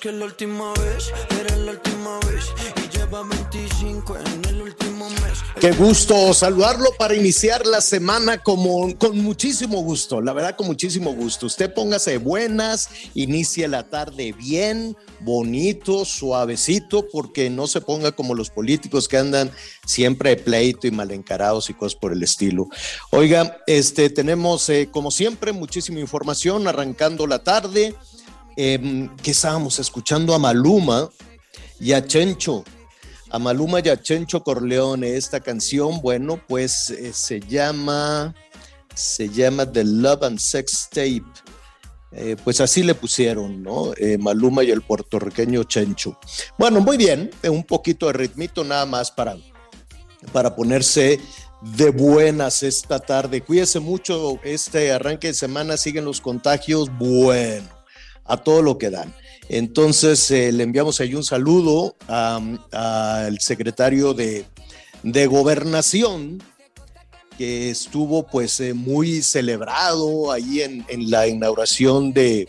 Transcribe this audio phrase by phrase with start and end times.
[0.00, 2.44] Que la última vez era la última vez.
[2.76, 5.38] Y lleva 25 en el último mes.
[5.58, 11.14] Qué gusto saludarlo para iniciar la semana como, con muchísimo gusto, la verdad con muchísimo
[11.14, 11.46] gusto.
[11.46, 18.50] Usted póngase buenas, inicie la tarde bien, bonito, suavecito, porque no se ponga como los
[18.50, 19.50] políticos que andan
[19.86, 22.68] siempre de pleito y mal encarados y cosas por el estilo.
[23.12, 27.94] Oiga, este, tenemos eh, como siempre muchísima información arrancando la tarde.
[28.56, 31.10] Eh, que estábamos escuchando a Maluma
[31.78, 32.64] y a Chencho
[33.30, 35.16] a Maluma y a Chencho Corleone.
[35.16, 38.34] Esta canción, bueno, pues eh, se llama,
[38.94, 41.24] se llama The Love and Sex Tape.
[42.12, 43.92] Eh, pues así le pusieron, ¿no?
[43.96, 46.18] Eh, Maluma y el puertorriqueño Chencho.
[46.56, 49.36] Bueno, muy bien, un poquito de ritmito nada más para,
[50.32, 51.20] para ponerse
[51.60, 53.42] de buenas esta tarde.
[53.42, 57.68] Cuídese mucho, este arranque de semana siguen los contagios, bueno,
[58.26, 59.14] a todo lo que dan.
[59.48, 64.44] Entonces eh, le enviamos ahí un saludo al secretario de,
[65.02, 66.42] de Gobernación,
[67.38, 72.48] que estuvo pues eh, muy celebrado ahí en, en la inauguración de,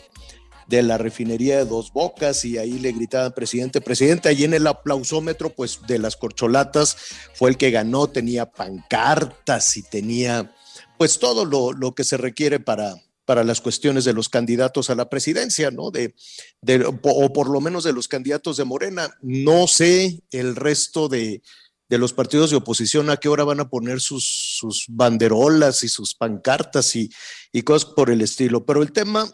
[0.67, 4.67] de la refinería de Dos Bocas y ahí le gritaban presidente, presidente, ahí en el
[4.67, 6.97] aplausómetro pues de las corcholatas
[7.33, 10.53] fue el que ganó, tenía pancartas y tenía
[10.97, 12.95] pues todo lo, lo que se requiere para,
[13.27, 15.91] para las cuestiones de los candidatos a la presidencia, ¿no?
[15.91, 16.15] De,
[16.61, 19.13] de, o por lo menos de los candidatos de Morena.
[19.21, 21.41] No sé el resto de,
[21.89, 24.23] de los partidos de oposición a qué hora van a poner sus,
[24.57, 27.09] sus banderolas y sus pancartas y,
[27.51, 28.65] y cosas por el estilo.
[28.65, 29.29] Pero el tema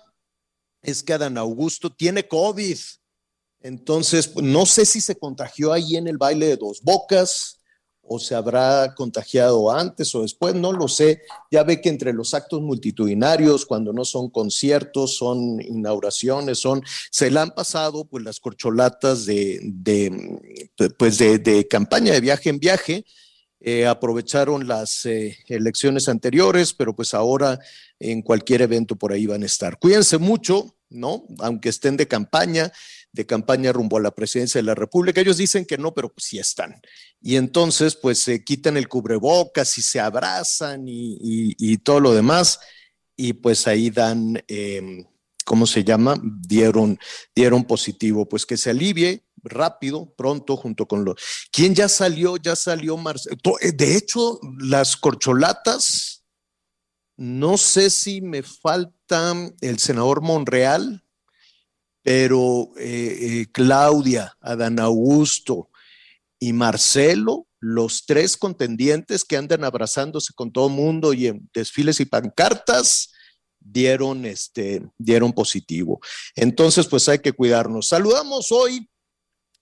[0.81, 2.79] es que Adán Augusto tiene COVID.
[3.61, 7.59] Entonces, no sé si se contagió ahí en el baile de dos bocas
[8.05, 11.21] o se habrá contagiado antes o después, no lo sé.
[11.49, 17.31] Ya ve que entre los actos multitudinarios, cuando no son conciertos, son inauguraciones, son, se
[17.31, 20.39] le han pasado pues las corcholatas de, de
[20.97, 23.05] pues de, campaña de viaje en viaje.
[23.65, 27.57] Eh, aprovecharon las eh, elecciones anteriores, pero pues ahora
[27.97, 29.79] en cualquier evento por ahí van a estar.
[29.79, 31.23] Cuídense mucho, ¿no?
[31.39, 32.73] Aunque estén de campaña,
[33.13, 35.21] de campaña rumbo a la presidencia de la República.
[35.21, 36.81] Ellos dicen que no, pero pues sí están.
[37.21, 42.13] Y entonces, pues se quitan el cubrebocas y se abrazan y, y, y todo lo
[42.13, 42.59] demás.
[43.15, 45.05] Y pues ahí dan, eh,
[45.45, 46.19] ¿cómo se llama?
[46.23, 46.99] Dieron,
[47.35, 48.27] dieron positivo.
[48.27, 51.15] Pues que se alivie rápido, pronto, junto con los...
[51.51, 52.37] ¿Quién ya salió?
[52.37, 53.37] Ya salió Marcelo.
[53.61, 56.23] De hecho, las corcholatas,
[57.15, 61.03] no sé si me falta el senador Monreal
[62.03, 65.69] pero eh, eh, Claudia, Adán Augusto
[66.37, 72.05] y Marcelo, los tres contendientes que andan abrazándose con todo mundo y en desfiles y
[72.05, 73.13] pancartas,
[73.57, 76.01] dieron, este, dieron positivo.
[76.35, 77.87] Entonces, pues hay que cuidarnos.
[77.87, 78.89] Saludamos hoy,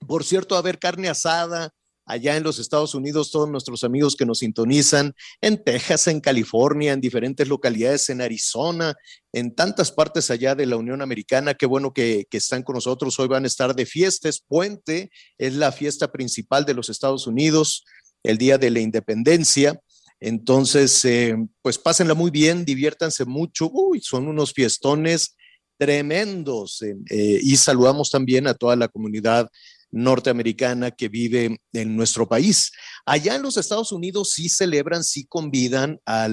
[0.08, 1.72] por cierto, a ver carne asada,
[2.06, 6.94] allá en los Estados Unidos, todos nuestros amigos que nos sintonizan, en Texas, en California,
[6.94, 8.96] en diferentes localidades, en Arizona,
[9.32, 11.54] en tantas partes allá de la Unión Americana.
[11.54, 13.20] Qué bueno que, están con nosotros.
[13.20, 17.28] Hoy van a estar de fiesta, es puente, es la fiesta principal de los Estados
[17.28, 17.86] Unidos,
[18.24, 19.80] el Día de la Independencia.
[20.20, 23.70] Entonces, eh, pues pásenla muy bien, diviértanse mucho.
[23.72, 25.36] Uy, son unos fiestones
[25.82, 26.84] tremendos.
[26.84, 29.50] Eh, y saludamos también a toda la comunidad
[29.92, 32.72] norteamericana que vive en nuestro país.
[33.06, 36.28] Allá en los Estados Unidos sí celebran, sí convidan a,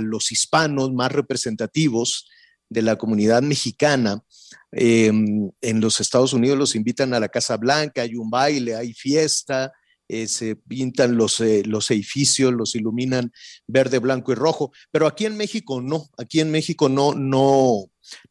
[0.00, 2.28] los hispanos más representativos
[2.68, 4.22] de la comunidad mexicana.
[4.72, 8.92] Eh, en los Estados Unidos los invitan a la Casa Blanca, hay un baile, hay
[8.92, 9.72] fiesta,
[10.10, 13.30] eh, se pintan eh, los edificios, los iluminan
[13.66, 17.84] verde, blanco y rojo, pero aquí en México no, aquí en México no, no,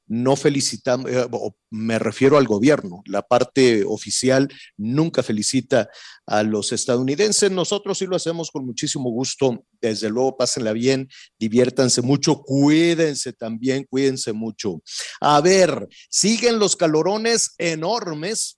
[0.08, 1.28] no felicitamos, eh,
[1.70, 5.90] me refiero al gobierno, la parte oficial nunca felicita
[6.26, 12.02] a los estadounidenses, nosotros sí lo hacemos con muchísimo gusto, desde luego pásenla bien, diviértanse
[12.02, 14.82] mucho, cuídense también, cuídense mucho.
[15.20, 18.57] A ver, siguen los calorones enormes,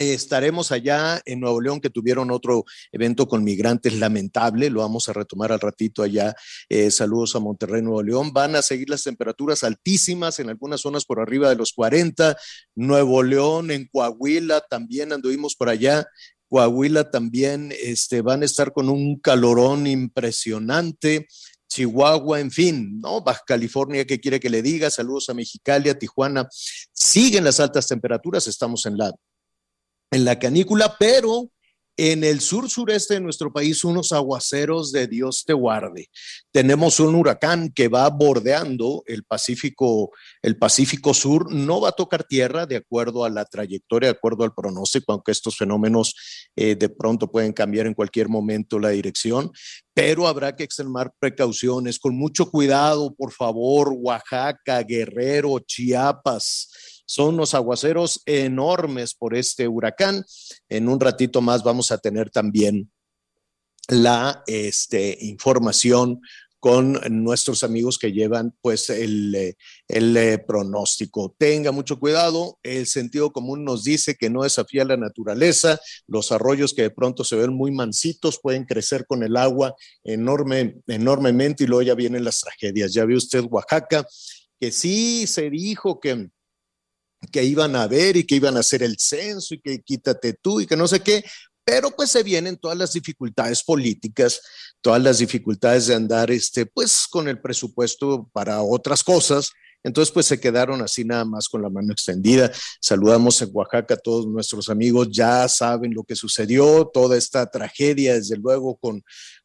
[0.00, 5.12] estaremos allá en Nuevo León, que tuvieron otro evento con migrantes lamentable, lo vamos a
[5.12, 6.34] retomar al ratito allá.
[6.68, 8.32] Eh, saludos a Monterrey, Nuevo León.
[8.32, 12.36] Van a seguir las temperaturas altísimas en algunas zonas por arriba de los 40.
[12.74, 16.06] Nuevo León, en Coahuila, también anduvimos por allá.
[16.48, 21.28] Coahuila también este, van a estar con un calorón impresionante.
[21.68, 23.20] Chihuahua, en fin, ¿no?
[23.20, 24.90] Baja California, ¿qué quiere que le diga?
[24.90, 26.48] Saludos a Mexicali, a Tijuana.
[26.92, 29.12] Siguen las altas temperaturas, estamos en la
[30.10, 31.50] en la canícula, pero
[32.02, 36.08] en el sur sureste de nuestro país unos aguaceros de Dios te guarde.
[36.50, 40.10] Tenemos un huracán que va bordeando el Pacífico,
[40.40, 44.44] el Pacífico Sur, no va a tocar tierra de acuerdo a la trayectoria, de acuerdo
[44.44, 46.14] al pronóstico, aunque estos fenómenos
[46.56, 49.52] eh, de pronto pueden cambiar en cualquier momento la dirección,
[49.92, 57.54] pero habrá que extremar precauciones, con mucho cuidado, por favor, Oaxaca, Guerrero, Chiapas son unos
[57.54, 60.24] aguaceros enormes por este huracán.
[60.68, 62.92] En un ratito más vamos a tener también
[63.88, 66.20] la este, información
[66.60, 69.56] con nuestros amigos que llevan pues el,
[69.88, 71.34] el, eh, pronóstico.
[71.36, 76.74] Tenga mucho cuidado, el sentido común nos dice que no desafía la naturaleza, los arroyos
[76.74, 79.74] que de pronto se ven muy mansitos pueden crecer con el agua
[80.04, 82.92] enorme, enormemente y luego ya vienen las tragedias.
[82.92, 84.06] Ya ve usted Oaxaca,
[84.60, 86.30] que sí se dijo que
[87.30, 90.60] que iban a ver y que iban a hacer el censo y que quítate tú
[90.60, 91.24] y que no sé qué,
[91.64, 94.40] pero pues se vienen todas las dificultades políticas,
[94.80, 99.50] todas las dificultades de andar este pues con el presupuesto para otras cosas.
[99.82, 102.52] Entonces, pues se quedaron así nada más con la mano extendida.
[102.80, 108.14] Saludamos en Oaxaca a todos nuestros amigos, ya saben lo que sucedió, toda esta tragedia,
[108.14, 109.02] desde luego, con,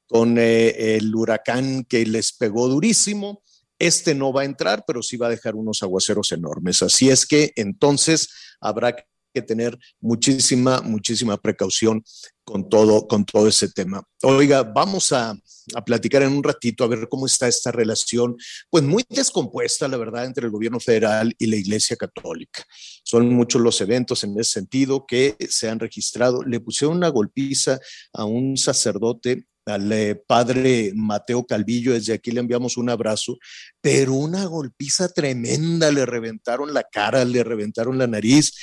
[0.07, 3.43] con eh, el huracán que les pegó durísimo.
[3.79, 6.81] Este no va a entrar, pero sí va a dejar unos aguaceros enormes.
[6.81, 8.29] Así es que entonces
[8.61, 12.03] habrá que tener muchísima, muchísima precaución
[12.45, 14.01] con todo, con todo ese tema.
[14.23, 15.35] Oiga, vamos a,
[15.73, 18.37] a, platicar en un ratito a ver cómo está esta relación,
[18.69, 22.63] pues muy descompuesta, la verdad, entre el gobierno federal y la Iglesia Católica.
[23.03, 26.43] Son muchos los eventos en ese sentido que se han registrado.
[26.43, 27.79] Le pusieron una golpiza
[28.13, 33.37] a un sacerdote al padre Mateo Calvillo, desde aquí le enviamos un abrazo,
[33.81, 38.53] pero una golpiza tremenda, le reventaron la cara, le reventaron la nariz.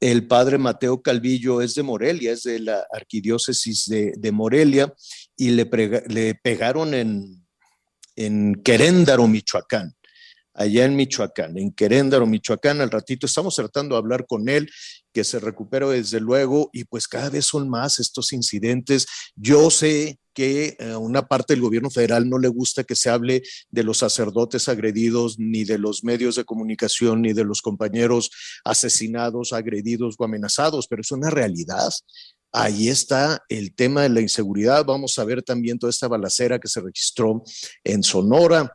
[0.00, 4.92] El padre Mateo Calvillo es de Morelia, es de la arquidiócesis de, Morelia,
[5.36, 5.68] y le,
[6.08, 7.46] le pegaron en,
[8.16, 9.94] en Queréndaro, Michoacán
[10.54, 12.80] allá en Michoacán, en Queréndaro, Michoacán.
[12.80, 14.70] Al ratito estamos tratando de hablar con él
[15.12, 19.06] que se recupere desde luego y pues cada vez son más estos incidentes.
[19.36, 23.10] Yo sé que a eh, una parte del gobierno federal no le gusta que se
[23.10, 28.30] hable de los sacerdotes agredidos, ni de los medios de comunicación, ni de los compañeros
[28.64, 31.90] asesinados, agredidos o amenazados, pero es una realidad.
[32.50, 34.84] Ahí está el tema de la inseguridad.
[34.84, 37.42] Vamos a ver también toda esta balacera que se registró
[37.82, 38.70] en Sonora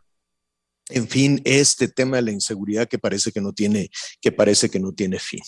[0.89, 3.89] en fin, este tema de la inseguridad que parece que no tiene,
[4.21, 5.41] que parece que no tiene fin.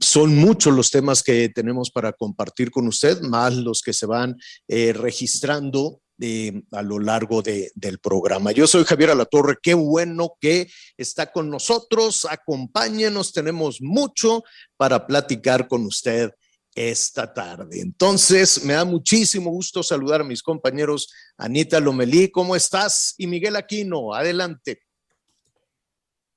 [0.00, 4.36] Son muchos los temas que tenemos para compartir con usted, más los que se van
[4.68, 8.52] eh, registrando eh, a lo largo de, del programa.
[8.52, 14.42] Yo soy Javier Alatorre, qué bueno que está con nosotros, acompáñenos, tenemos mucho
[14.76, 16.32] para platicar con usted
[16.76, 17.80] esta tarde.
[17.80, 23.14] Entonces, me da muchísimo gusto saludar a mis compañeros Anita Lomelí, ¿cómo estás?
[23.16, 24.82] Y Miguel Aquino, adelante.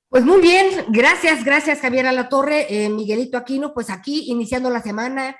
[0.08, 5.36] Pues muy bien, gracias, gracias Javier Alatorre, eh, Miguelito Aquino, pues aquí iniciando la semana,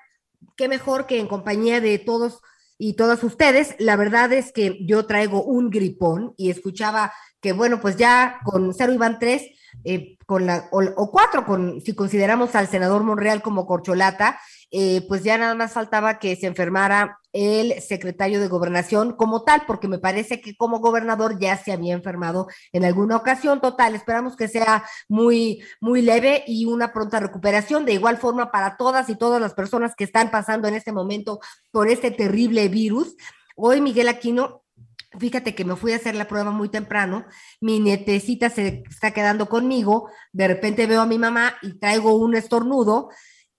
[0.57, 2.41] qué mejor que en compañía de todos
[2.79, 3.75] y todas ustedes.
[3.79, 8.73] La verdad es que yo traigo un gripón y escuchaba que, bueno, pues ya con
[8.75, 9.43] cero iban tres,
[9.85, 14.39] eh, con la, o, cuatro, con, si consideramos al senador Monreal como corcholata,
[14.73, 19.63] eh, pues ya nada más faltaba que se enfermara el secretario de gobernación como tal,
[19.67, 23.61] porque me parece que como gobernador ya se había enfermado en alguna ocasión.
[23.61, 27.85] Total, esperamos que sea muy, muy leve y una pronta recuperación.
[27.85, 31.41] De igual forma, para todas y todas las personas que están pasando en este momento
[31.71, 33.17] por este terrible virus.
[33.57, 34.63] Hoy Miguel Aquino
[35.19, 37.27] Fíjate que me fui a hacer la prueba muy temprano,
[37.61, 42.35] mi nietecita se está quedando conmigo, de repente veo a mi mamá y traigo un
[42.37, 43.11] estornudo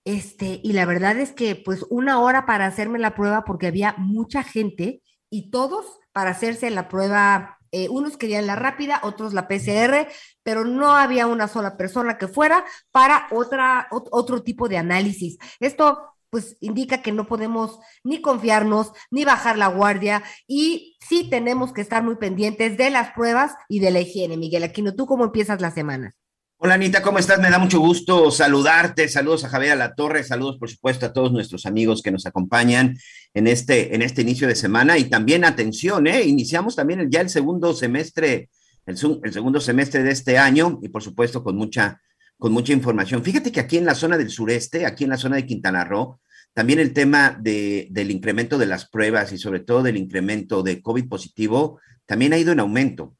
[0.04, 3.94] Este, y la verdad es que pues una hora para hacerme la prueba porque había
[3.98, 9.48] mucha gente y todos para hacerse la prueba, eh, unos querían la rápida, otros la
[9.48, 10.08] PCR,
[10.44, 15.38] pero no había una sola persona que fuera para otra, ot- otro tipo de análisis.
[15.60, 21.74] Esto pues indica que no podemos ni confiarnos, ni bajar la guardia y sí tenemos
[21.74, 24.38] que estar muy pendientes de las pruebas y de la higiene.
[24.38, 26.14] Miguel Aquino, ¿tú cómo empiezas la semana?
[26.56, 27.38] Hola Anita, ¿cómo estás?
[27.38, 29.10] Me da mucho gusto saludarte.
[29.10, 32.96] Saludos a Javier La Torre, saludos por supuesto a todos nuestros amigos que nos acompañan
[33.34, 36.22] en este, en este inicio de semana y también atención, ¿eh?
[36.22, 38.48] iniciamos también ya el segundo semestre,
[38.86, 42.00] el segundo semestre de este año y por supuesto con mucha,
[42.38, 43.22] con mucha información.
[43.22, 46.20] Fíjate que aquí en la zona del sureste, aquí en la zona de Quintana Roo,
[46.54, 50.82] también el tema de, del incremento de las pruebas y sobre todo del incremento de
[50.82, 53.16] COVID positivo también ha ido en aumento.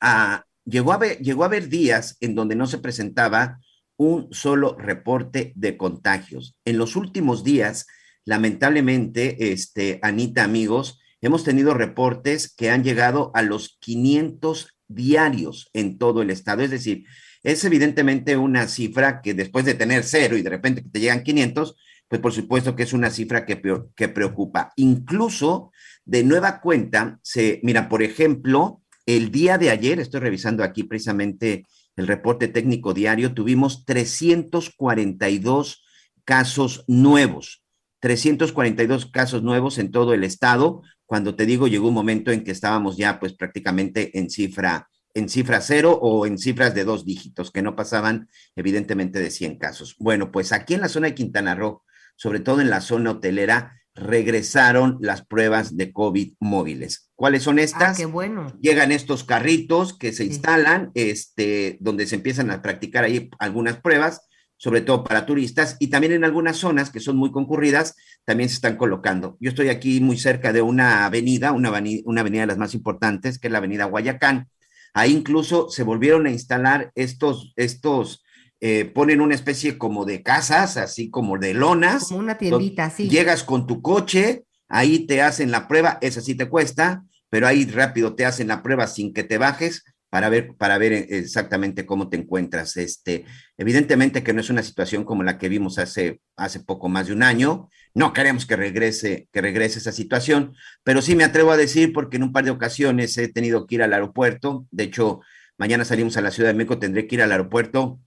[0.00, 3.58] Ah, llegó, a haber, llegó a haber días en donde no se presentaba
[3.96, 6.56] un solo reporte de contagios.
[6.64, 7.86] En los últimos días,
[8.24, 15.98] lamentablemente, este, Anita, amigos, hemos tenido reportes que han llegado a los 500 diarios en
[15.98, 16.62] todo el estado.
[16.62, 17.04] Es decir,
[17.44, 21.22] es evidentemente una cifra que después de tener cero y de repente que te llegan
[21.22, 21.76] 500,
[22.08, 23.60] pues por supuesto que es una cifra que,
[23.94, 24.72] que preocupa.
[24.76, 25.70] Incluso
[26.04, 31.66] de nueva cuenta, se, mira, por ejemplo, el día de ayer, estoy revisando aquí precisamente
[31.96, 35.84] el reporte técnico diario, tuvimos 342
[36.24, 37.62] casos nuevos,
[38.00, 40.82] 342 casos nuevos en todo el estado.
[41.04, 45.28] Cuando te digo, llegó un momento en que estábamos ya pues prácticamente en cifra, en
[45.28, 49.94] cifra cero o en cifras de dos dígitos, que no pasaban evidentemente de 100 casos.
[49.98, 51.82] Bueno, pues aquí en la zona de Quintana Roo,
[52.16, 57.10] sobre todo en la zona hotelera, regresaron las pruebas de COVID móviles.
[57.14, 57.96] ¿Cuáles son Ah, estas?
[57.96, 58.52] qué bueno.
[58.60, 60.30] llegan estos carritos que se Sí.
[60.30, 64.22] instalan, este, donde se empiezan a practicar ahí algunas pruebas,
[64.56, 67.94] sobre todo para turistas, y también en algunas zonas que son muy concurridas,
[68.24, 69.36] también se están colocando.
[69.40, 72.74] Yo estoy aquí muy cerca de una avenida, una avenida, una avenida de las más
[72.74, 74.48] importantes, que es la avenida Guayacán.
[74.94, 78.24] Ahí incluso se volvieron a instalar estos, estos,
[78.60, 83.10] eh, ponen una especie como de casas, así como de lonas, Como una tiendita, sí.
[83.10, 87.66] Llegas con tu coche, ahí te hacen la prueba, esa sí te cuesta, pero ahí
[87.66, 91.84] rápido te hacen la prueba sin que te bajes para ver, para ver eh, exactamente
[91.84, 92.76] cómo te encuentras.
[92.76, 93.24] Este,
[93.58, 97.14] evidentemente que no es una situación como la que vimos hace, hace poco más de
[97.14, 97.68] un año.
[97.94, 102.16] No queremos que regrese, que regrese esa situación, pero sí me atrevo a decir porque
[102.16, 104.66] en un par de ocasiones he tenido que ir al aeropuerto.
[104.72, 105.20] De hecho,
[105.56, 108.00] mañana salimos a la Ciudad de México, tendré que ir al aeropuerto.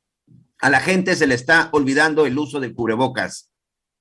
[0.59, 3.49] A la gente se le está olvidando el uso del cubrebocas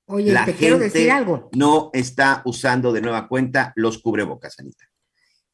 [0.07, 1.49] Oye, la te quiero gente decir algo.
[1.55, 4.85] no está usando de nueva cuenta los cubrebocas, Anita.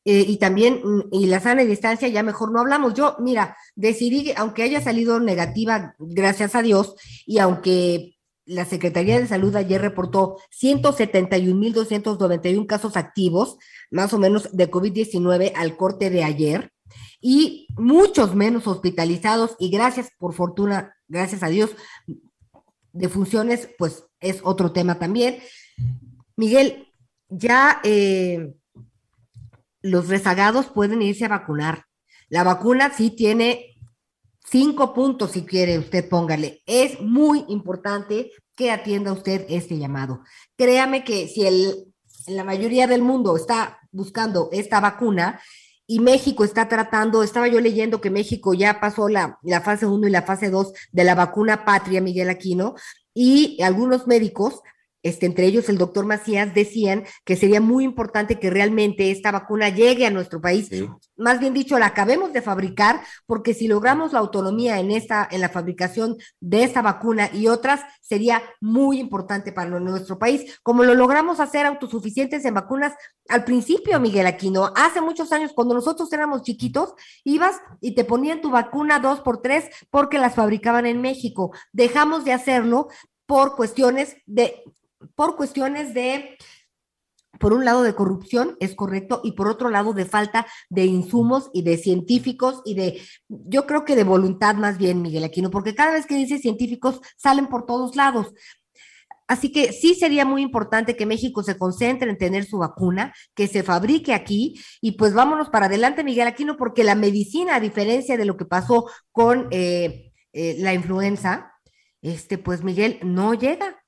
[0.06, 2.94] Eh, y también, mm, y la sana distancia, ya mejor no hablamos.
[2.94, 9.20] Yo, mira, decidí, que, aunque haya salido negativa, gracias a Dios, y aunque la Secretaría
[9.20, 13.58] de Salud ayer reportó 171.291 casos activos,
[13.90, 16.72] más o menos de COVID-19 al corte de ayer,
[17.22, 21.72] y muchos menos hospitalizados, y gracias por fortuna, gracias a Dios,
[22.92, 25.40] de funciones, pues es otro tema también.
[26.36, 26.88] Miguel,
[27.30, 28.54] ya eh,
[29.82, 31.86] los rezagados pueden irse a vacunar.
[32.30, 33.73] La vacuna sí tiene
[34.50, 36.62] cinco puntos, si quiere usted póngale.
[36.66, 40.22] Es muy importante que atienda usted este llamado.
[40.58, 41.94] Créame que si el,
[42.28, 45.40] la mayoría del mundo está buscando esta vacuna
[45.86, 50.08] y México está tratando, estaba yo leyendo que México ya pasó la, la fase 1
[50.08, 52.76] y la fase 2 de la vacuna patria, Miguel Aquino,
[53.14, 54.62] y algunos médicos
[55.04, 59.70] este, entre ellos el doctor Macías, decían que sería muy importante que realmente esta vacuna
[59.70, 60.68] llegue a nuestro país.
[60.70, 60.90] Sí.
[61.18, 65.42] Más bien dicho, la acabemos de fabricar, porque si logramos la autonomía en esta, en
[65.42, 70.96] la fabricación de esta vacuna y otras, sería muy importante para nuestro país, como lo
[70.96, 72.94] logramos hacer autosuficientes en vacunas
[73.30, 74.72] al principio, Miguel Aquino.
[74.76, 76.94] Hace muchos años, cuando nosotros éramos chiquitos,
[77.24, 81.52] ibas y te ponían tu vacuna dos por tres porque las fabricaban en México.
[81.72, 82.88] Dejamos de hacerlo
[83.26, 84.64] por cuestiones de
[85.16, 86.38] por cuestiones de,
[87.40, 91.50] por un lado, de corrupción, es correcto, y por otro lado, de falta de insumos
[91.54, 95.76] y de científicos y de, yo creo que de voluntad más bien, Miguel Aquino, porque
[95.76, 98.34] cada vez que dice científicos salen por todos lados.
[99.28, 103.48] Así que sí sería muy importante que México se concentre en tener su vacuna, que
[103.48, 108.18] se fabrique aquí y pues vámonos para adelante, Miguel Aquino, porque la medicina, a diferencia
[108.18, 111.54] de lo que pasó con eh, eh, la influenza,
[112.02, 113.83] este, pues Miguel, no llega.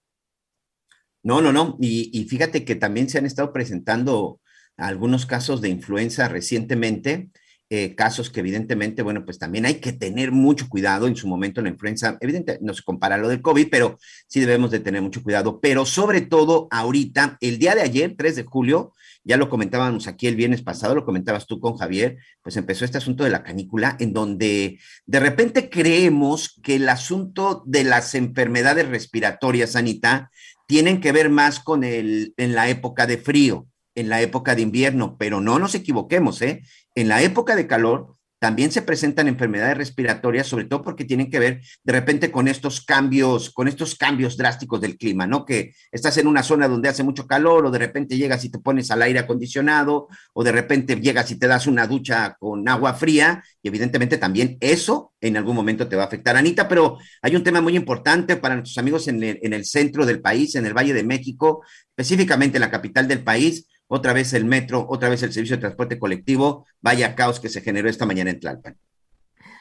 [1.26, 1.76] No, no, no.
[1.82, 4.40] Y, fíjate que también se han estado presentando
[4.78, 7.30] algunos casos de influenza recientemente
[7.72, 11.64] eh, casos que evidentemente, bueno, pues también hay que tener mucho cuidado en su momento
[11.64, 15.24] la influenza, evidentemente no se compara lo del COVID, pero sí debemos de tener mucho
[15.24, 20.06] cuidado, pero sobre todo ahorita, el día de ayer, 3 de julio, ya lo comentábamos
[20.06, 23.42] aquí el viernes pasado, lo comentabas tú con Javier, pues empezó este asunto de la
[23.42, 30.30] canícula, en donde de repente creemos que el asunto de las enfermedades respiratorias, Anita,
[30.68, 34.62] tienen que ver más con el, en la época de frío, en la época de
[34.62, 36.64] invierno, pero no nos equivoquemos, ¿eh?
[36.96, 41.40] En la época de calor también se presentan enfermedades respiratorias, sobre todo porque tienen que
[41.40, 45.46] ver de repente con estos cambios, con estos cambios drásticos del clima, ¿no?
[45.46, 48.60] Que estás en una zona donde hace mucho calor o de repente llegas y te
[48.60, 52.94] pones al aire acondicionado o de repente llegas y te das una ducha con agua
[52.94, 57.36] fría y evidentemente también eso en algún momento te va a afectar, Anita, pero hay
[57.36, 60.68] un tema muy importante para nuestros amigos en el, en el centro del país, en
[60.68, 61.64] el Valle de México,
[61.98, 65.62] específicamente en la capital del país otra vez el metro, otra vez el servicio de
[65.62, 68.78] transporte colectivo, vaya caos que se generó esta mañana en Tlalpan.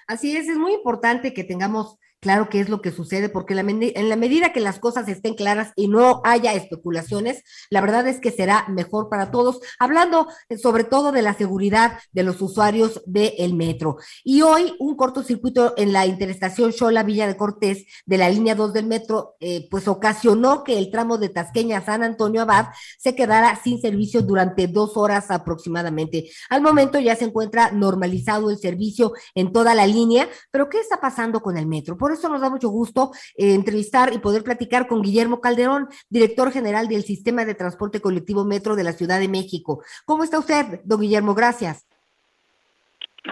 [0.07, 4.09] Así es, es muy importante que tengamos claro qué es lo que sucede, porque en
[4.09, 8.31] la medida que las cosas estén claras y no haya especulaciones, la verdad es que
[8.31, 13.53] será mejor para todos, hablando eh, sobre todo de la seguridad de los usuarios del
[13.53, 13.99] metro.
[14.25, 18.73] Y hoy un cortocircuito en la interestación Xola Villa de Cortés de la línea 2
[18.73, 23.61] del metro, eh, pues ocasionó que el tramo de Tasqueña San Antonio Abad se quedara
[23.63, 26.31] sin servicio durante dos horas aproximadamente.
[26.49, 31.03] Al momento ya se encuentra normalizado el servicio en toda la línea, pero ¿qué está
[31.03, 31.99] pasando con el metro?
[32.15, 36.89] Eso nos da mucho gusto eh, entrevistar y poder platicar con Guillermo Calderón, director general
[36.89, 39.83] del Sistema de Transporte Colectivo Metro de la Ciudad de México.
[40.05, 41.35] ¿Cómo está usted, don Guillermo?
[41.35, 41.87] Gracias.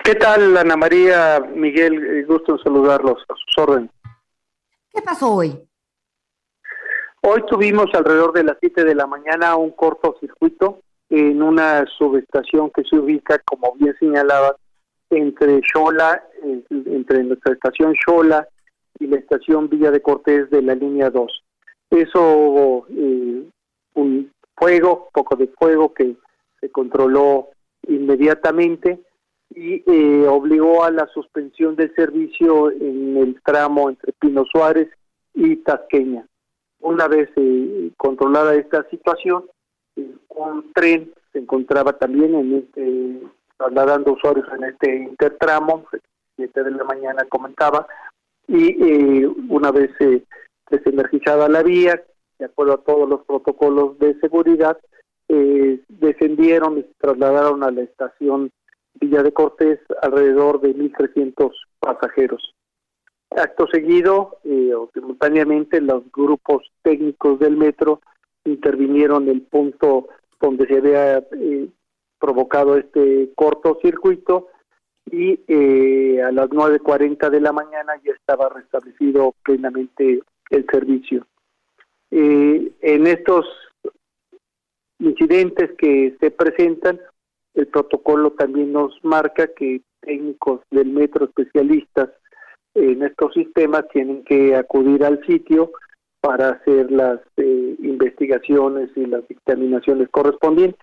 [0.04, 2.02] ¿Qué tal, Ana María, Miguel?
[2.04, 3.90] Eh, gusto en saludarlos a sus órdenes.
[4.92, 5.58] ¿Qué pasó hoy?
[7.22, 12.82] Hoy tuvimos alrededor de las 7 de la mañana un cortocircuito en una subestación que
[12.84, 14.56] se ubica, como bien señalaba,
[15.10, 18.48] entre Xola, eh, entre nuestra estación Xola
[19.02, 21.44] y la estación Villa de Cortés de la línea 2.
[21.90, 23.42] Eso, eh,
[23.94, 26.14] un fuego, poco de fuego que
[26.60, 27.48] se controló
[27.88, 29.00] inmediatamente
[29.50, 34.88] y eh, obligó a la suspensión del servicio en el tramo entre Pino Suárez
[35.34, 36.24] y Tasqueña.
[36.80, 39.44] Una vez eh, controlada esta situación,
[39.96, 43.20] un tren se encontraba también en este
[43.56, 45.84] trasladando usuarios en este intertramo,
[46.36, 47.86] 7 de la mañana comentaba,
[48.48, 50.24] y eh, una vez eh,
[50.70, 52.02] desenergizada la vía,
[52.38, 54.78] de acuerdo a todos los protocolos de seguridad,
[55.28, 58.50] eh, descendieron y se trasladaron a la estación
[58.94, 61.50] Villa de Cortés alrededor de 1.300
[61.80, 62.54] pasajeros.
[63.30, 68.00] Acto seguido, eh, o simultáneamente, los grupos técnicos del metro
[68.44, 70.08] intervinieron en el punto
[70.40, 71.68] donde se había eh,
[72.18, 74.48] provocado este cortocircuito
[75.12, 81.26] y eh, a las 9.40 de la mañana ya estaba restablecido plenamente el servicio.
[82.10, 83.46] Eh, en estos
[84.98, 86.98] incidentes que se presentan,
[87.54, 92.08] el protocolo también nos marca que técnicos del metro especialistas
[92.74, 95.72] en estos sistemas tienen que acudir al sitio
[96.22, 100.80] para hacer las eh, investigaciones y las dictaminaciones correspondientes.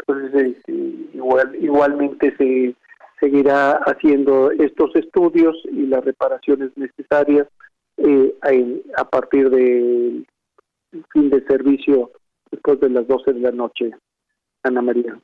[0.00, 0.72] Entonces, este,
[1.14, 2.74] igual, igualmente se
[3.20, 7.48] seguirá haciendo estos estudios y las reparaciones necesarias
[7.96, 8.34] eh,
[8.96, 10.26] a, partir del
[11.12, 12.12] fin de servicio
[12.50, 13.90] después de las 12 de la noche,
[14.62, 15.20] Ana María.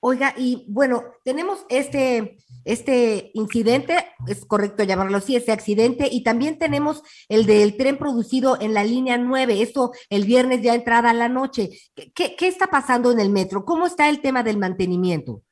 [0.00, 3.96] Oiga, y bueno, tenemos este, este incidente,
[4.28, 8.84] es correcto llamarlo así, este accidente, y también tenemos el del tren producido en la
[8.84, 11.70] línea 9, esto el viernes ya entrada a la noche.
[11.94, 13.64] ¿Qué, ¿Qué está pasando en el metro?
[13.64, 15.42] ¿Cómo está el tema del mantenimiento?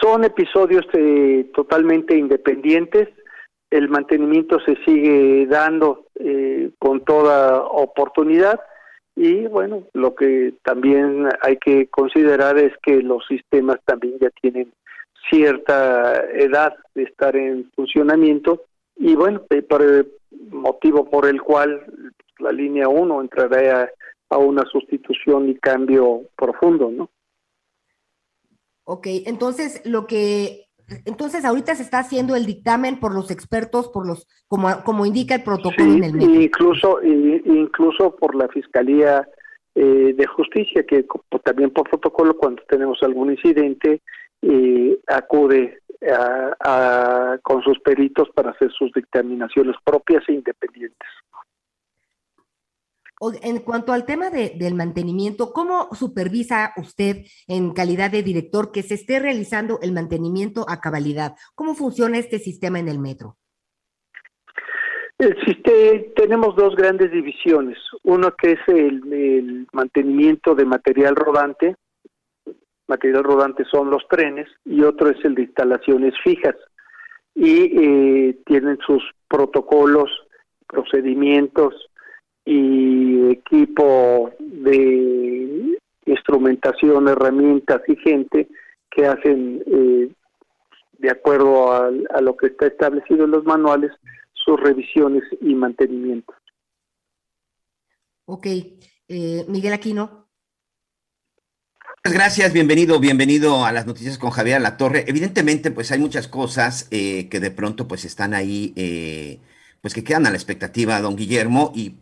[0.00, 3.08] Son episodios eh, totalmente independientes.
[3.70, 8.60] El mantenimiento se sigue dando eh, con toda oportunidad
[9.16, 14.72] y bueno, lo que también hay que considerar es que los sistemas también ya tienen
[15.30, 18.62] cierta edad de estar en funcionamiento
[18.96, 20.12] y bueno, eh, por el
[20.50, 21.84] motivo por el cual
[22.38, 23.90] la línea 1 entrará
[24.28, 27.08] a una sustitución y cambio profundo, ¿no?
[28.88, 30.66] Ok, entonces lo que,
[31.06, 35.34] entonces ahorita se está haciendo el dictamen por los expertos, por los, como, como indica
[35.34, 36.40] el protocolo en el metro.
[36.40, 39.28] Incluso, incluso por la Fiscalía
[39.74, 41.04] eh, de Justicia, que
[41.42, 44.02] también por protocolo cuando tenemos algún incidente,
[44.42, 51.08] eh, acude a, con sus peritos para hacer sus dictaminaciones propias e independientes.
[53.42, 58.82] En cuanto al tema de- del mantenimiento, ¿cómo supervisa usted en calidad de director que
[58.82, 61.34] se esté realizando el mantenimiento a cabalidad?
[61.54, 63.36] ¿Cómo funciona este sistema en el metro?
[66.14, 67.78] Tenemos dos grandes divisiones.
[68.02, 71.76] Uno que es el, el mantenimiento de material rodante.
[72.86, 76.54] Material rodante son los trenes y otro es el de instalaciones fijas.
[77.34, 80.10] Y eh, tienen sus protocolos,
[80.66, 81.74] procedimientos
[82.46, 88.48] y equipo de instrumentación, herramientas y gente
[88.90, 90.08] que hacen, eh,
[90.98, 93.90] de acuerdo a, a lo que está establecido en los manuales,
[94.32, 96.32] sus revisiones y mantenimiento.
[98.26, 98.46] Ok,
[99.08, 100.26] eh, Miguel Aquino.
[102.04, 105.04] Muchas gracias, bienvenido, bienvenido a las noticias con Javier La Torre.
[105.08, 109.40] Evidentemente, pues hay muchas cosas eh, que de pronto pues están ahí, eh,
[109.80, 111.96] pues que quedan a la expectativa, don Guillermo, y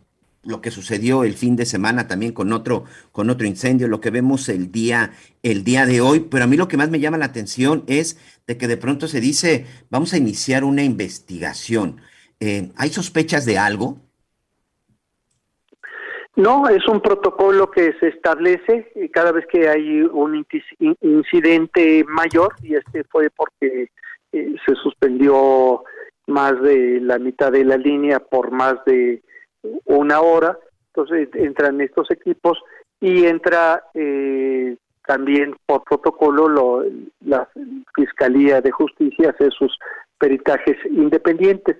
[0.45, 4.11] lo que sucedió el fin de semana también con otro, con otro incendio, lo que
[4.11, 5.11] vemos el día,
[5.43, 8.19] el día de hoy, pero a mí lo que más me llama la atención es
[8.47, 12.01] de que de pronto se dice, vamos a iniciar una investigación.
[12.39, 13.97] Eh, ¿Hay sospechas de algo?
[16.35, 20.45] No, es un protocolo que se establece cada vez que hay un
[21.01, 23.89] incidente mayor, y este fue porque
[24.33, 25.83] eh, se suspendió
[26.27, 29.23] más de la mitad de la línea por más de
[29.85, 30.57] una hora,
[30.93, 32.57] entonces entran estos equipos
[32.99, 36.85] y entra eh, también por protocolo lo-
[37.25, 37.47] la
[37.95, 39.77] Fiscalía de Justicia hace sus
[40.17, 41.77] peritajes independientes.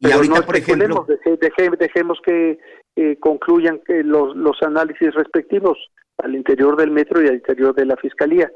[0.00, 2.58] Y Pero ahorita, no por ejemplo, deje- deje- dejemos que
[2.96, 5.78] eh, concluyan que los, los análisis respectivos
[6.18, 8.50] al interior del metro y al interior de la fiscalía.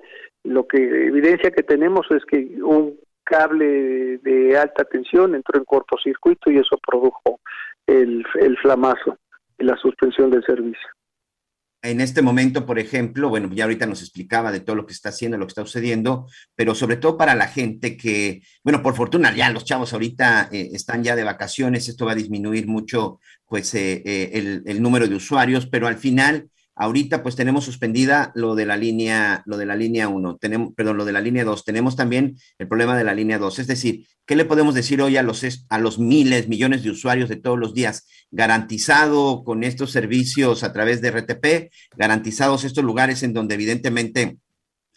[0.45, 6.51] Lo que evidencia que tenemos es que un cable de alta tensión entró en cortocircuito
[6.51, 7.41] y eso produjo
[7.87, 9.19] el, el flamazo
[9.59, 10.89] y la suspensión del servicio.
[11.85, 15.09] En este momento, por ejemplo, bueno, ya ahorita nos explicaba de todo lo que está
[15.09, 19.35] haciendo, lo que está sucediendo, pero sobre todo para la gente que, bueno, por fortuna
[19.35, 23.75] ya los chavos ahorita eh, están ya de vacaciones, esto va a disminuir mucho, pues,
[23.75, 28.55] eh, eh, el, el número de usuarios, pero al final, ahorita, pues, tenemos suspendida lo
[28.55, 31.65] de la línea, lo de la línea 1, tenemos, perdón, lo de la línea 2,
[31.65, 35.17] tenemos también el problema de la línea 2, es decir, ¿qué le podemos decir hoy
[35.17, 38.09] a los, a los miles, millones de usuarios de todos los días?
[38.31, 44.39] Garantizado con estos servicios a través de RTP, garantizados estos lugares en donde evidentemente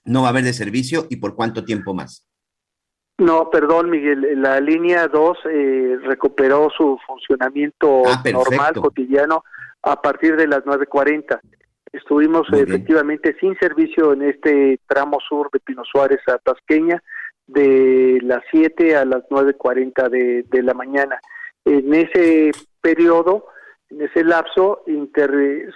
[0.05, 2.25] no va a haber de servicio y por cuánto tiempo más.
[3.17, 9.43] No, perdón, Miguel, la línea 2 eh, recuperó su funcionamiento Ah, normal, cotidiano,
[9.81, 11.39] a partir de las 9.40.
[11.95, 12.75] Estuvimos Muy bien.
[12.75, 17.01] efectivamente sin servicio en este tramo sur de Pino Suárez a Tasqueña
[17.47, 21.19] de las 7 a las 9.40 de, de la mañana.
[21.63, 23.47] En ese periodo,
[23.89, 25.73] en ese lapso, inter-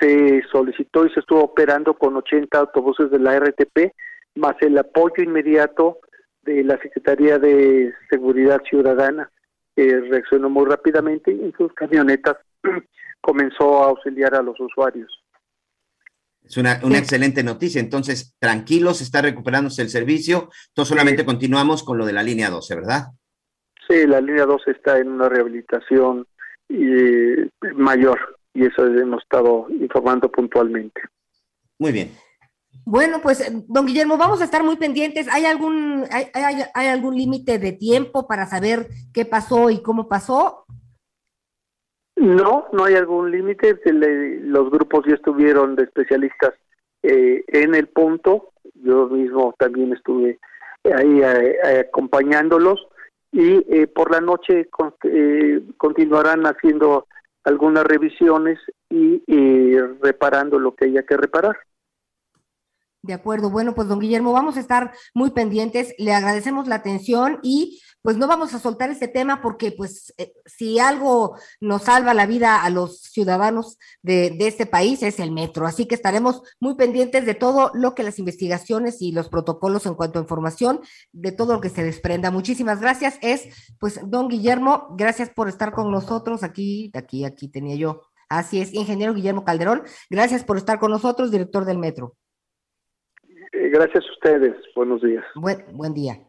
[0.00, 3.92] se solicitó y se estuvo operando con 80 autobuses de la RTP,
[4.36, 5.98] más el apoyo inmediato
[6.42, 9.30] de la Secretaría de Seguridad Ciudadana,
[9.76, 12.36] que reaccionó muy rápidamente y sus camionetas
[13.20, 15.10] comenzó a auxiliar a los usuarios.
[16.44, 17.02] Es una, una Sí.
[17.02, 17.80] excelente noticia.
[17.80, 20.50] Entonces, tranquilos, está recuperándose el servicio.
[20.68, 23.06] Entonces, solamente continuamos con lo de la línea 12, ¿verdad?
[23.88, 26.26] Sí, la línea 2 está en una rehabilitación
[26.68, 28.18] eh, mayor
[28.54, 31.00] y eso hemos estado informando puntualmente.
[31.78, 32.12] Muy bien.
[32.84, 35.28] Bueno, pues, don Guillermo, vamos a estar muy pendientes.
[35.28, 40.08] ¿Hay algún, hay, hay- hay algún límite de tiempo para saber qué pasó y cómo
[40.08, 40.64] pasó?
[42.22, 43.80] No, no hay algún límite.
[43.84, 46.54] Los grupos ya estuvieron de especialistas
[47.02, 48.52] eh, en el punto.
[48.74, 50.38] Yo mismo también estuve
[50.84, 52.86] ahí eh, eh, acompañándolos
[53.32, 54.68] y eh, por la noche
[55.02, 57.08] eh, continuarán haciendo
[57.42, 61.56] algunas revisiones y reparando lo que haya que reparar.
[63.02, 67.40] De acuerdo, bueno, pues don Guillermo, vamos a estar muy pendientes, le agradecemos la atención
[67.42, 72.14] y pues no vamos a soltar este tema porque pues eh, si algo nos salva
[72.14, 76.42] la vida a los ciudadanos de, de este país es el metro, así que estaremos
[76.60, 80.80] muy pendientes de todo lo que las investigaciones y los protocolos en cuanto a información,
[81.10, 82.30] de todo lo que se desprenda.
[82.30, 83.48] Muchísimas gracias, es
[83.80, 88.02] pues don Guillermo, gracias por estar con nosotros aquí, aquí, aquí tenía yo.
[88.28, 92.16] Así es, ingeniero Guillermo Calderón, gracias por estar con nosotros, director del metro.
[93.52, 94.56] Eh, gracias a ustedes.
[94.74, 95.24] Buenos días.
[95.34, 96.20] Buen, buen día.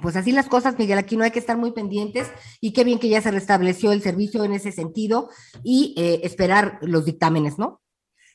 [0.00, 2.98] Pues así las cosas, Miguel, aquí no hay que estar muy pendientes y qué bien
[2.98, 5.28] que ya se restableció el servicio en ese sentido
[5.62, 7.82] y eh, esperar los dictámenes, ¿no?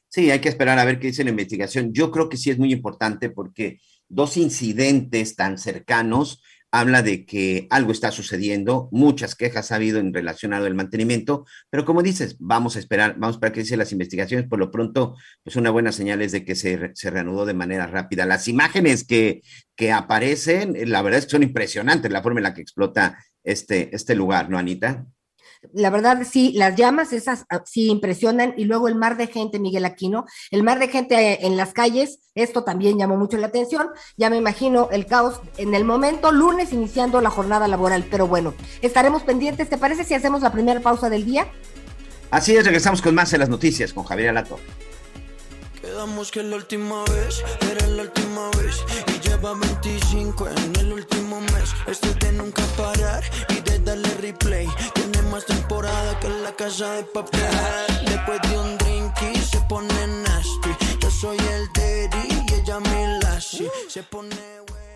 [0.07, 1.93] Sí, hay que esperar a ver qué dice la investigación.
[1.93, 6.41] Yo creo que sí es muy importante porque dos incidentes tan cercanos
[6.79, 11.85] habla de que algo está sucediendo, muchas quejas ha habido en relacionado al mantenimiento, pero
[11.85, 15.15] como dices, vamos a esperar, vamos a esperar que dicen las investigaciones, por lo pronto,
[15.43, 18.25] pues una buena señal es de que se, se reanudó de manera rápida.
[18.25, 19.41] Las imágenes que,
[19.75, 23.95] que aparecen, la verdad es que son impresionantes la forma en la que explota este,
[23.95, 25.05] este lugar, ¿no, Anita?
[25.73, 29.59] La verdad, sí, las llamas esas ah, sí impresionan y luego el mar de gente,
[29.59, 33.87] Miguel Aquino, el mar de gente en las calles, esto también llamó mucho la atención.
[34.15, 38.53] Ya me imagino el caos en el momento, lunes iniciando la jornada laboral, pero bueno,
[38.81, 39.69] estaremos pendientes.
[39.69, 41.47] ¿Te parece si hacemos la primera pausa del día?
[42.29, 44.59] Así es, regresamos con más en las noticias con Javier Alato.
[45.81, 51.39] Quedamos que la última vez era la última vez y lleva 25 en el último
[51.39, 51.73] mes.
[51.87, 54.67] Esto de nunca parar y de darle replay.
[55.37, 57.39] Más temporada que la casa de papel.
[58.07, 60.69] Después de un drink y se pone nasty.
[60.99, 63.69] Yo soy el daddy y ella mi lassie.
[63.87, 64.35] Se pone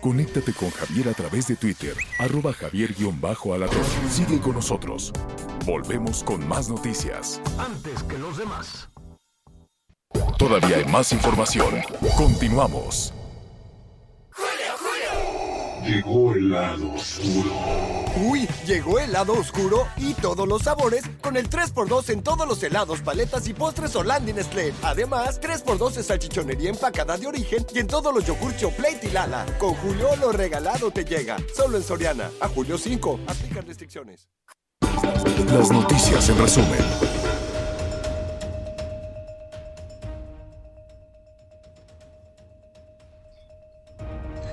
[0.00, 3.84] Conéctate con Javier a través de Twitter, arroba javier-alatón.
[4.10, 5.12] Sigue con nosotros.
[5.64, 7.40] Volvemos con más noticias.
[7.56, 8.88] Antes que los demás.
[10.38, 11.82] Todavía hay más información.
[12.16, 13.14] Continuamos.
[15.84, 18.01] Llegó el lado oscuro.
[18.16, 23.00] Uy, llegó el oscuro y todos los sabores con el 3x2 en todos los helados,
[23.00, 24.74] paletas y postres Orlando Nestlé.
[24.82, 29.46] Además, 3x2 de salchichonería empacada de origen y en todos los yogur Plate y Lala.
[29.58, 31.36] Con Julio lo regalado te llega.
[31.54, 32.30] Solo en Soriana.
[32.40, 33.20] A julio 5.
[33.26, 34.28] Aplican restricciones.
[35.52, 37.21] Las noticias en resumen.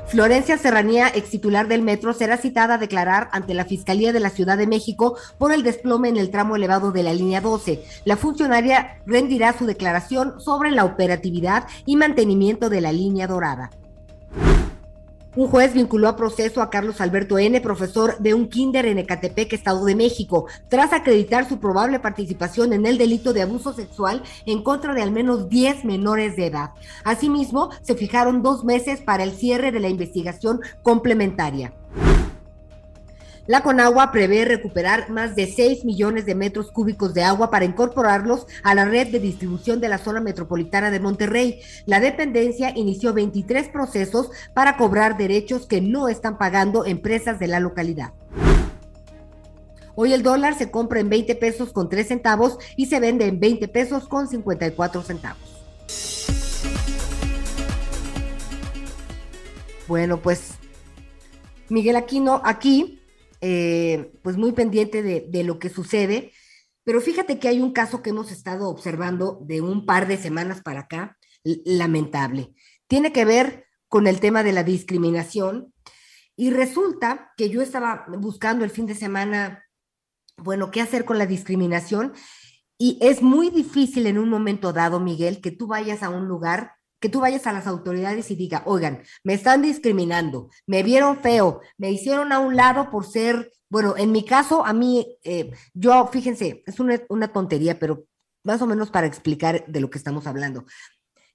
[0.09, 4.31] Florencia Serranía, ex titular del metro, será citada a declarar ante la Fiscalía de la
[4.31, 7.83] Ciudad de México por el desplome en el tramo elevado de la línea 12.
[8.05, 13.69] La funcionaria rendirá su declaración sobre la operatividad y mantenimiento de la línea dorada.
[15.35, 19.53] Un juez vinculó a proceso a Carlos Alberto N., profesor de un kinder en Ecatepec,
[19.53, 24.63] Estado de México, tras acreditar su probable participación en el delito de abuso sexual en
[24.63, 26.71] contra de al menos 10 menores de edad.
[27.03, 31.73] Asimismo, se fijaron dos meses para el cierre de la investigación complementaria.
[33.49, 38.45] La Conagua prevé recuperar más de 6 millones de metros cúbicos de agua para incorporarlos
[38.61, 41.59] a la red de distribución de la zona metropolitana de Monterrey.
[41.87, 47.59] La dependencia inició 23 procesos para cobrar derechos que no están pagando empresas de la
[47.59, 48.13] localidad.
[49.95, 53.39] Hoy el dólar se compra en 20 pesos con 3 centavos y se vende en
[53.39, 55.65] 20 pesos con 54 centavos.
[59.87, 60.51] Bueno, pues
[61.67, 62.98] Miguel Aquino, aquí
[63.41, 66.31] eh, pues muy pendiente de, de, lo que sucede.
[66.83, 70.61] Pero fíjate que hay un caso que hemos estado observando de un par de semanas
[70.61, 72.53] para acá, lamentable.
[72.87, 75.73] Tiene que ver con el tema de la discriminación.
[76.35, 79.65] Y resulta que yo estaba buscando el fin de semana,
[80.37, 82.13] bueno, qué hacer con la discriminación.
[82.77, 86.78] Y es muy difícil en un momento dado, Miguel, que tú vayas a un lugar
[86.99, 91.61] que tú vayas a las autoridades y diga, oigan, me están discriminando, me vieron feo,
[91.77, 96.07] me hicieron a un lado por ser, bueno, en mi caso, a mí, eh, yo,
[96.07, 98.05] fíjense, es una, una, tontería, pero
[98.43, 100.65] más o menos para explicar de lo que estamos hablando.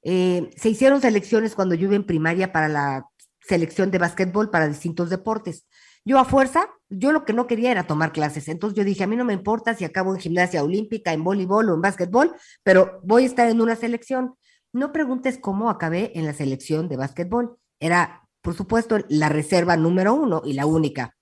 [0.02, 3.08] Eh, se hicieron selecciones cuando yo iba en primaria para la
[3.40, 5.66] selección de básquetbol para distintos deportes.
[6.04, 8.48] Yo a fuerza, yo lo que no quería era tomar clases.
[8.48, 11.70] Entonces yo dije, a mí no me importa si acabo en gimnasia olímpica, en voleibol
[11.70, 14.34] o en básquetbol, pero voy a estar en una selección.
[14.74, 17.56] No preguntes cómo acabé en la selección de básquetbol.
[17.78, 21.16] Era, por supuesto, la reserva número uno y la única.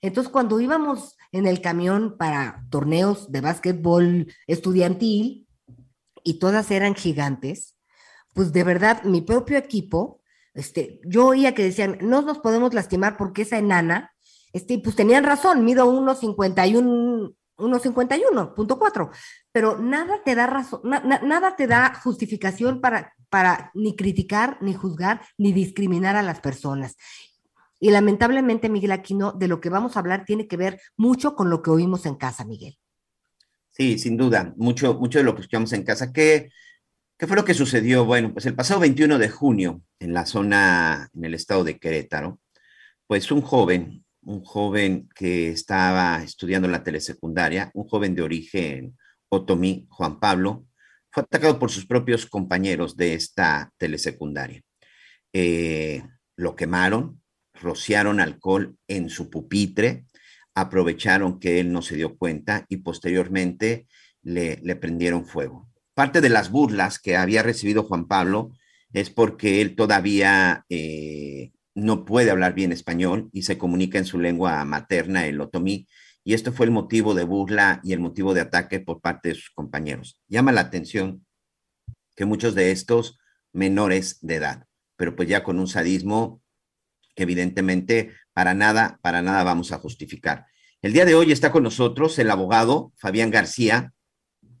[0.00, 5.48] Entonces, cuando íbamos en el camión para torneos de básquetbol estudiantil
[6.22, 7.76] y todas eran gigantes,
[8.32, 10.22] pues de verdad, mi propio equipo,
[10.54, 14.12] este, yo oía que decían, no nos podemos lastimar porque esa enana,
[14.52, 19.10] este, pues tenían razón, mido 1,51 1.51.4,
[19.52, 24.58] pero nada te da razón, na, na, nada te da justificación para, para ni criticar,
[24.60, 26.96] ni juzgar, ni discriminar a las personas.
[27.80, 31.50] Y lamentablemente, Miguel Aquino, de lo que vamos a hablar tiene que ver mucho con
[31.50, 32.78] lo que oímos en casa, Miguel.
[33.70, 36.12] Sí, sin duda, mucho, mucho de lo que escuchamos en casa.
[36.12, 36.50] ¿Qué,
[37.18, 38.04] ¿Qué fue lo que sucedió?
[38.04, 42.40] Bueno, pues el pasado 21 de junio, en la zona, en el estado de Querétaro,
[43.06, 48.96] pues un joven, un joven que estaba estudiando la telesecundaria, un joven de origen
[49.28, 50.66] otomí, Juan Pablo,
[51.10, 54.62] fue atacado por sus propios compañeros de esta telesecundaria.
[55.32, 56.02] Eh,
[56.36, 57.22] lo quemaron,
[57.54, 60.06] rociaron alcohol en su pupitre,
[60.54, 63.86] aprovecharon que él no se dio cuenta y posteriormente
[64.22, 65.68] le, le prendieron fuego.
[65.94, 68.52] Parte de las burlas que había recibido Juan Pablo
[68.92, 74.18] es porque él todavía eh, no puede hablar bien español y se comunica en su
[74.18, 75.88] lengua materna, el otomí,
[76.22, 79.34] y esto fue el motivo de burla y el motivo de ataque por parte de
[79.34, 80.20] sus compañeros.
[80.28, 81.26] Llama la atención
[82.16, 83.18] que muchos de estos
[83.52, 86.40] menores de edad, pero pues ya con un sadismo
[87.14, 90.46] que evidentemente para nada, para nada vamos a justificar.
[90.80, 93.92] El día de hoy está con nosotros el abogado Fabián García,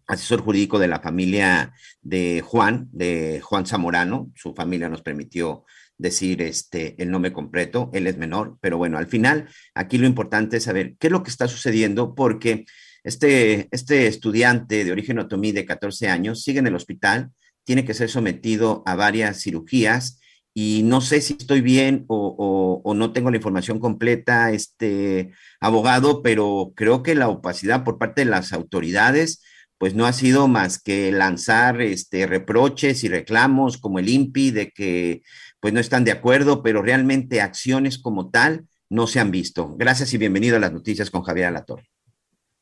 [0.06, 1.72] asesor jurídico de la familia
[2.02, 4.30] de Juan, de Juan Zamorano.
[4.34, 5.64] Su familia nos permitió
[5.98, 10.56] decir este el nombre completo, él es menor, pero bueno, al final aquí lo importante
[10.56, 12.64] es saber qué es lo que está sucediendo porque
[13.04, 17.30] este, este estudiante de origen otomí de 14 años sigue en el hospital,
[17.64, 20.20] tiene que ser sometido a varias cirugías
[20.54, 26.22] y no sé si estoy bien o, o, no tengo la información completa, este abogado,
[26.22, 29.42] pero creo que la opacidad por parte de las autoridades
[29.78, 34.70] pues no ha sido más que lanzar este reproches y reclamos como el INPI de
[34.70, 35.22] que
[35.64, 39.74] pues no están de acuerdo, pero realmente acciones como tal no se han visto.
[39.78, 41.88] Gracias y bienvenido a las noticias con Javier Alatorre.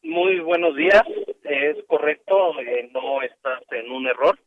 [0.05, 1.03] Muy buenos días,
[1.43, 4.39] es correcto, eh, no estás en un error.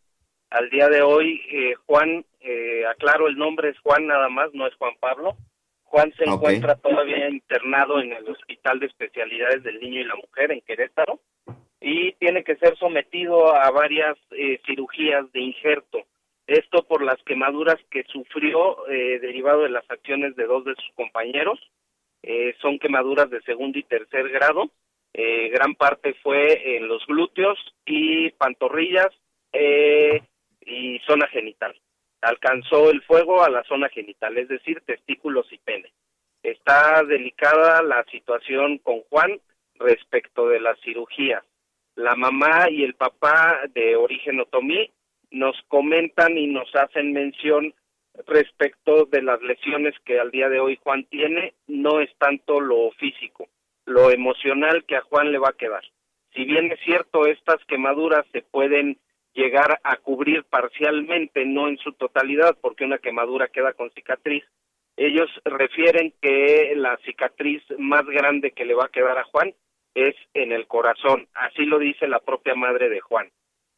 [0.52, 4.66] Al día de hoy, eh, Juan, eh, aclaro el nombre, es Juan nada más, no
[4.68, 5.36] es Juan Pablo.
[5.84, 6.34] Juan se okay.
[6.36, 11.20] encuentra todavía internado en el Hospital de Especialidades del Niño y la Mujer en Querétaro
[11.82, 16.06] y tiene que ser sometido a varias eh, cirugías de injerto.
[16.48, 20.94] Esto por las quemaduras que sufrió eh, derivado de las acciones de dos de sus
[20.96, 21.60] compañeros.
[22.24, 24.70] Eh, son quemaduras de segundo y tercer grado.
[25.14, 29.12] gran parte fue en los glúteos y pantorrillas
[29.54, 31.74] y zona genital.
[32.22, 35.92] Alcanzó el fuego a la zona genital, es decir, testículos y pene.
[36.44, 39.40] Está delicada la situación con Juan
[39.76, 41.44] respecto de las cirugías.
[41.96, 44.92] La mamá y el papá de origen otomí
[45.32, 47.74] nos comentan y nos hacen mención
[48.28, 52.92] respecto de las lesiones que al día de hoy Juan tiene, no es tanto lo
[52.92, 53.48] físico,
[53.86, 55.84] lo emocional que a Juan le va a quedar.
[56.34, 58.98] Si bien es cierto, estas quemaduras se pueden
[59.34, 64.44] llegar a cubrir parcialmente, no en su totalidad, porque una quemadura queda con cicatriz.
[64.98, 69.54] Ellos refieren que la cicatriz más grande que le va a quedar a Juan
[69.94, 73.30] es en el corazón, así lo dice la propia madre de Juan.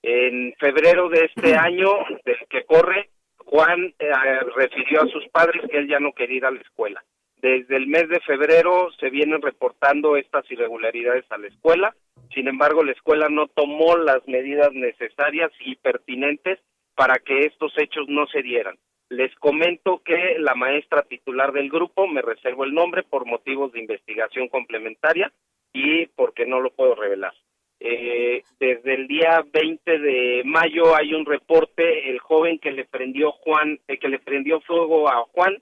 [0.10, 1.90] En febrero de este año,
[2.24, 6.46] del que corre, Juan eh, refirió a sus padres que él ya no quería ir
[6.46, 7.04] a la escuela.
[7.42, 11.94] Desde el mes de febrero se vienen reportando estas irregularidades a la escuela,
[12.34, 16.58] sin embargo la escuela no tomó las medidas necesarias y pertinentes
[16.96, 18.78] para que estos hechos no se dieran.
[19.10, 23.82] Les comento que la maestra titular del grupo, me reservo el nombre por motivos de
[23.82, 25.34] investigación complementaria
[25.74, 27.34] y porque no lo puedo revelar.
[27.80, 33.32] Eh, desde el día 20 de mayo hay un reporte, el joven que le prendió
[33.32, 35.62] Juan, eh, que le prendió fuego a Juan,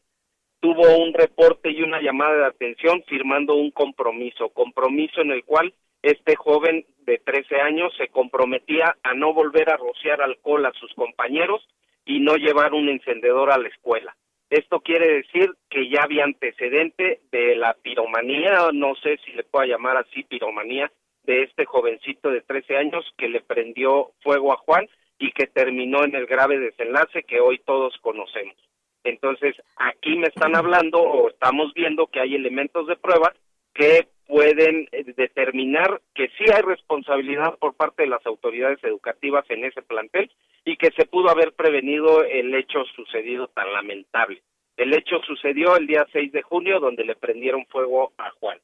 [0.61, 5.73] tuvo un reporte y una llamada de atención firmando un compromiso, compromiso en el cual
[6.01, 10.93] este joven de 13 años se comprometía a no volver a rociar alcohol a sus
[10.93, 11.67] compañeros
[12.05, 14.15] y no llevar un encendedor a la escuela.
[14.49, 19.65] Esto quiere decir que ya había antecedente de la piromanía, no sé si le puedo
[19.65, 20.91] llamar así piromanía,
[21.25, 26.03] de este jovencito de 13 años que le prendió fuego a Juan y que terminó
[26.03, 28.55] en el grave desenlace que hoy todos conocemos.
[29.03, 33.33] Entonces, aquí me están hablando o estamos viendo que hay elementos de prueba
[33.73, 39.65] que pueden eh, determinar que sí hay responsabilidad por parte de las autoridades educativas en
[39.65, 40.31] ese plantel
[40.63, 44.41] y que se pudo haber prevenido el hecho sucedido tan lamentable.
[44.77, 48.59] El hecho sucedió el día 6 de junio donde le prendieron fuego a Juan.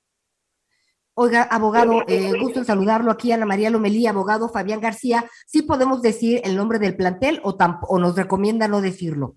[1.13, 5.25] Oiga, abogado, eh, gusto en saludarlo aquí, Ana María Lomelí, abogado Fabián García.
[5.45, 9.35] ¿Sí podemos decir el nombre del plantel o, o nos recomienda no decirlo?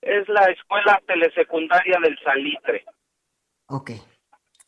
[0.00, 2.84] Es la escuela telesecundaria del Salitre.
[3.66, 3.90] Ok.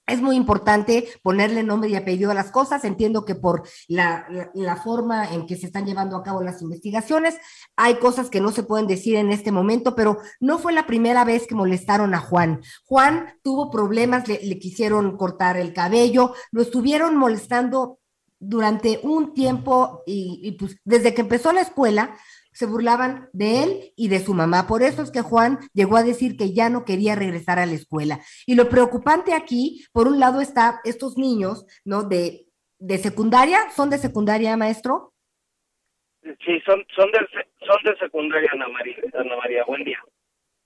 [0.06, 2.84] Es muy importante ponerle nombre y apellido a las cosas.
[2.84, 4.26] Entiendo que por la,
[4.82, 7.36] forma en que se están llevando a cabo las investigaciones,
[7.76, 11.24] hay cosas que no se pueden decir en este momento, pero no fue la primera
[11.24, 12.60] vez que molestaron a Juan.
[12.84, 17.98] Juan tuvo problemas, le, quisieron cortar el cabello, lo estuvieron molestando
[18.38, 22.14] durante un tiempo y, y pues desde que empezó la escuela,
[22.54, 24.66] se burlaban de él y de su mamá.
[24.66, 27.72] Por eso es que Juan llegó a decir que ya no quería regresar a la
[27.72, 28.20] escuela.
[28.46, 32.04] Y lo preocupante aquí, por un lado, está estos niños, ¿no?
[32.04, 32.46] De,
[32.78, 35.12] de secundaria, ¿son de secundaria, maestro?
[36.22, 37.18] Sí, son, son, de,
[37.66, 38.96] son de secundaria, Ana María.
[39.12, 39.98] Ana María, buen día.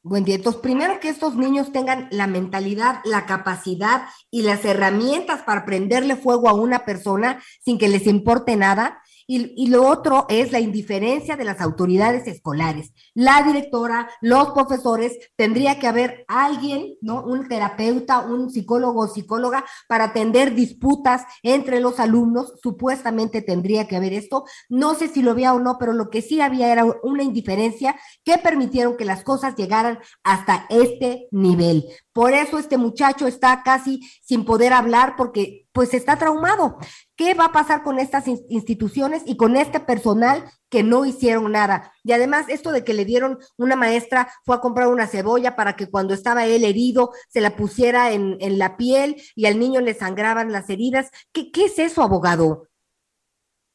[0.03, 0.37] Buen día.
[0.37, 6.15] Entonces, primero que estos niños tengan la mentalidad, la capacidad y las herramientas para prenderle
[6.15, 11.37] fuego a una persona sin que les importe nada Y, lo otro es la indiferencia
[11.37, 12.95] de las autoridades escolares.
[13.13, 17.23] La directora, los profesores, tendría que haber alguien, ¿no?
[17.23, 22.55] Un terapeuta, un psicólogo o psicóloga para atender disputas entre los alumnos.
[22.63, 24.47] Supuestamente tendría que haber esto.
[24.71, 27.97] No sé si lo había o no, pero lo que sí había era una indiferencia
[28.25, 31.85] que permitieron que las cosas llegaran hasta este nivel.
[32.19, 36.77] Por eso este muchacho está casi sin poder hablar porque pues está traumado.
[37.15, 41.53] ¿Qué va a pasar con estas in- instituciones y con este personal que no hicieron
[41.53, 41.93] nada?
[42.03, 45.77] Y además esto de que le dieron una maestra fue a comprar una cebolla para
[45.77, 49.81] que cuando estaba él herido se la pusiera en, en la piel y al niño
[49.81, 51.13] le sangraban las heridas.
[51.33, 52.65] ¿Qué, qué es eso, abogado?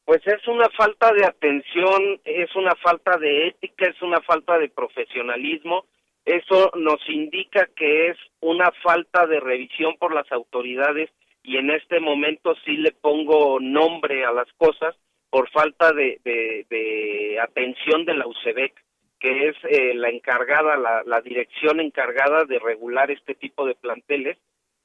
[0.04, 4.68] Pues es una falta de atención, es una falta de ética, es una falta de
[4.68, 5.86] profesionalismo.
[6.24, 11.10] Eso nos indica que es una falta de revisión por las autoridades
[11.42, 14.96] y en este momento sí le pongo nombre a las cosas
[15.28, 18.72] por falta de, de, de atención de la UCEBEC,
[19.20, 24.38] que es eh, la encargada, la, la dirección encargada de regular este tipo de planteles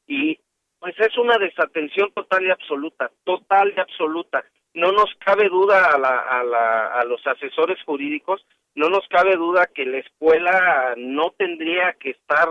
[0.08, 0.40] y
[0.80, 4.44] pues es una desatención total y absoluta, total y absoluta.
[4.74, 9.36] No nos cabe duda a, la, a, la, a los asesores jurídicos, no nos cabe
[9.36, 12.47] duda que la escuela no tendría que estar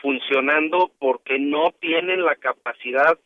[0.00, 3.18] funcionando porque no tienen la capacidad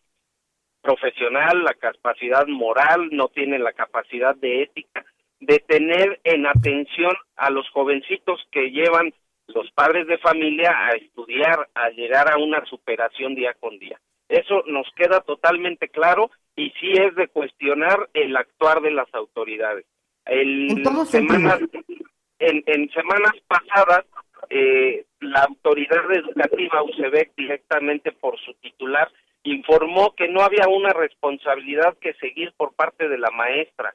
[0.83, 5.05] profesional, la capacidad moral, no tienen la capacidad de ética
[5.41, 9.13] de tener en atención a los jovencitos que llevan
[9.49, 14.01] los padres de familia a estudiar, a llegar a una superación día con día.
[14.29, 19.85] Eso nos queda totalmente claro y sí es de cuestionar el actuar de las autoridades.
[20.25, 21.59] El, sentido.
[22.49, 24.05] En, en semanas pasadas,
[24.51, 29.11] eh, la autoridad educativa UCEBEC, directamente por su titular,
[29.43, 33.95] informó que no había una responsabilidad que seguir por parte de la maestra.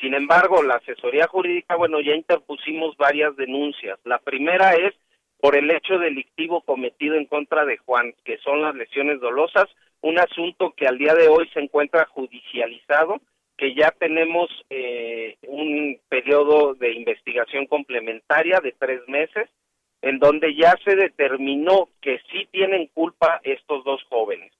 [0.00, 3.98] Sin embargo, la asesoría jurídica, bueno, ya interpusimos varias denuncias.
[4.04, 4.94] La primera es
[5.40, 9.66] por el hecho delictivo cometido en contra de Juan, que son las lesiones dolosas,
[10.02, 13.20] un asunto que al día de hoy se encuentra judicializado,
[13.56, 19.48] que ya tenemos eh, un periodo de investigación complementaria de tres meses,
[20.02, 24.52] en donde ya se determinó que sí tienen culpa estos dos jóvenes.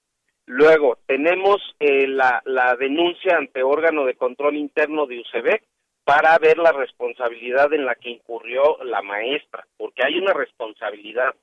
[0.45, 5.63] Luego tenemos eh, la, la denuncia ante órgano de control interno de UCEBEC
[6.07, 11.35] para ver la responsabilidad en la que incurrió la maestra, porque hay una responsabilidad.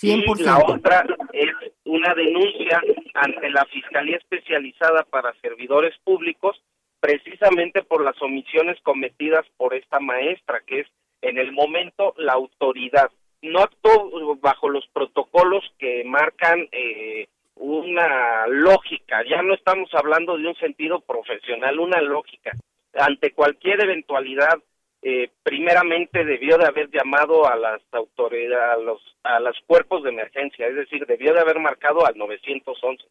[0.00, 0.38] Y 100%.
[0.40, 1.50] la otra es
[1.84, 2.82] una denuncia
[3.12, 6.56] ante la Fiscalía Especializada para Servidores Públicos,
[7.00, 10.86] precisamente por las omisiones cometidas por esta maestra, que es
[11.22, 13.10] en el momento la autoridad.
[13.42, 17.26] No actuó bajo los protocolos que marcan eh,
[17.56, 22.52] una lógica, ya no estamos hablando de un sentido profesional, una lógica.
[22.94, 24.58] Ante cualquier eventualidad,
[25.02, 30.10] eh, primeramente debió de haber llamado a las autoridades, a los, a los cuerpos de
[30.10, 33.04] emergencia, es decir, debió de haber marcado al 911.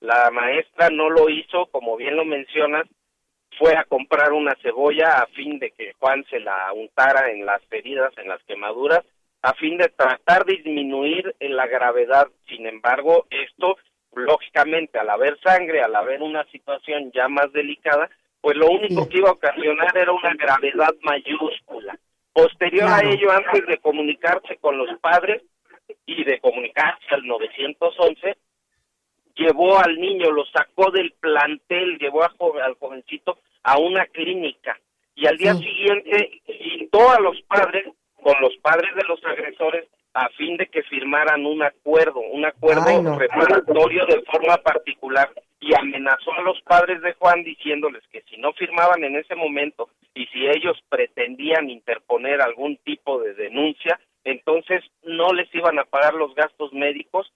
[0.00, 2.86] La maestra no lo hizo, como bien lo mencionas,
[3.58, 7.60] fue a comprar una cebolla a fin de que Juan se la untara en las
[7.70, 9.04] heridas, en las quemaduras,
[9.42, 12.28] a fin de tratar de disminuir en la gravedad.
[12.48, 13.76] Sin embargo, esto,
[14.14, 18.08] lógicamente, al haber sangre, al haber una situación ya más delicada,
[18.40, 21.98] pues lo único que iba a ocasionar era una gravedad mayúscula.
[22.32, 23.08] Posterior Claro.
[23.08, 25.42] a ello, antes de comunicarse con los padres
[26.06, 28.36] y de comunicarse al 911,
[29.38, 34.78] llevó al niño, lo sacó del plantel, llevó a jo- al jovencito a una clínica.
[35.14, 37.86] Y al día siguiente citó a los padres
[38.22, 42.82] con los padres de los agresores a fin de que firmaran un acuerdo, un acuerdo
[42.86, 43.18] Ay, no.
[43.18, 45.30] reparatorio de forma particular.
[45.60, 49.88] Y amenazó a los padres de Juan diciéndoles que si no firmaban en ese momento
[50.14, 56.14] y si ellos pretendían interponer algún tipo de denuncia, entonces no les iban a pagar
[56.14, 57.32] los gastos médicos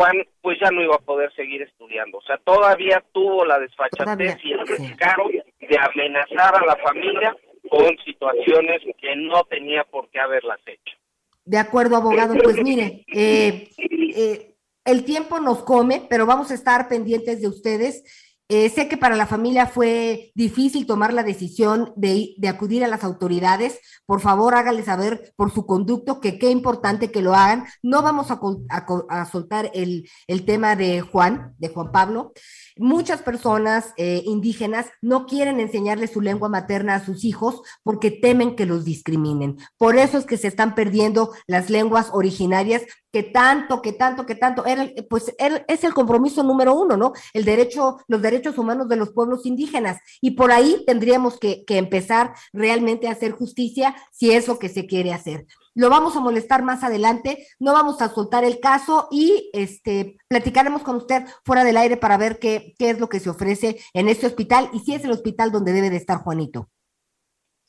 [0.00, 2.18] Juan pues ya no iba a poder seguir estudiando.
[2.18, 7.36] O sea, todavía tuvo la desfachatez y el descaro de amenazar a la familia
[7.68, 10.96] con situaciones que no tenía por qué haberlas hecho.
[11.44, 12.34] De acuerdo, abogado.
[12.42, 13.68] Pues mire, eh,
[14.16, 14.54] eh,
[14.86, 18.29] el tiempo nos come, pero vamos a estar pendientes de ustedes.
[18.52, 23.04] Eh, sé que para la familia fue difícil tomar la decisión de, acudir a las
[23.04, 23.78] autoridades.
[24.06, 27.66] Por favor, hágale saber por su conducto que qué importante que lo hagan.
[27.80, 32.32] No vamos a, soltar el, el tema de Juan, de Juan Pablo.
[32.76, 38.56] muchas personas eh, indígenas no quieren enseñarle su lengua materna a sus hijos porque temen
[38.56, 39.58] que los discriminen.
[39.78, 42.82] Por eso es que se están perdiendo las lenguas originarias
[43.12, 47.12] que tanto, que tanto, que tanto, era, pues es el compromiso número uno, ¿no?
[47.32, 49.98] El derecho, los derechos humanos de los pueblos indígenas.
[50.20, 54.68] Y por ahí tendríamos que, que empezar realmente a hacer justicia si es lo que
[54.68, 59.08] se quiere hacer lo vamos a molestar más adelante, no vamos a soltar el caso
[59.10, 63.20] y este platicaremos con usted fuera del aire para ver qué, qué es lo que
[63.20, 66.68] se ofrece en este hospital y si es el hospital donde debe de estar Juanito.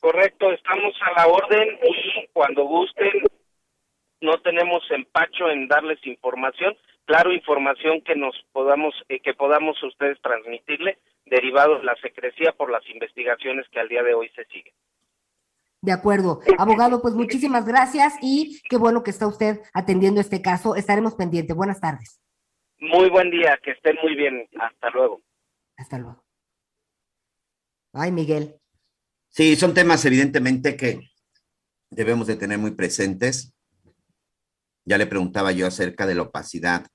[0.00, 3.22] Correcto, estamos a la orden y cuando gusten
[4.22, 10.20] no tenemos empacho en darles información, claro, información que nos podamos eh, que podamos ustedes
[10.22, 14.72] transmitirle derivado de la secrecía por las investigaciones que al día de hoy se siguen.
[15.80, 16.40] De acuerdo.
[16.58, 20.76] Abogado, pues muchísimas gracias y qué bueno que está usted atendiendo este caso.
[20.76, 21.56] Estaremos pendientes.
[21.56, 22.20] Buenas tardes.
[22.78, 24.48] Muy buen día, que estén muy bien.
[24.60, 25.20] Hasta luego.
[25.76, 26.24] Hasta luego.
[27.92, 28.54] Ay, Miguel.
[29.28, 31.00] Sí, son temas evidentemente que
[31.90, 33.52] debemos de tener muy presentes.
[34.84, 36.86] Ya le preguntaba yo acerca de la opacidad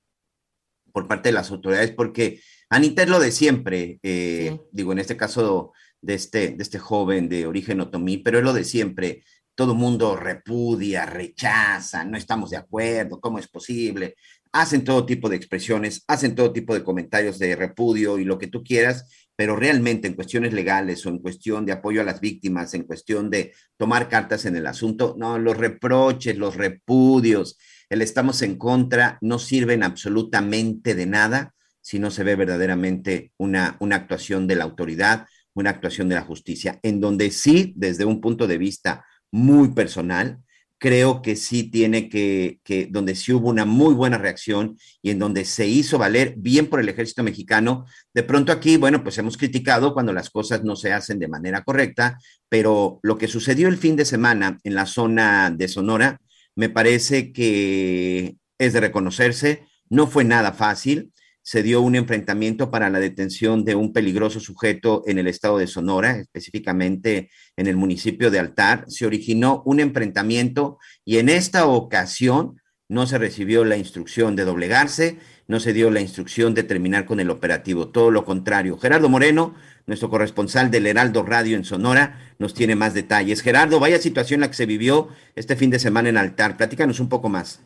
[0.92, 3.98] por parte de las autoridades, porque Anita es lo de siempre.
[4.02, 8.44] Eh, digo, en este caso de este, de este joven de origen otomí, pero es
[8.44, 9.24] lo de siempre.
[9.54, 14.14] Todo mundo repudia, rechaza, no estamos de acuerdo, ¿cómo es posible?
[14.52, 18.46] Hacen todo tipo de expresiones, hacen todo tipo de comentarios de repudio y lo que
[18.46, 22.72] tú quieras, pero realmente en cuestiones legales o en cuestión de apoyo a las víctimas,
[22.74, 27.58] en cuestión de tomar cartas en el asunto, no, los reproches, los repudios,
[27.90, 33.76] el estamos en contra, no sirven absolutamente de nada si no se ve verdaderamente una,
[33.80, 35.26] una actuación de la autoridad
[35.58, 40.38] una actuación de la justicia, en donde sí, desde un punto de vista muy personal,
[40.78, 45.18] creo que sí tiene que, que, donde sí hubo una muy buena reacción y en
[45.18, 47.84] donde se hizo valer bien por el ejército mexicano.
[48.14, 51.64] De pronto aquí, bueno, pues hemos criticado cuando las cosas no se hacen de manera
[51.64, 52.18] correcta,
[52.48, 56.20] pero lo que sucedió el fin de semana en la zona de Sonora,
[56.58, 61.12] me parece que es de reconocerse, no fue nada fácil.
[61.40, 65.68] Se dio un enfrentamiento para la detención de un peligroso sujeto en el estado de
[65.68, 68.86] Sonora, específicamente en el municipio de Altar.
[68.88, 75.18] Se originó un enfrentamiento y en esta ocasión no se recibió la instrucción de doblegarse,
[75.48, 78.76] no se dio la instrucción de terminar con el operativo, todo lo contrario.
[78.76, 79.54] Gerardo Moreno,
[79.86, 83.40] nuestro corresponsal del Heraldo Radio en Sonora, nos tiene más detalles.
[83.40, 86.58] Gerardo, vaya situación la que se vivió este fin de semana en Altar.
[86.58, 87.64] Platícanos un poco más.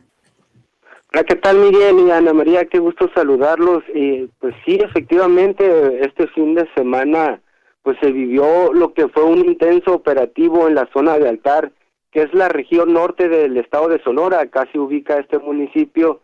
[1.13, 2.67] Hola, ¿qué tal Miguel y Ana María?
[2.67, 3.83] Qué gusto saludarlos.
[3.93, 7.41] Y pues sí, efectivamente, este fin de semana
[7.83, 11.73] pues se vivió lo que fue un intenso operativo en la zona de Altar,
[12.13, 16.21] que es la región norte del estado de Sonora, se ubica este municipio,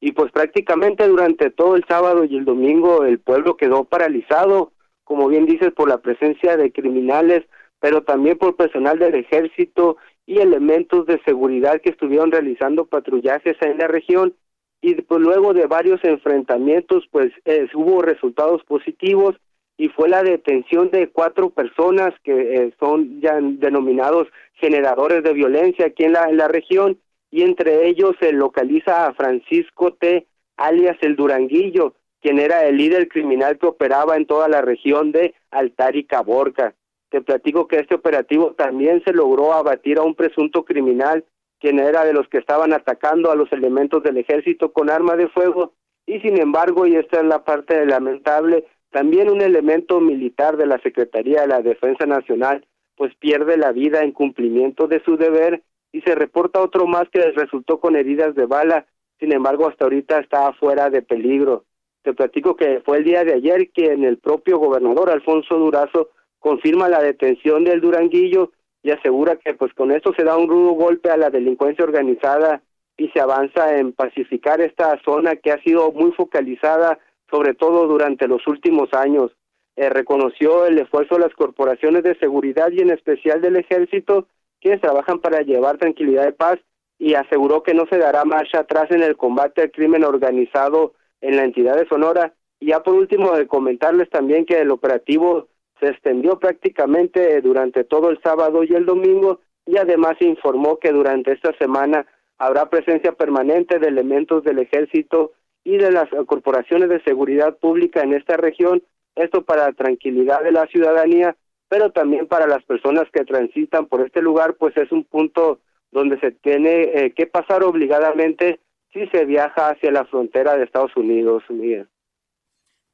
[0.00, 4.72] y pues prácticamente durante todo el sábado y el domingo el pueblo quedó paralizado,
[5.04, 7.44] como bien dices, por la presencia de criminales,
[7.80, 13.78] pero también por personal del ejército y elementos de seguridad que estuvieron realizando patrullajes en
[13.78, 14.34] la región.
[14.82, 19.36] Y pues luego de varios enfrentamientos pues eh, hubo resultados positivos
[19.76, 25.86] y fue la detención de cuatro personas que eh, son ya denominados generadores de violencia
[25.86, 26.98] aquí en la, en la región
[27.30, 30.26] y entre ellos se localiza a Francisco T.
[30.56, 35.34] alias el Duranguillo quien era el líder criminal que operaba en toda la región de
[35.50, 36.74] Altar y Caborca.
[37.08, 41.24] Te platico que este operativo también se logró abatir a un presunto criminal,
[41.58, 45.28] quien era de los que estaban atacando a los elementos del ejército con arma de
[45.28, 45.72] fuego,
[46.06, 50.78] y sin embargo, y esta es la parte lamentable, también un elemento militar de la
[50.80, 52.66] Secretaría de la Defensa Nacional,
[52.96, 55.62] pues pierde la vida en cumplimiento de su deber,
[55.92, 58.86] y se reporta otro más que resultó con heridas de bala,
[59.18, 61.64] sin embargo, hasta ahorita está fuera de peligro.
[62.02, 66.08] Te platico que fue el día de ayer que en el propio gobernador Alfonso Durazo
[66.38, 70.72] confirma la detención del Duranguillo y asegura que pues con esto se da un rudo
[70.72, 72.62] golpe a la delincuencia organizada
[72.96, 76.98] y se avanza en pacificar esta zona que ha sido muy focalizada
[77.30, 79.30] sobre todo durante los últimos años.
[79.76, 84.26] Eh, reconoció el esfuerzo de las corporaciones de seguridad y en especial del ejército
[84.60, 86.58] quienes trabajan para llevar tranquilidad y paz
[86.98, 91.36] y aseguró que no se dará marcha atrás en el combate al crimen organizado en
[91.36, 92.34] la entidad de Sonora.
[92.60, 95.48] Y ya por último, de comentarles también que el operativo
[95.80, 101.32] se extendió prácticamente durante todo el sábado y el domingo y además informó que durante
[101.32, 102.06] esta semana
[102.38, 105.32] habrá presencia permanente de elementos del ejército
[105.64, 108.82] y de las corporaciones de seguridad pública en esta región,
[109.14, 111.36] esto para la tranquilidad de la ciudadanía,
[111.70, 115.60] pero también para las personas que transitan por este lugar, pues es un punto
[115.92, 118.58] donde se tiene eh, que pasar obligadamente
[118.92, 121.44] si se viaja hacia la frontera de Estados Unidos.
[121.48, 121.86] Miguel.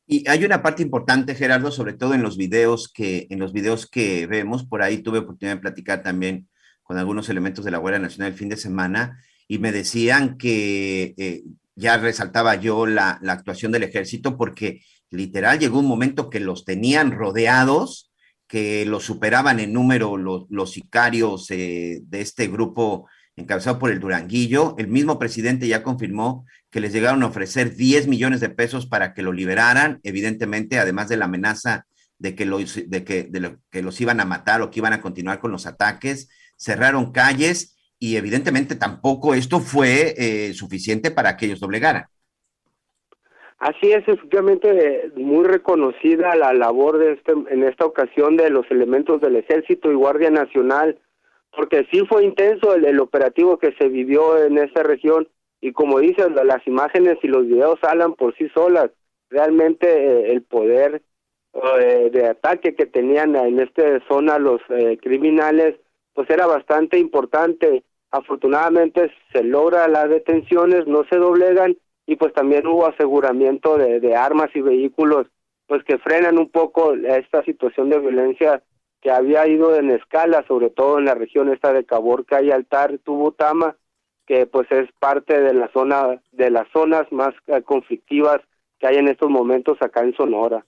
[0.07, 3.91] Y hay una parte importante, Gerardo, sobre todo en los videos que, en los videos
[3.91, 6.47] que vemos, por ahí tuve oportunidad de platicar también
[6.83, 9.19] con algunos elementos de la Guardia Nacional el fin de semana,
[9.49, 15.59] y me decían que eh, ya resaltaba yo la, la, actuación del ejército, porque literal
[15.59, 18.06] llegó un momento que los tenían rodeados,
[18.47, 24.01] que los superaban en número los, los sicarios eh, de este grupo encabezado por el
[24.01, 24.75] Duranguillo.
[24.79, 29.15] El mismo presidente ya confirmó que les llegaron a ofrecer 10 millones de pesos para
[29.15, 31.87] que lo liberaran, evidentemente, además de la amenaza
[32.19, 34.93] de que, los, de que, de lo, que los iban a matar o que iban
[34.93, 41.37] a continuar con los ataques, cerraron calles y evidentemente tampoco esto fue eh, suficiente para
[41.37, 42.07] que ellos doblegaran.
[43.59, 49.21] Así es, efectivamente, muy reconocida la labor de este, en esta ocasión de los elementos
[49.21, 50.99] del Ejército y Guardia Nacional,
[51.57, 55.27] porque sí fue intenso el, el operativo que se vivió en esa región
[55.61, 58.91] y como dicen, las imágenes y los videos hablan por sí solas.
[59.31, 61.03] Realmente eh, el poder
[61.55, 65.77] eh, de ataque que tenían en esta zona los eh, criminales,
[66.15, 67.83] pues era bastante importante.
[68.11, 71.77] Afortunadamente se logra las detenciones, no se doblegan
[72.07, 75.27] y pues también hubo aseguramiento de, de armas y vehículos
[75.67, 78.63] pues que frenan un poco esta situación de violencia
[79.01, 82.99] que había ido en escala, sobre todo en la región esta de Caborca y Altar,
[83.05, 83.77] Tubutama,
[84.27, 88.41] que pues es parte de la zona de las zonas más eh, conflictivas
[88.79, 90.65] que hay en estos momentos acá en Sonora.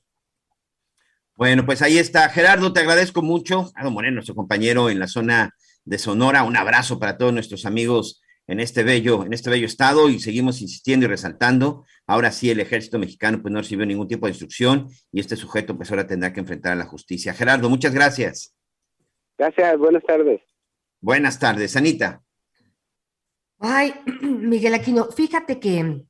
[1.35, 2.29] Bueno, pues ahí está.
[2.31, 3.67] Gerardo, te agradezco mucho.
[3.67, 6.43] Gerardo Moreno, nuestro compañero en la zona de Sonora.
[6.43, 10.63] Un abrazo para todos nuestros amigos en este bello, en este bello estado y seguimos
[10.63, 11.85] insistiendo y resaltando.
[12.07, 15.77] Ahora sí, el ejército mexicano pues no recibió ningún tipo de instrucción y este sujeto
[15.77, 17.35] pues ahora tendrá que enfrentar a la justicia.
[17.35, 18.57] Gerardo, muchas gracias.
[19.37, 20.41] Gracias, buenas tardes.
[21.01, 22.23] Buenas tardes, Anita.
[23.59, 26.05] Ay, Miguel Aquino, fíjate que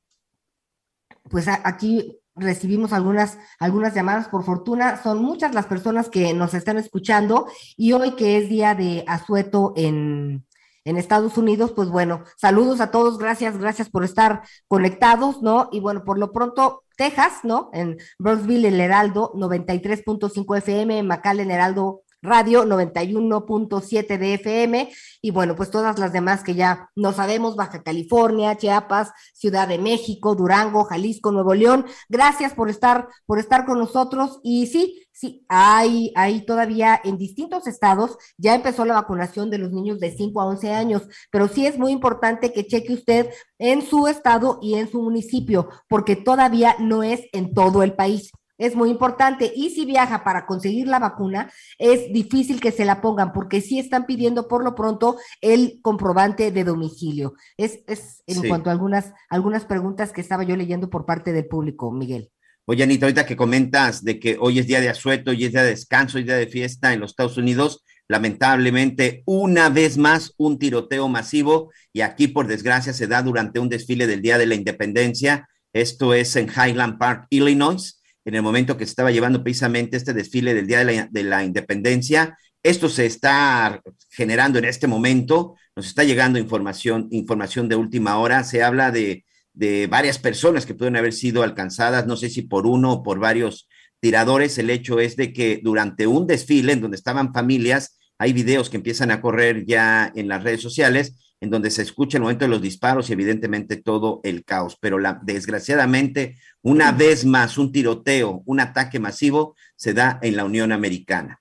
[1.25, 6.79] pues aquí recibimos algunas, algunas llamadas, por fortuna, son muchas las personas que nos están
[6.79, 10.47] escuchando y hoy que es día de asueto en,
[10.89, 15.69] en Estados Unidos, pues bueno, saludos a todos, gracias, gracias por estar conectados, ¿no?
[15.71, 17.69] Y bueno, por lo pronto, Texas, ¿no?
[17.75, 24.91] En Brownsville, el Heraldo, 93.5 FM, en Heraldo Radio 91.7 de FM
[25.23, 29.79] y bueno, pues todas las demás que ya no sabemos, Baja California, Chiapas, Ciudad de
[29.79, 31.87] México, Durango, Jalisco, Nuevo León.
[32.09, 37.67] Gracias por estar por estar con nosotros y sí, sí, hay hay todavía en distintos
[37.67, 41.67] estados ya empezó la vacunación de los niños de 5 a 11 años, pero sí
[41.67, 46.75] es muy importante que cheque usted en su estado y en su municipio porque todavía
[46.81, 49.53] no es en todo el país es muy importante.
[49.55, 53.79] Y si viaja para conseguir la vacuna, es difícil que se la pongan porque sí
[53.79, 57.35] están pidiendo por lo pronto el comprobante de domicilio.
[57.57, 58.49] Es, es en Sí.
[58.49, 62.31] cuanto a algunas, algunas preguntas que estaba yo leyendo por parte del público, Miguel.
[62.67, 65.63] Oye, Anita, ahorita que comentas de que hoy es día de asueto, hoy es día
[65.63, 70.35] de descanso, hoy es día de fiesta en los Estados Unidos, lamentablemente, una vez más,
[70.37, 74.47] un tiroteo masivo y aquí, por desgracia, se da durante un desfile del Día de
[74.47, 75.49] la Independencia.
[75.73, 77.98] Esto es en Highland Park, Illinois,
[78.29, 81.23] en el momento que se estaba llevando precisamente este desfile del Día de la, de
[81.23, 82.37] la Independencia.
[82.63, 88.45] Esto se está generando en este momento, nos está llegando información, información de última hora,
[88.45, 89.25] se habla de,
[89.55, 93.19] de varias personas que pueden haber sido alcanzadas, no sé si por uno o por
[93.19, 93.67] varios
[94.01, 94.59] tiradores.
[94.59, 98.77] El hecho es de que durante un desfile en donde estaban familias, hay videos que
[98.77, 102.51] empiezan a correr ya en las redes sociales, en donde se escucha el momento de
[102.51, 104.77] los disparos y evidentemente todo el caos.
[104.81, 110.45] Pero la, desgraciadamente, una vez más, un tiroteo, un ataque masivo se da en la
[110.45, 111.41] Unión Americana.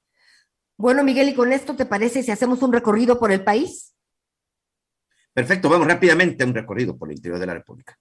[0.77, 3.95] Bueno, Miguel, y con esto te parece si hacemos un recorrido por el país?
[5.33, 7.97] Perfecto, vamos rápidamente a un recorrido por el interior de la República.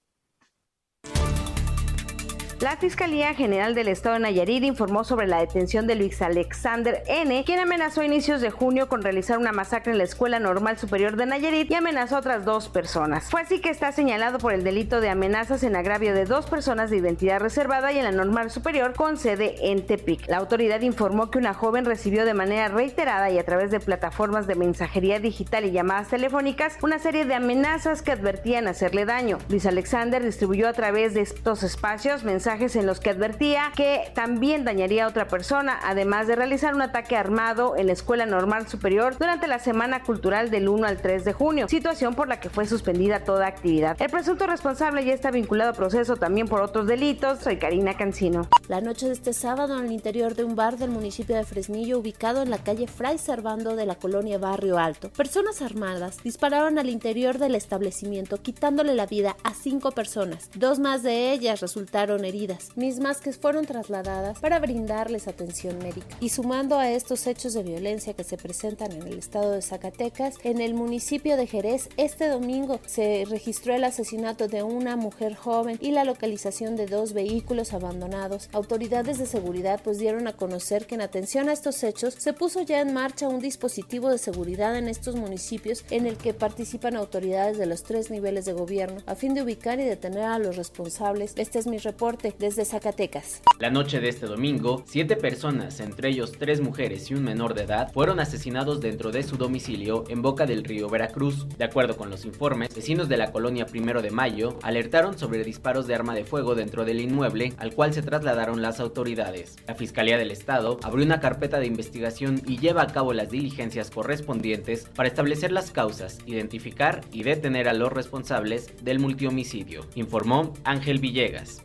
[2.60, 7.44] La Fiscalía General del Estado de Nayarit informó sobre la detención de Luis Alexander N.,
[7.44, 11.16] quien amenazó a inicios de junio con realizar una masacre en la Escuela Normal Superior
[11.16, 13.28] de Nayarit y amenazó a otras dos personas.
[13.30, 16.88] Fue así que está señalado por el delito de amenazas en agravio de dos personas
[16.88, 20.26] de identidad reservada y en la Normal Superior con sede en Tepic.
[20.26, 24.46] La autoridad informó que una joven recibió de manera reiterada y a través de plataformas
[24.46, 29.36] de mensajería digital y llamadas telefónicas una serie de amenazas que advertían hacerle daño.
[29.50, 34.64] Luis Alexander distribuyó a través de estos espacios mensajes en los que advertía que también
[34.64, 39.18] dañaría a otra persona, además de realizar un ataque armado en la Escuela Normal Superior
[39.18, 42.64] durante la Semana Cultural del 1 al 3 de junio, situación por la que fue
[42.66, 44.00] suspendida toda actividad.
[44.00, 47.40] El presunto responsable ya está vinculado a proceso también por otros delitos.
[47.40, 48.48] Soy Karina Cancino.
[48.68, 51.98] La noche de este sábado en el interior de un bar del municipio de Fresnillo
[51.98, 56.90] ubicado en la calle Fray Servando de la colonia Barrio Alto, personas armadas dispararon al
[56.90, 60.48] interior del establecimiento quitándole la vida a cinco personas.
[60.54, 66.16] Dos más de ellas resultaron heridas heridas, mismas que fueron trasladadas para brindarles atención médica.
[66.20, 70.34] Y sumando a estos hechos de violencia que se presentan en el estado de Zacatecas,
[70.44, 75.78] en el municipio de Jerez, este domingo se registró el asesinato de una mujer joven
[75.80, 78.50] y la localización de dos vehículos abandonados.
[78.52, 82.62] Autoridades de seguridad pues dieron a conocer que en atención a estos hechos se puso
[82.62, 87.56] ya en marcha un dispositivo de seguridad en estos municipios en el que participan autoridades
[87.56, 91.32] de los tres niveles de gobierno a fin de ubicar y detener a los responsables.
[91.36, 93.42] Este es mi reporte desde Zacatecas.
[93.58, 97.62] La noche de este domingo, siete personas, entre ellos tres mujeres y un menor de
[97.62, 101.48] edad, fueron asesinados dentro de su domicilio en Boca del Río Veracruz.
[101.56, 105.86] De acuerdo con los informes, vecinos de la colonia Primero de Mayo alertaron sobre disparos
[105.86, 109.56] de arma de fuego dentro del inmueble al cual se trasladaron las autoridades.
[109.66, 113.90] La Fiscalía del Estado abrió una carpeta de investigación y lleva a cabo las diligencias
[113.90, 120.98] correspondientes para establecer las causas, identificar y detener a los responsables del multihomicidio, informó Ángel
[120.98, 121.62] Villegas.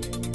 [0.00, 0.27] thank you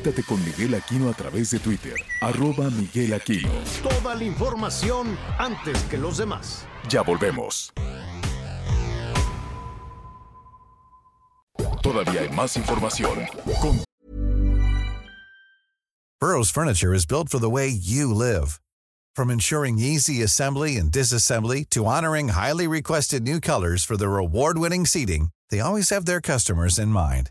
[0.00, 3.50] Conéctate con Miguel Aquino a través de Twitter, arroba Miguel Aquino.
[3.82, 6.64] Toda la información antes que los demás.
[6.88, 7.70] Ya volvemos.
[11.82, 13.26] Todavía hay más información.
[13.60, 13.84] Con
[16.18, 18.58] Burrow's furniture is built for the way you live.
[19.14, 24.86] From ensuring easy assembly and disassembly to honoring highly requested new colors for their award-winning
[24.86, 27.30] seating, they always have their customers in mind.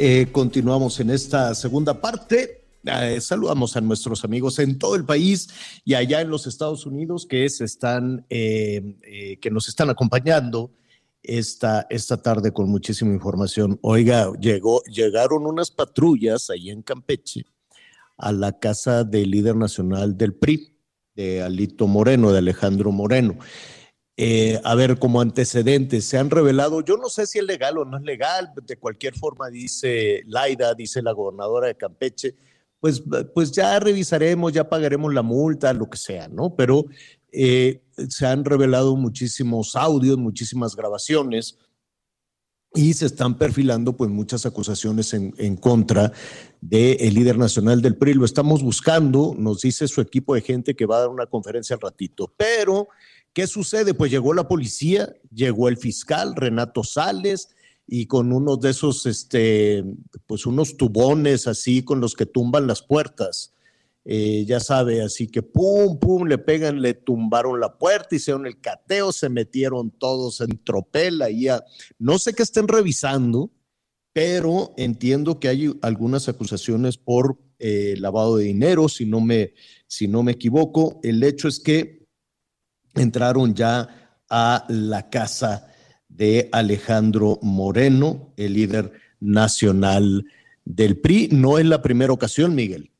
[0.00, 2.62] Eh, continuamos en esta segunda parte.
[2.84, 5.48] Eh, saludamos a nuestros amigos en todo el país
[5.84, 10.70] y allá en los Estados Unidos que están, eh, que nos están acompañando
[11.20, 13.80] esta, esta tarde con muchísima información.
[13.82, 17.44] Oiga, llegó, llegaron unas patrullas ahí en Campeche
[18.16, 20.76] a la casa del líder nacional del PRI,
[21.16, 23.36] de Alito Moreno, de Alejandro Moreno.
[24.20, 27.84] Eh, a ver, como antecedentes, se han revelado, yo no sé si es legal o
[27.84, 32.34] no es legal, de cualquier forma dice Laida, dice la gobernadora de Campeche,
[32.80, 33.00] pues,
[33.32, 36.56] pues ya revisaremos, ya pagaremos la multa, lo que sea, ¿no?
[36.56, 36.86] Pero
[37.30, 41.56] eh, se han revelado muchísimos audios, muchísimas grabaciones
[42.74, 46.12] y se están perfilando pues muchas acusaciones en, en contra
[46.60, 48.14] del líder nacional del PRI.
[48.14, 51.74] Lo estamos buscando, nos dice su equipo de gente que va a dar una conferencia
[51.74, 52.88] al ratito, pero
[53.32, 53.94] ¿qué sucede?
[53.94, 57.50] Pues llegó la policía, llegó el fiscal Renato Sales
[57.86, 59.84] y con unos de esos, este,
[60.26, 63.54] pues unos tubones así con los que tumban las puertas.
[64.04, 68.58] Eh, ya sabe, así que pum, pum, le pegan, le tumbaron la puerta, hicieron el
[68.60, 71.48] cateo, se metieron todos en tropel ahí.
[71.48, 71.62] a-
[71.98, 73.50] no sé qué estén revisando,
[74.14, 79.52] pero entiendo que hay algunas acusaciones por eh, lavado de dinero, si no, me,
[79.86, 81.00] si no me equivoco.
[81.02, 81.97] El hecho es que
[83.00, 83.88] entraron ya
[84.28, 85.72] a la casa
[86.08, 90.24] de Alejandro Moreno, el líder nacional
[90.64, 91.28] del PRI.
[91.32, 92.90] No es la primera ocasión, Miguel.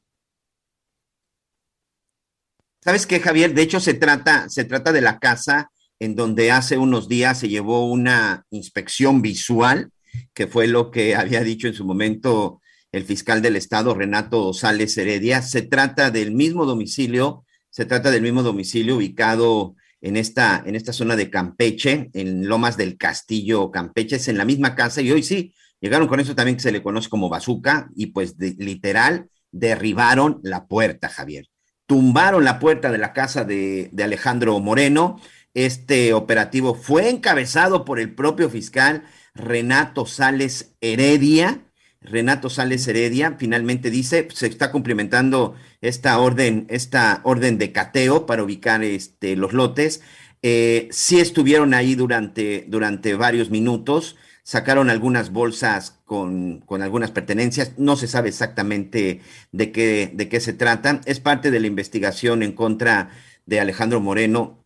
[2.83, 3.55] ¿Sabes qué, Javier?
[3.55, 7.49] De hecho, se trata, se trata de la casa en donde hace unos días se
[7.49, 9.91] llevó una inspección visual,
[10.33, 12.61] que fue lo que había dicho en su momento
[12.93, 15.43] el fiscal del estado, Renato Sales Heredia.
[15.43, 20.93] Se trata del mismo domicilio, se trata del mismo domicilio ubicado en esta, en esta
[20.93, 25.23] zona de Campeche, en Lomas del Castillo, Campeche, es en la misma casa y hoy
[25.23, 30.41] sí, llegaron con eso también que se le conoce como bazooka y pues literal derribaron
[30.43, 31.47] la puerta, Javier
[31.89, 35.19] tumbaron la puerta de la casa de, de Alejandro Moreno.
[35.55, 41.68] Este operativo fue encabezado por el propio fiscal Renato Sales Heredia.
[42.01, 48.43] Renato Sales Heredia finalmente dice, se está cumplimentando esta orden, esta orden de cateo para
[48.43, 50.01] ubicar este, los lotes.
[50.43, 57.73] Eh, sí estuvieron ahí durante, durante varios minutos, sacaron algunas bolsas con, con, algunas pertenencias,
[57.77, 59.21] no se sabe exactamente
[59.51, 63.11] de qué, de qué se trata, es parte de la investigación en contra
[63.47, 64.65] de Alejandro Moreno,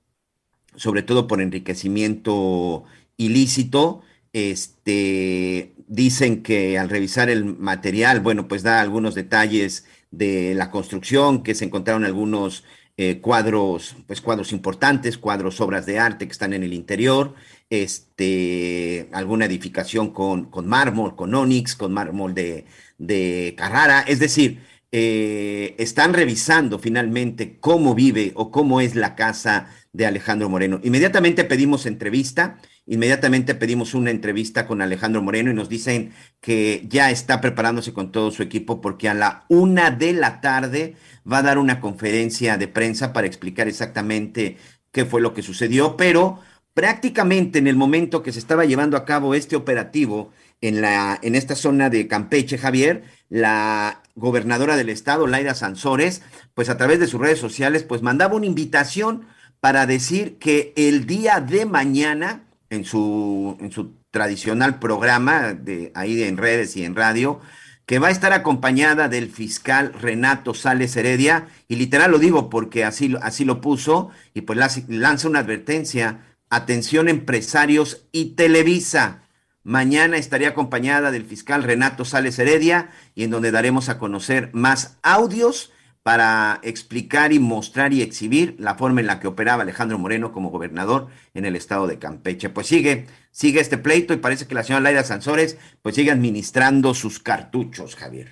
[0.77, 2.85] sobre todo por enriquecimiento
[3.17, 4.03] ilícito.
[4.33, 11.43] Este, dicen que al revisar el material, bueno, pues da algunos detalles de la construcción,
[11.43, 12.65] que se encontraron algunos
[12.97, 17.35] eh, cuadros, pues cuadros importantes, cuadros, obras de arte que están en el interior,
[17.71, 22.67] este, alguna edificación con, con mármol, con onix, con mármol de,
[22.99, 24.61] de Carrara, es decir,
[24.93, 30.79] eh, están revisando finalmente cómo vive o cómo es la casa de Alejandro Moreno.
[30.83, 37.11] Inmediatamente pedimos entrevista, inmediatamente pedimos una entrevista con Alejandro Moreno y nos dicen que ya
[37.11, 40.97] está preparándose con todo su equipo porque a la una de la tarde
[41.31, 44.57] va a dar una conferencia de prensa para explicar exactamente
[44.91, 46.41] qué fue lo que sucedió, pero
[46.75, 51.35] prácticamente en el momento que se estaba llevando a cabo este operativo en, la, en
[51.35, 56.23] esta zona de Campeche, Javier, la gobernadora del estado, Laira Sansores,
[56.55, 59.27] pues a través de sus redes sociales, pues mandaba una invitación
[59.61, 66.23] para decir que el día de mañana, en su, en su tradicional programa de ahí
[66.23, 67.39] en redes y en radio,
[67.85, 72.85] que va a estar acompañada del fiscal Renato Sales Heredia, y literal lo digo porque
[72.85, 74.59] así, así lo puso, y pues
[74.89, 79.25] lanza una advertencia, atención empresarios y Televisa.
[79.65, 84.97] Mañana estaría acompañada del fiscal Renato Sales Heredia y en donde daremos a conocer más
[85.03, 85.72] audios
[86.03, 90.51] para explicar y mostrar y exhibir la forma en la que operaba Alejandro Moreno como
[90.51, 92.51] gobernador en el estado de Campeche.
[92.51, 96.95] Pues sigue, sigue este pleito y parece que la señora Laida Sansores pues sigue administrando
[96.95, 98.31] sus cartuchos, Javier.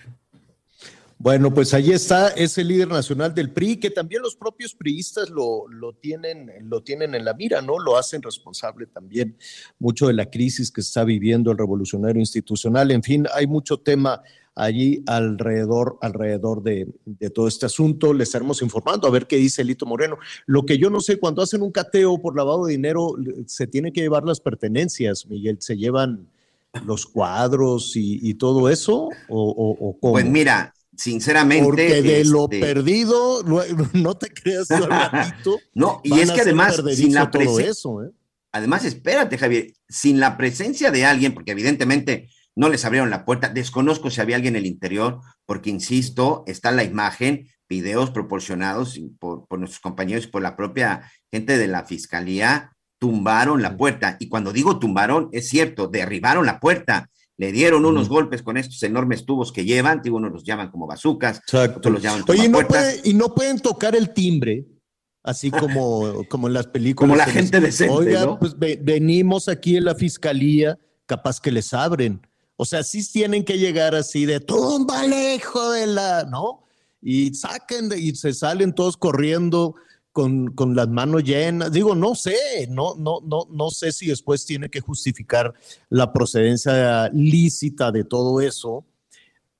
[1.22, 5.68] Bueno, pues ahí está ese líder nacional del PRI, que también los propios priistas lo,
[5.68, 7.78] lo, tienen, lo tienen en la mira, ¿no?
[7.78, 9.36] Lo hacen responsable también
[9.78, 12.90] mucho de la crisis que está viviendo el revolucionario institucional.
[12.90, 14.22] En fin, hay mucho tema
[14.64, 18.12] allí alrededor, alrededor de, de, todo este asunto.
[18.12, 20.18] Le estaremos informando a ver qué dice Lito Moreno.
[20.46, 23.14] Lo que yo no sé, cuando hacen un cateo por lavado de dinero,
[23.46, 26.28] se tiene que llevar las pertenencias, Miguel, se llevan
[26.84, 30.12] los cuadros y, y todo eso, o, o, o cómo?
[30.12, 31.64] Pues mira, sinceramente.
[31.64, 32.30] Porque de este...
[32.30, 33.42] lo perdido,
[33.94, 35.58] no te creas ratito.
[35.74, 37.90] no, y es que además, sin la presencia.
[38.04, 38.11] ¿eh?
[38.52, 42.28] Además, espérate, Javier, sin la presencia de alguien, porque evidentemente
[42.61, 43.48] no les abrieron la puerta.
[43.48, 49.46] Desconozco si había alguien en el interior, porque insisto, está la imagen, videos proporcionados por,
[49.48, 54.18] por, nuestros compañeros y por la propia gente de la fiscalía, tumbaron la puerta.
[54.20, 57.08] Y cuando digo tumbaron, es cierto, derribaron la puerta.
[57.38, 58.14] Le dieron unos uh -huh.
[58.14, 62.02] golpes con estos enormes tubos que llevan, digo, unos los llaman como bazucas, otros los
[62.02, 64.66] llaman Oye, no puede, y no pueden tocar el timbre,
[65.22, 67.08] así como, como en las películas.
[67.08, 68.38] Como la gente les, decente, Oiga, ¿no?
[68.38, 72.20] pues ve, venimos aquí en la fiscalía, capaz que les abren.
[72.62, 76.62] O sea, sí tienen que llegar así de túmbale, hijo de la, ¿no?
[77.00, 79.76] Y saquen de, y se salen todos corriendo
[80.12, 81.72] con, con, las manos llenas.
[81.72, 85.54] Digo, no sé, no, no, no, no sé si después tiene que justificar
[85.88, 88.84] la procedencia lícita de todo eso.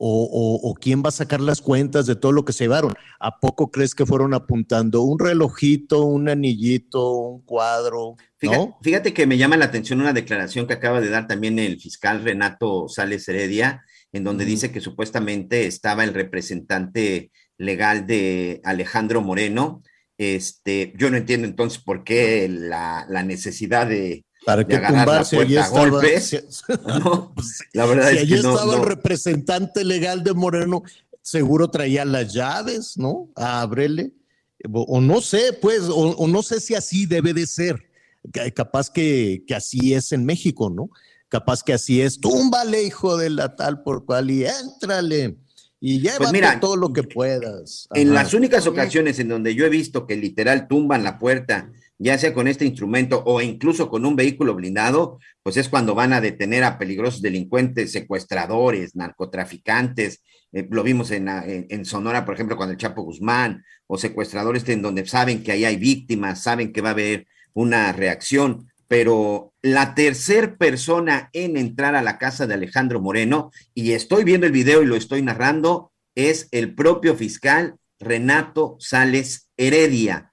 [0.03, 2.95] O, o, o, quién va a sacar las cuentas de todo lo que se llevaron.
[3.19, 8.17] ¿A poco crees que fueron apuntando un relojito, un anillito, un cuadro?
[8.39, 8.79] Fíjate, ¿no?
[8.83, 12.25] fíjate que me llama la atención una declaración que acaba de dar también el fiscal
[12.25, 14.49] Renato Sales Heredia, en donde mm.
[14.49, 19.83] dice que supuestamente estaba el representante legal de Alejandro Moreno.
[20.17, 25.57] Este, yo no entiendo entonces por qué la, la necesidad de, para que tumbarse allí
[25.57, 26.39] estaba, golpes, si,
[26.87, 27.35] no,
[27.73, 28.83] la verdad si es allí que no, estaba no.
[28.83, 30.83] el representante legal de Moreno,
[31.23, 33.31] seguro traía las llaves, ¿no?
[33.37, 34.13] Ábrele.
[34.73, 37.83] O no sé, pues, o, o, no sé si así debe de ser.
[38.55, 40.91] Capaz que, que así es en México, ¿no?
[41.29, 42.21] Capaz que así es.
[42.21, 45.39] Túmbale, hijo de la tal por cual, y éntrale.
[45.81, 47.87] Y llévate pues mira, todo lo que puedas.
[47.91, 48.01] Ajá.
[48.01, 51.73] En las únicas ocasiones en donde yo he visto que literal tumban la puerta,
[52.03, 56.15] ya sea con este instrumento o incluso con un vehículo blindado, pues es cuando van
[56.15, 60.23] a detener a peligrosos delincuentes, secuestradores, narcotraficantes.
[60.53, 64.81] Eh, lo vimos en, en, Sonora, por ejemplo, con el Chapo Guzmán, o secuestradores en
[64.81, 68.71] donde saben que ahí hay víctimas, saben que va a haber una reacción.
[68.89, 74.47] Pero la tercer persona en entrar a la casa de Alejandro Moreno, y estoy viendo
[74.47, 80.30] el video y lo estoy narrando, es el propio fiscal Renato Sales Heredia.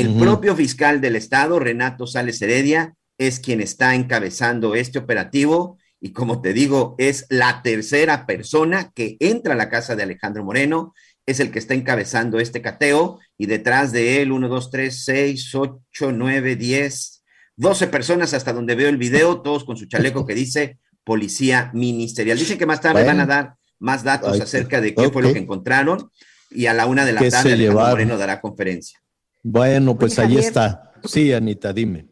[0.00, 0.20] El uh -huh.
[0.20, 6.42] propio fiscal del estado, Renato Sales Heredia, es quien está encabezando este operativo y como
[6.42, 10.94] te digo, es la tercera persona que entra a la casa de Alejandro Moreno,
[11.24, 15.54] es el que está encabezando este cateo y detrás de él, 1, 2, 3, 6,
[15.54, 17.24] 8, 9, 10,
[17.56, 22.38] 12 personas hasta donde veo el video, todos con su chaleco que dice policía ministerial.
[22.38, 23.08] Dicen que más tarde Bueno.
[23.08, 26.10] van a dar más datos acerca de qué fue lo que encontraron
[26.50, 27.90] y a la una de la ¿Qué tarde Alejandro llevaron?
[27.92, 29.00] Moreno dará conferencia.
[29.48, 30.92] Bueno, pues ahí está.
[31.04, 32.08] Sí, Anita, dime.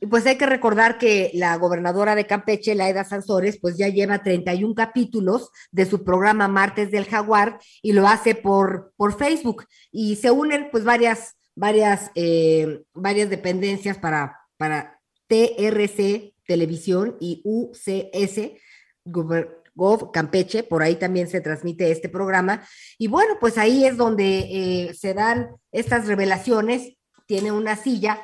[0.00, 4.22] Y pues hay que recordar que la gobernadora de Campeche, Laida Sansores, pues ya lleva
[4.22, 9.64] 31 capítulos de su programa Martes del Jaguar y lo hace por, por Facebook.
[9.90, 18.50] Y se unen pues varias, varias, eh, varias dependencias para, para TRC Televisión y UCS
[19.06, 22.62] Gober- Gov Campeche, por ahí también se transmite este programa.
[22.98, 24.38] Y bueno, pues ahí es donde
[24.88, 26.96] eh, se dan estas revelaciones.
[27.26, 28.20] Tiene una silla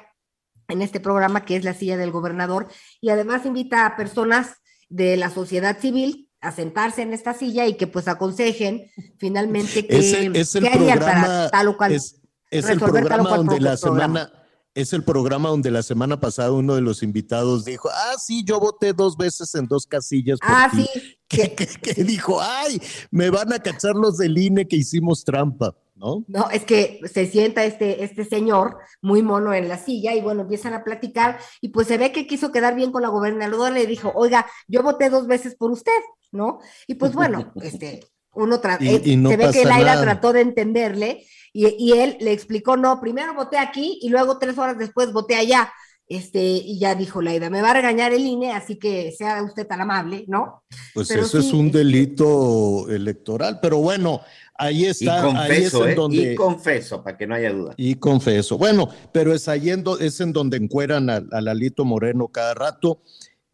[0.69, 2.69] en este programa que es la silla del gobernador
[3.01, 4.55] y además invita a personas
[4.89, 9.99] de la sociedad civil a sentarse en esta silla y que pues aconsejen finalmente qué,
[9.99, 12.21] Es el, es el programa, para tal o cual es,
[12.51, 14.21] es el programa donde la programa.
[14.21, 14.33] semana,
[14.75, 18.59] es el programa donde la semana pasada uno de los invitados dijo, ah, sí, yo
[18.61, 20.39] voté dos veces en dos casillas.
[20.39, 20.87] por Ah, ti".
[20.95, 21.17] sí.
[21.31, 25.77] Que, que- que dijo, ay, me van a cachar los del INE que hicimos trampa,
[25.95, 26.25] ¿no?
[26.27, 30.43] No, es que se sienta este, este señor muy mono en la silla y bueno,
[30.43, 33.83] empiezan a platicar y pues se ve que quiso quedar bien con la gobernadora y
[33.83, 35.93] le dijo, oiga, yo voté dos veces por usted,
[36.33, 36.59] ¿no?
[36.89, 38.01] Y pues bueno, este,
[38.35, 39.65] uno Y- eh, y no se ve que
[39.95, 40.03] nada.
[40.03, 44.59] trató de entenderle y, y él le explicó, no, primero voté aquí y luego tres
[44.59, 45.73] horas después voté allá.
[46.11, 49.65] Este, y ya dijo Laida, me va a regañar el INE, así que sea usted
[49.65, 50.65] tan amable, ¿no?
[50.93, 54.21] Pues Pero eso es un este- delito electoral, pero bueno,
[54.59, 55.95] ahí Y está, ahí es confeso, en ¿eh?
[55.95, 56.33] donde...
[56.33, 57.75] Y confeso, para que no haya duda.
[57.77, 58.59] Y confeso.
[58.59, 62.55] Bueno, pero es ahí en, do- es en donde encueran a, a Lalito Moreno cada
[62.55, 63.01] rato.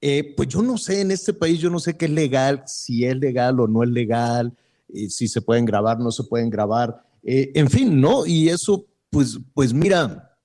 [0.00, 3.04] Eh, pues yo no sé, en este país yo no sé qué es legal, si
[3.04, 4.54] es legal o no es legal,
[4.94, 8.24] eh, si se pueden grabar, no se pueden grabar, eh, en fin, ¿no?
[8.24, 10.38] Y eso, pues, pues mira,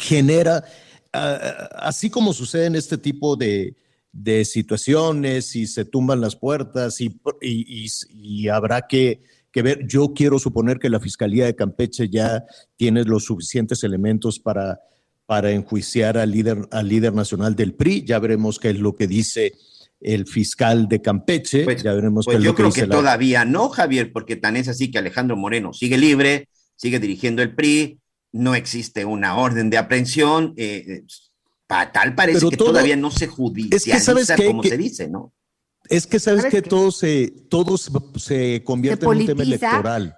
[0.00, 0.64] genera,
[1.18, 3.74] así como sucede en este tipo de,
[4.12, 7.06] de situaciones y se tumban las puertas y,
[7.40, 12.08] y- y- y habrá que, que ver, yo quiero suponer que la Fiscalía de Campeche
[12.08, 12.44] ya
[12.76, 14.80] tiene los suficientes elementos para,
[15.26, 19.06] para enjuiciar al líder, al líder nacional del PRI, ya veremos qué es lo que
[19.06, 19.52] dice
[20.00, 22.86] el fiscal de Campeche, ya veremos qué Pues es yo lo que creo dice que
[22.88, 27.40] la- todavía no, Javier, porque tan es así que Alejandro Moreno sigue libre, sigue dirigiendo
[27.42, 28.00] el PRI,
[28.34, 31.04] no existe una orden de aprehensión, eh, eh,
[31.66, 34.46] pa- tal parece Pero que todo- todavía no se judicializa ¿sabes qué?
[34.46, 35.32] como Que- se dice, ¿no?
[35.88, 39.42] Es que sabes, ¿Sabes que todo se, todo se, se convierte Se en un tema
[39.42, 40.16] electoral.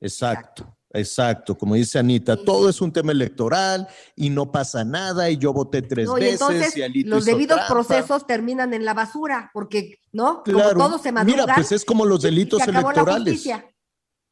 [0.00, 1.56] exacto, exacto.
[1.56, 5.82] Como dice Anita, todo es un tema electoral y no pasa nada y yo voté
[5.82, 7.72] tres No, y veces entonces y Alito los hizo debidos trampa.
[7.74, 10.42] procesos terminan en la basura, porque, ¿no?
[10.42, 10.74] Claro.
[10.74, 11.42] Como todo se madruga.
[11.44, 13.44] Mira, pues es como los delitos electorales.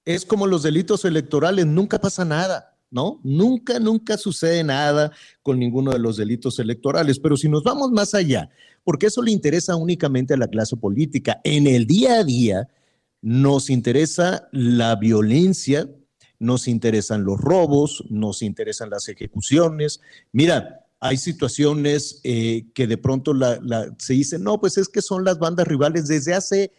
[0.05, 3.21] es como los delitos electorales, nunca pasa nada, ¿no?
[3.25, 7.19] Nunca, nunca sucede nada con ninguno de los delitos electorales.
[7.19, 8.49] Pero si nos vamos más allá,
[8.85, 12.69] porque eso le interesa únicamente a la clase política, en el día a día
[13.21, 15.91] nos interesa la violencia,
[16.39, 20.01] nos interesan los robos, nos interesan las ejecuciones.
[20.31, 23.35] Mira, hay situaciones eh, que de pronto
[23.99, 26.71] se dicen, no, pues es que son las bandas rivales desde hace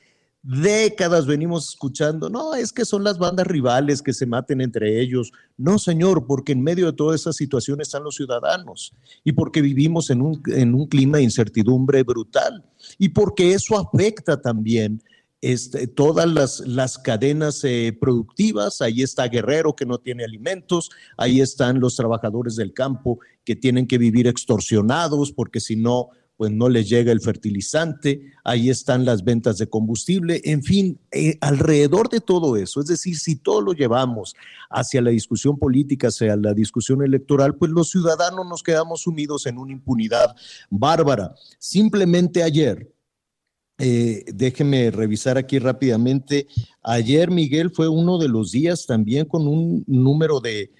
[0.45, 5.31] décadas venimos escuchando, no, es que son las bandas rivales que se maten entre ellos.
[5.57, 8.93] No, señor, porque en medio de toda esa situación están los ciudadanos
[9.23, 12.63] y porque vivimos en un, en un clima de incertidumbre brutal
[12.99, 15.01] y porque eso afecta también
[15.41, 18.81] este, todas las, las cadenas eh, productivas.
[18.81, 23.87] Ahí está Guerrero que no tiene alimentos, ahí están los trabajadores del campo que tienen
[23.87, 29.23] que vivir extorsionados porque si no, pues no les llega el fertilizante, ahí están las
[29.23, 33.73] ventas de combustible, en fin, eh, alrededor de todo eso, es decir, si todo lo
[33.73, 34.35] llevamos
[34.69, 39.57] hacia la discusión política, hacia la discusión electoral, pues los ciudadanos nos quedamos sumidos en
[39.57, 40.35] una impunidad
[40.69, 41.33] bárbara.
[41.57, 42.91] Simplemente ayer,
[43.77, 46.47] eh, déjeme revisar aquí rápidamente.
[46.81, 50.71] Ayer, Miguel, fue uno de los días también con un número de,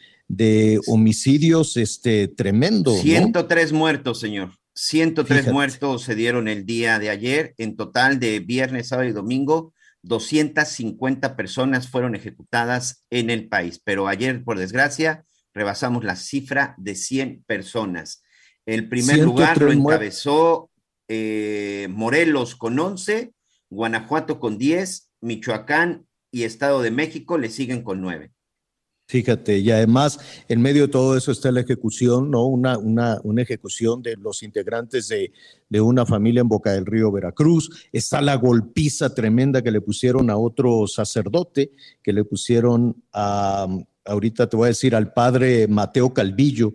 [0.87, 2.91] homicidios este, tremendo.
[2.91, 3.01] ¿no?
[3.01, 4.51] 103 muertos, señor.
[4.75, 5.53] 103 Fíjate.
[5.53, 7.53] muertos se dieron el día de ayer.
[7.57, 9.73] En total de viernes, sábado y domingo,
[10.03, 13.81] 250 personas fueron ejecutadas en el país.
[13.83, 18.21] Pero ayer, por desgracia, rebasamos la cifra de 100 personas.
[18.65, 20.69] El primer lugar lo 103 muer- encabezó
[21.07, 23.31] eh, Morelos con 11,
[23.69, 28.31] Guanajuato con 10, Michoacán y Estado de México le siguen con 9.
[29.07, 32.47] Fíjate, y además en medio de todo eso está la ejecución, ¿no?
[32.47, 35.31] Una, una, una ejecución de los integrantes de,
[35.69, 37.87] de una familia en Boca del Río, Veracruz.
[37.91, 43.67] Está la golpiza tremenda que le pusieron a otro sacerdote, que le pusieron a,
[44.05, 46.73] ahorita te voy a decir, al padre Mateo Calvillo,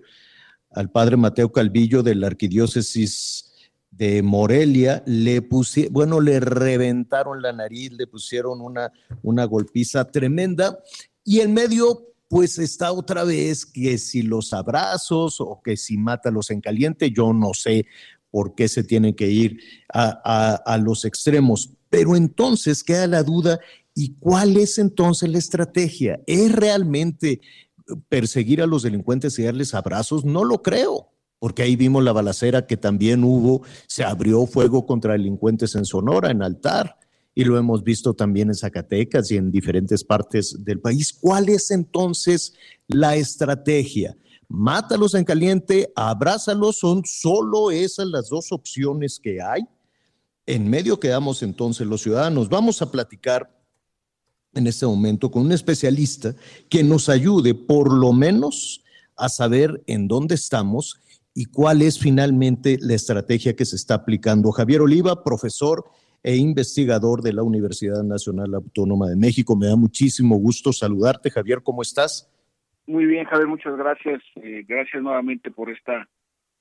[0.70, 7.52] al padre Mateo Calvillo de la arquidiócesis de Morelia, le pusieron, bueno, le reventaron la
[7.52, 10.78] nariz, le pusieron una, una golpiza tremenda
[11.24, 16.52] y en medio pues está otra vez que si los abrazos o que si mátalos
[16.52, 17.86] en caliente, yo no sé
[18.30, 19.58] por qué se tienen que ir
[19.92, 21.70] a, a, a los extremos.
[21.88, 23.58] Pero entonces queda la duda,
[23.96, 26.20] ¿y cuál es entonces la estrategia?
[26.28, 27.40] ¿Es realmente
[28.08, 30.24] perseguir a los delincuentes y darles abrazos?
[30.24, 31.10] No lo creo
[31.40, 36.30] porque ahí vimos la balacera que también hubo, se abrió fuego contra delincuentes en Sonora,
[36.30, 36.99] en Altar,
[37.34, 41.12] y lo hemos visto también en Zacatecas y en diferentes partes del país.
[41.12, 42.54] ¿Cuál es entonces
[42.88, 44.16] la estrategia?
[44.48, 49.62] Mátalos en caliente, abrázalos, son solo esas las dos opciones que hay.
[50.44, 52.48] En medio quedamos entonces los ciudadanos.
[52.48, 53.56] Vamos a platicar
[54.54, 56.34] en este momento con un especialista
[56.68, 58.82] que nos ayude por lo menos
[59.16, 60.98] a saber en dónde estamos
[61.34, 64.50] y cuál es finalmente la estrategia que se está aplicando.
[64.50, 65.84] Javier Oliva, profesor
[66.22, 69.56] e investigador de la Universidad Nacional Autónoma de México.
[69.56, 71.30] Me da muchísimo gusto saludarte.
[71.30, 72.30] Javier, ¿cómo estás?
[72.86, 74.22] Muy bien, Javier, muchas gracias.
[74.36, 76.08] Eh, gracias nuevamente por esta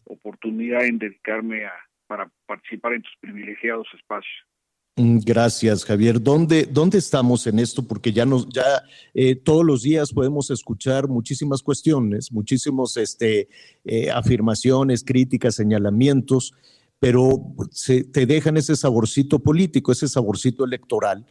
[0.05, 1.71] oportunidad en dedicarme a
[2.09, 4.33] para participar en tus privilegiados espacios.
[4.95, 6.21] Mm, Gracias, Javier.
[6.21, 7.87] ¿Dónde, ¿Dónde estamos en esto?
[7.87, 8.83] Porque ya nos, ya
[9.13, 13.47] eh, todos los días podemos escuchar muchísimas cuestiones, muchísimos este,
[13.85, 16.53] eh, afirmaciones, críticas, señalamientos,
[16.99, 21.25] pero se, te dejan ese saborcito político, ese saborcito electoral.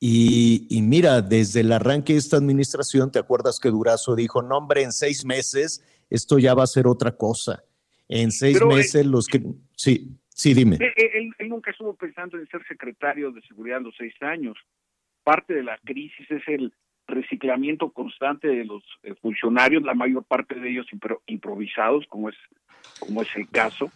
[0.00, 4.58] Y, y mira, desde el arranque de esta administración, ¿te acuerdas que Durazo dijo, no,
[4.58, 7.64] hombre, en seis meses esto ya va a ser otra cosa?
[8.08, 9.42] En seis Pero, eh, meses los que...
[9.76, 10.76] Sí, sí, dime.
[10.76, 14.56] Él, él- él nunca estuvo pensando en ser secretario de seguridad en los seis años.
[15.22, 16.72] Parte de la crisis es el
[17.06, 22.36] reciclamiento constante de los eh, funcionarios, la mayor parte de ellos impro- improvisados, como es,
[22.98, 23.90] como es el caso,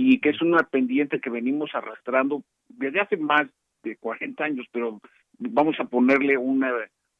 [0.00, 3.48] y que es una pendiente que venimos arrastrando desde hace más
[3.82, 5.00] de 40 años, pero
[5.40, 6.72] vamos a ponerle una,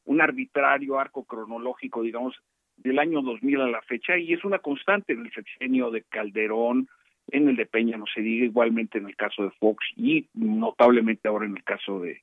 [0.05, 2.37] un arbitrario arco cronológico, digamos,
[2.77, 6.87] del año 2000 a la fecha, y es una constante en el sexenio de Calderón,
[7.27, 11.27] en el de Peña, no se diga, igualmente en el caso de Fox y notablemente
[11.27, 12.21] ahora en el caso de,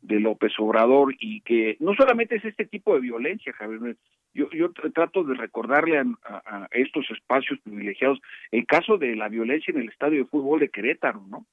[0.00, 3.96] de López Obrador, y que no solamente es este tipo de violencia, Javier,
[4.34, 8.20] yo, yo tr- trato de recordarle a, a- a estos espacios privilegiados
[8.50, 11.46] el caso de la violencia en el estadio de fútbol de Querétaro, ¿no?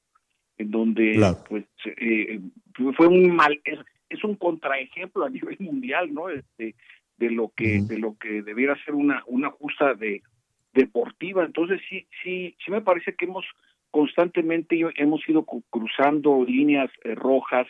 [0.58, 1.44] En donde Claro.
[1.48, 2.40] pues eh,
[2.96, 6.28] fue un mal, es, es un contraejemplo a nivel mundial, ¿no?
[6.28, 6.74] Este,
[7.18, 10.22] de lo que de lo que debiera ser una una justa de
[10.74, 13.46] deportiva entonces sí sí sí me parece que hemos
[13.90, 17.66] constantemente hemos ido cruzando líneas eh, rojas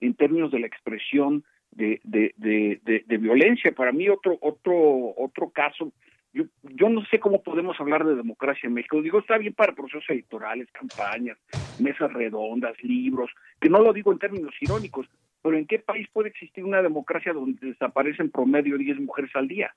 [0.00, 1.44] en términos de la expresión
[1.74, 5.92] de, de, de, de- violencia para mí otro otro otro caso
[6.34, 9.00] yo, yo no sé cómo podemos hablar de democracia en México.
[9.00, 11.38] Digo, está bien para procesos electorales, campañas,
[11.78, 15.06] mesas redondas, libros, que no lo digo en términos irónicos,
[15.40, 19.72] pero ¿en qué país puede existir una democracia donde desaparecen promedio 10 mujeres al día?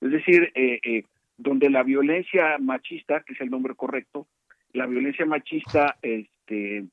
[0.00, 1.02] Es decir, eh, eh,
[1.36, 4.26] donde la violencia machista, que es el nombre correcto,
[4.72, 6.84] la violencia machista este, eh,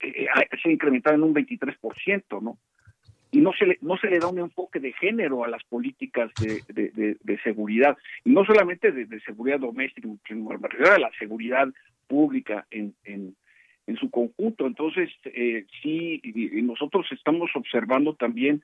[0.00, 0.26] eh,
[0.62, 2.58] se incrementado en un 23%, ¿no?
[3.30, 6.30] Y no se le no se le da un enfoque de género a las políticas
[6.40, 11.10] de, de, de- de seguridad y no solamente de, de seguridad doméstica sino a la
[11.18, 11.68] seguridad
[12.06, 13.36] pública en, en,
[13.86, 14.66] en su conjunto.
[14.66, 18.62] Entonces eh, sí y- nosotros estamos observando también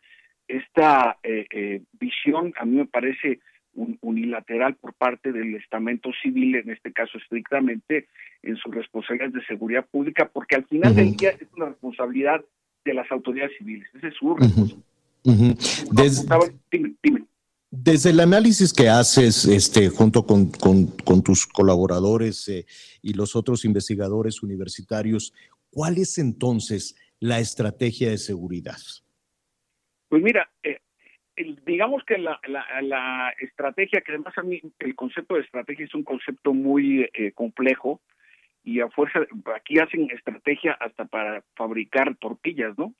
[0.48, 3.40] esta eh, eh, visión a mí me parece
[3.74, 8.06] un- unilateral por parte del estamento civil en este caso estrictamente
[8.42, 12.44] en sus responsabilidades de seguridad pública porque al final del día es una responsabilidad
[12.84, 13.88] de las autoridades civiles.
[13.94, 14.34] Ese es su.
[15.92, 16.26] Des-
[16.70, 17.24] Dime, dime.
[17.70, 22.66] Desde el análisis que haces este, junto con, con- con tus colaboradores eh,
[23.02, 25.32] y los otros investigadores universitarios,
[25.70, 28.76] ¿cuál es entonces la estrategia de seguridad?
[30.08, 30.78] Pues mira, eh,
[31.34, 35.84] el- digamos que la, la, la estrategia, que además a mí el concepto de estrategia
[35.86, 38.00] es un concepto muy eh, complejo
[38.64, 39.20] y a fuerza,
[39.54, 42.94] aquí hacen estrategia hasta para fabricar tortillas, ¿no?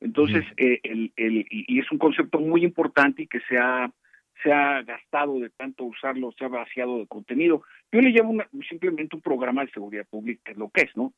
[0.00, 3.90] Entonces, eh, el, el, y es un concepto muy importante y que se ha,
[4.42, 7.62] se ha gastado de tanto usarlo, se ha vaciado de contenido.
[7.92, 10.96] Yo le llamo una- simplemente un programa de seguridad pública, que es lo que es,
[10.96, 11.12] ¿no?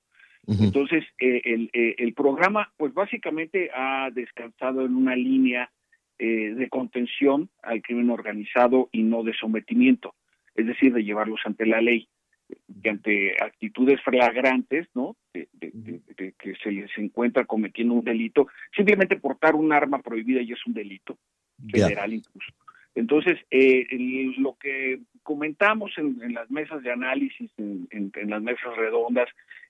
[0.64, 5.70] Entonces, eh, el, eh, el programa, pues básicamente ha descansado en una línea
[6.18, 10.14] eh, de contención al crimen organizado y no de sometimiento,
[10.56, 12.08] es decir, de llevarlos ante la ley,
[12.82, 15.16] que ante actitudes flagrantes, ¿no?
[15.34, 20.00] De, de- de- de que se les encuentra cometiendo un delito, simplemente portar un arma
[20.02, 21.18] prohibida ya es un delito
[21.70, 22.52] federal incluso.
[22.94, 23.86] Entonces, eh,
[24.38, 29.28] lo que comentamos en, en las mesas de análisis, en, en- en las mesas redondas,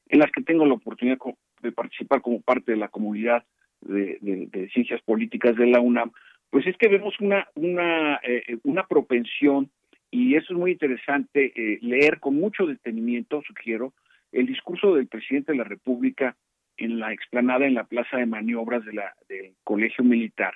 [0.08, 1.18] en las que tengo la oportunidad
[1.62, 3.44] de participar como parte de la comunidad
[3.80, 6.10] de, de- de ciencias políticas de la UNAM,
[6.50, 9.70] pues es que vemos una, una, eh, una propensión,
[10.12, 13.92] y eso es muy interesante, eh, leer con mucho detenimiento, sugiero,
[14.30, 16.36] el discurso del presidente de la República
[16.76, 20.54] en la explanada en la plaza de maniobras de la, del Colegio Militar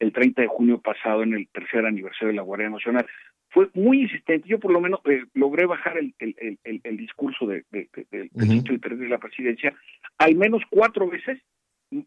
[0.00, 3.06] el 30 de junio pasado en el tercer aniversario de la Guardia Nacional.
[3.48, 4.46] Fue muy insistente.
[4.48, 8.80] Yo por lo menos eh, logré bajar el, el, el- discurso de, de- de- del
[8.80, 9.74] presidente de la presidencia
[10.18, 11.40] al menos cuatro veces,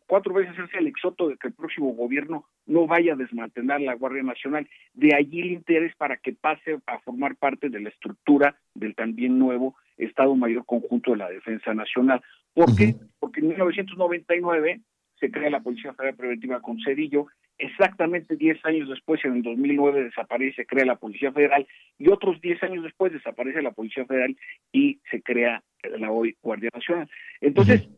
[0.08, 3.96] cuatro veces hace el exoto de que el próximo gobierno no vaya a desmantelar la
[3.96, 4.68] Guardia Nacional.
[4.94, 9.40] De allí el interés para que pase a formar parte de la estructura del también
[9.40, 12.22] nuevo Estado Mayor Conjunto de la Defensa Nacional.
[12.54, 12.96] ¿Por qué?
[13.20, 14.82] Porque en 1999
[15.20, 17.28] se crea la Policía Federal Preventiva con Cedillo,
[17.58, 22.40] exactamente 10 años después, en el 2009, desaparece, se crea la Policía Federal, y otros
[22.40, 24.36] 10 años después desaparece la Policía Federal
[24.72, 25.62] y se crea
[25.98, 27.10] la hoy Guardia Nacional.
[27.42, 27.90] Entonces,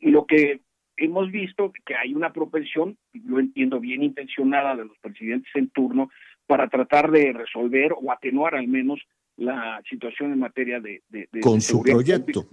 [0.00, 0.60] lo que
[0.96, 6.10] hemos visto que hay una propensión, lo entiendo bien intencionada de los presidentes en turno,
[6.46, 9.00] para tratar de resolver o atenuar al menos
[9.36, 12.48] la situación en materia de, de- de- con de su proyecto.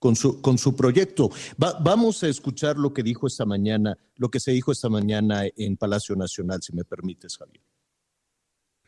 [0.00, 1.28] Con su, con su proyecto.
[1.60, 5.42] Va- vamos a escuchar lo que dijo esta mañana, lo que se dijo esta mañana
[5.56, 7.60] en Palacio Nacional, si me permites, Javier.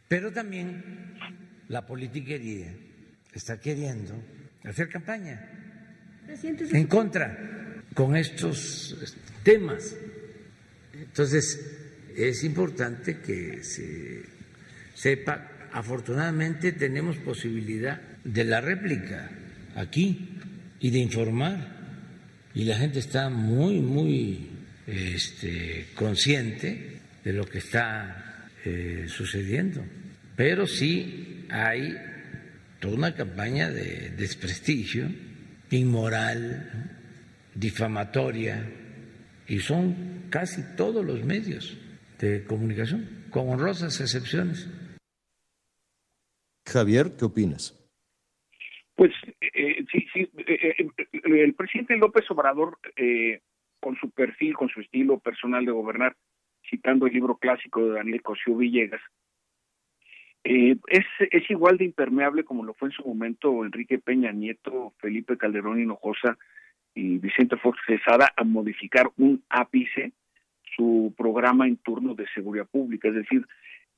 [0.08, 1.16] Pero también
[1.68, 2.72] la politiquería
[3.32, 4.14] está queriendo
[4.64, 5.40] hacer campaña
[6.72, 7.49] en contra
[7.94, 8.96] con estos
[9.42, 9.96] temas.
[10.92, 11.58] Entonces,
[12.16, 14.22] es importante que se
[14.94, 19.30] sepa, afortunadamente tenemos posibilidad de la réplica
[19.76, 20.38] aquí
[20.80, 21.80] y de informar.
[22.54, 24.50] Y la gente está muy, muy
[24.86, 29.84] este, consciente de lo que está eh, sucediendo.
[30.36, 31.96] Pero sí hay
[32.80, 35.10] toda una campaña de desprestigio,
[35.70, 36.89] inmoral.
[37.54, 38.68] Difamatoria,
[39.46, 41.76] y son casi todos los medios
[42.18, 44.68] de comunicación, con honrosas excepciones.
[46.66, 47.76] Javier, ¿qué opinas?
[48.94, 53.40] Pues eh, sí, sí, eh, eh, el presidente López Obrador, eh,
[53.80, 56.16] con su perfil, con su estilo personal de gobernar,
[56.68, 59.00] citando el libro clásico de Daniel Cosío Villegas,
[60.44, 64.94] eh, es, es igual de impermeable como lo fue en su momento Enrique Peña Nieto,
[64.98, 66.38] Felipe Calderón Hinojosa
[66.94, 70.12] y Vicente Fox Quesada a modificar un ápice
[70.76, 73.46] su programa en turno de seguridad pública, es decir,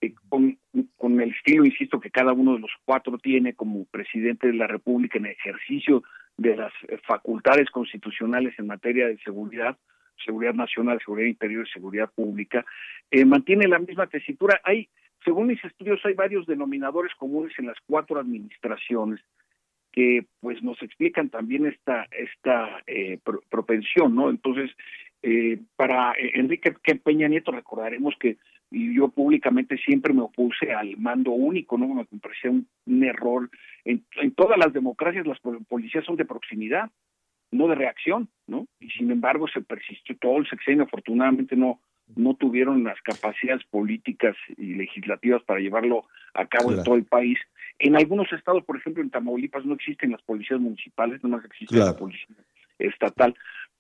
[0.01, 0.59] eh, con,
[0.97, 4.67] con el estilo, insisto, que cada uno de los cuatro tiene como presidente de la
[4.67, 6.03] República en ejercicio
[6.37, 9.77] de las eh, facultades constitucionales en materia de seguridad,
[10.25, 12.65] seguridad nacional, seguridad interior y seguridad pública,
[13.11, 14.61] eh, mantiene la misma tesitura.
[14.65, 14.89] Hay,
[15.25, 19.21] según mis estudios, hay varios denominadores comunes en las cuatro administraciones
[19.93, 24.31] que pues nos explican también esta esta eh, pro- propensión, ¿no?
[24.31, 24.71] Entonces,
[25.23, 28.39] eh, para Enrique Pe- Peña Nieto recordaremos que
[28.71, 31.89] yo públicamente siempre me opuse al mando único, ¿no?
[31.95, 33.51] Me parecía un, error.
[33.85, 36.91] En, en todas las democracias las pol- policías son de proximidad,
[37.51, 38.67] no de reacción, ¿no?
[38.81, 41.81] Y sin embargo se persistió todo el sexenio, afortunadamente no
[42.17, 47.39] no tuvieron las capacidades políticas y legislativas para llevarlo a cabo en todo el país.
[47.79, 51.97] En algunos estados, por ejemplo, en Tamaulipas no existen las policías municipales, nomás existe la
[51.97, 52.37] policía
[52.79, 53.35] estatal.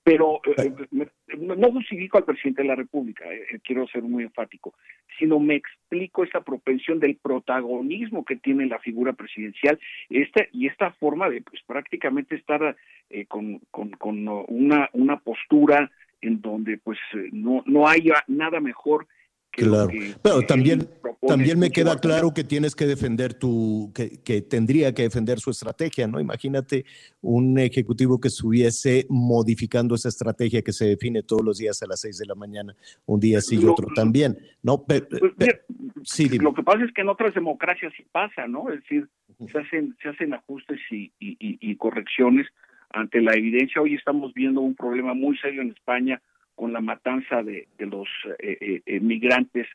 [0.05, 1.07] Pero eh, me-
[1.39, 4.75] no no justifico al presidente de la República, eh, eh, quiero ser muy enfático,
[5.17, 9.79] sino me explico esa propensión del protagonismo que tiene la figura presidencial
[10.11, 12.77] este, y esta forma de pues prácticamente estar
[13.11, 15.89] eh, con, con, con una, una postura
[16.23, 19.07] en donde pues eh, no, no haya nada mejor
[19.51, 20.89] que Claro, que- pero que también,
[21.29, 25.51] también me queda claro que tienes que defender tu, que, que tendría que defender su
[25.51, 26.19] estrategia, ¿no?
[26.21, 26.87] Imagínate
[27.21, 32.01] un ejecutivo que estuviese modificando esa estrategia que se define todos los días a las
[32.01, 32.75] seis de la mañana,
[33.05, 34.83] un día sí y Lo- otro también, ¿no?
[34.85, 35.61] Pe- Pues, mira,
[36.03, 36.31] sí.
[36.39, 38.71] Lo que pasa es que en otras democracias sí pasa, ¿no?
[38.71, 39.07] Es decir,
[39.51, 42.47] se hacen, se hacen ajustes y, y- y- y correcciones
[42.93, 43.81] ante la evidencia.
[43.83, 46.21] Hoy estamos viendo un problema muy serio en España
[46.55, 48.09] con la matanza de, de los
[48.39, 49.67] eh, eh, eh, migrantes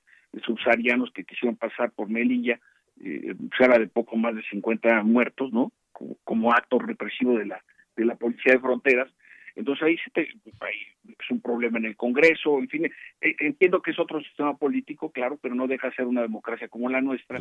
[0.43, 2.59] subsaharianos que quisieron pasar por Melilla.
[3.03, 5.71] Eh, se habla de poco más de 50 muertos, ¿no?
[5.91, 7.63] Como, como acto represivo de la,
[7.95, 9.09] de la Policía de Fronteras.
[9.55, 12.91] Entonces ahí, se te- ahí es un problema en el Congreso, en fin, eh,
[13.39, 16.89] entiendo que es otro sistema político, claro, pero no deja de ser una democracia como
[16.89, 17.39] la nuestra,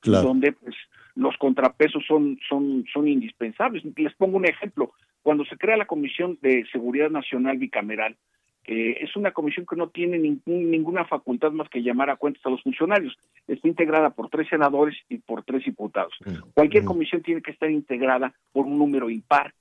[0.00, 0.28] claro.
[0.28, 0.74] donde pues
[1.14, 3.82] los contrapesos son, son, son indispensables.
[3.98, 4.92] Les pongo un ejemplo,
[5.28, 8.16] cuando se crea la Comisión de Seguridad Nacional Bicameral,
[8.70, 12.44] Eh, es una comisión que no tiene ningún- ninguna facultad más que llamar a cuentas
[12.44, 13.16] a los funcionarios.
[13.46, 16.12] Está integrada por tres senadores y por tres diputados.
[16.52, 19.54] Cualquier comisión tiene que estar integrada por un número impar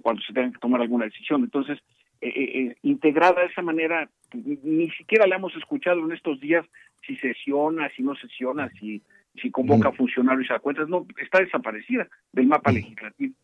[0.00, 1.42] cuando se tenga que tomar alguna decisión.
[1.42, 1.76] Entonces,
[2.20, 6.64] eh, eh, eh, integrada de esa manera, ni siquiera la hemos escuchado en estos días
[7.04, 9.02] si sesiona, si no sesiona, si,
[9.42, 10.88] si convoca funcionarios a cuentas.
[10.88, 13.34] No, está desaparecida del mapa legislativo.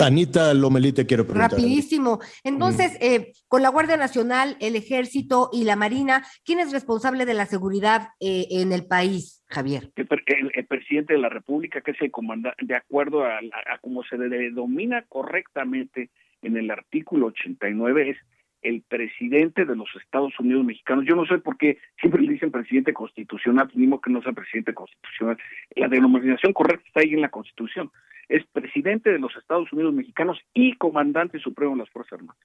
[0.00, 1.50] Anita Lomelí te quiero preguntar.
[1.52, 2.20] Rapidísimo.
[2.44, 7.34] Entonces, eh, con la Guardia Nacional, el Ejército y la Marina, ¿quién es responsable de
[7.34, 9.90] la seguridad eh, en el país, Javier?
[9.96, 13.36] el, pre- el- el presidente de la República, que es el comandante, de acuerdo a,
[13.38, 16.10] a- a como se le denomina correctamente
[16.42, 18.16] en el artículo 89, es
[18.62, 21.04] el presidente de los Estados Unidos mexicanos.
[21.06, 24.74] Yo no sé por qué siempre le dicen presidente constitucional, mismo que no sea presidente
[24.74, 25.38] constitucional.
[25.76, 27.90] La denominación correcta está ahí en la Constitución.
[28.28, 32.40] Es presidente de los Estados Unidos mexicanos y comandante supremo de las Fuerzas Armadas.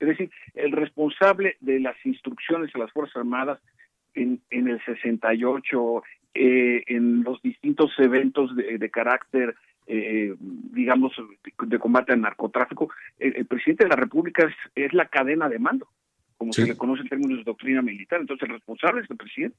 [0.00, 3.60] Es decir, el responsable de las instrucciones a las Fuerzas Armadas
[4.14, 6.02] en, en el 68,
[6.34, 9.54] eh, en los distintos eventos de, de carácter,
[9.92, 11.12] eh, digamos,
[11.66, 15.58] de, combate al narcotráfico, el, el presidente de la República es, es la cadena de
[15.58, 15.88] mando,
[16.36, 16.62] como Sí.
[16.62, 18.20] se le conoce en términos de doctrina militar.
[18.20, 19.56] Entonces, el responsable es el presidente.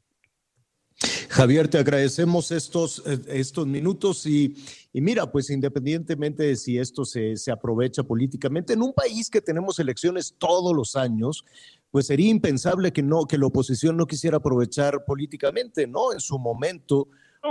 [1.29, 4.53] Javier, te agradecemos estos, estos minutos y,
[4.93, 9.41] y mira, pues independientemente de si esto se, se aprovecha políticamente, en un país que
[9.41, 11.45] tenemos elecciones todos los años,
[11.89, 16.13] pues sería impensable que, no, que la oposición no quisiera aprovechar políticamente, ¿no?
[16.13, 17.07] En su momento,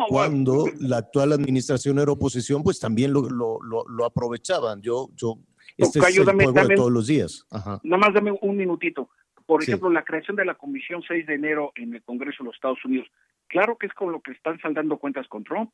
[0.08, 4.80] cuando la actual administración era oposición, pues también lo, lo, lo, lo aprovechaban.
[4.82, 5.38] Yo, yo,
[5.76, 7.46] este es el dame- juego de todos los días.
[7.50, 7.80] Ajá.
[7.82, 9.10] Nada más dame un minutito.
[9.46, 9.70] Por Sí.
[9.72, 12.84] ejemplo, la creación de la Comisión 6 de enero en el Congreso de los Estados
[12.84, 13.08] Unidos.
[13.48, 15.72] Claro que es con lo que están saldando cuentas con Trump.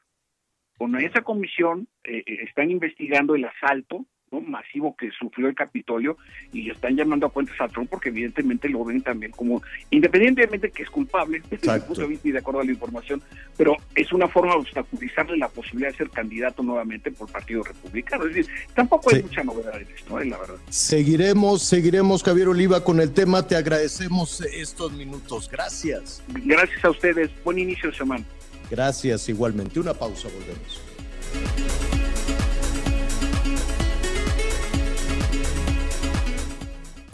[0.78, 4.40] Con esa comisión eh, eh, están investigando el asalto ¿no?
[4.40, 6.16] masivo que sufrió el Capitolio
[6.52, 10.82] y están llamando a cuentas a Trump porque evidentemente lo ven también como, independientemente que
[10.82, 11.86] es culpable desde Exacto.
[11.88, 13.22] punto de vista y de acuerdo a la información,
[13.56, 18.24] pero es una forma de obstaculizarle la posibilidad de ser candidato nuevamente por Partido Republicano.
[18.26, 19.22] Es decir, tampoco hay Sí.
[19.22, 20.56] mucha novedad en esto, eh, la verdad.
[20.68, 23.46] Seguiremos, seguiremos, Javier Oliva, con el tema.
[23.46, 25.48] Te agradecemos estos minutos.
[25.50, 26.22] Gracias.
[26.44, 27.30] Gracias a ustedes.
[27.44, 28.24] Buen inicio de semana.
[28.70, 29.78] Gracias igualmente.
[29.80, 31.95] Una pausa, volvemos.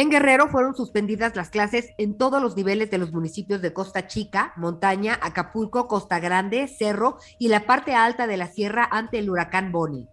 [0.00, 4.06] En Guerrero fueron suspendidas las clases en todos los niveles de los municipios de Costa
[4.06, 9.28] Chica, Montaña, Acapulco, Costa Grande, Cerro y la parte alta de la sierra ante el
[9.28, 10.08] huracán Bonnie.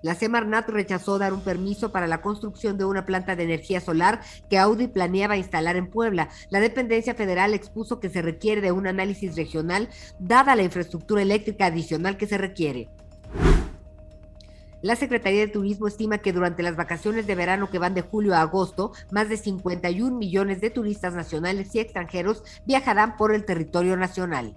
[0.00, 4.20] La Semarnat rechazó dar un permiso para la construcción de una planta de energía solar
[4.48, 6.28] que Audi planeaba instalar en Puebla.
[6.50, 9.88] La dependencia federal expuso que se requiere de un análisis regional
[10.20, 12.90] dada la infraestructura eléctrica adicional que se requiere.
[14.82, 18.34] La Secretaría de Turismo estima que durante las vacaciones de verano que van de julio
[18.34, 23.98] a agosto, más de 51 millones de turistas nacionales y extranjeros viajarán por el territorio
[23.98, 24.56] nacional.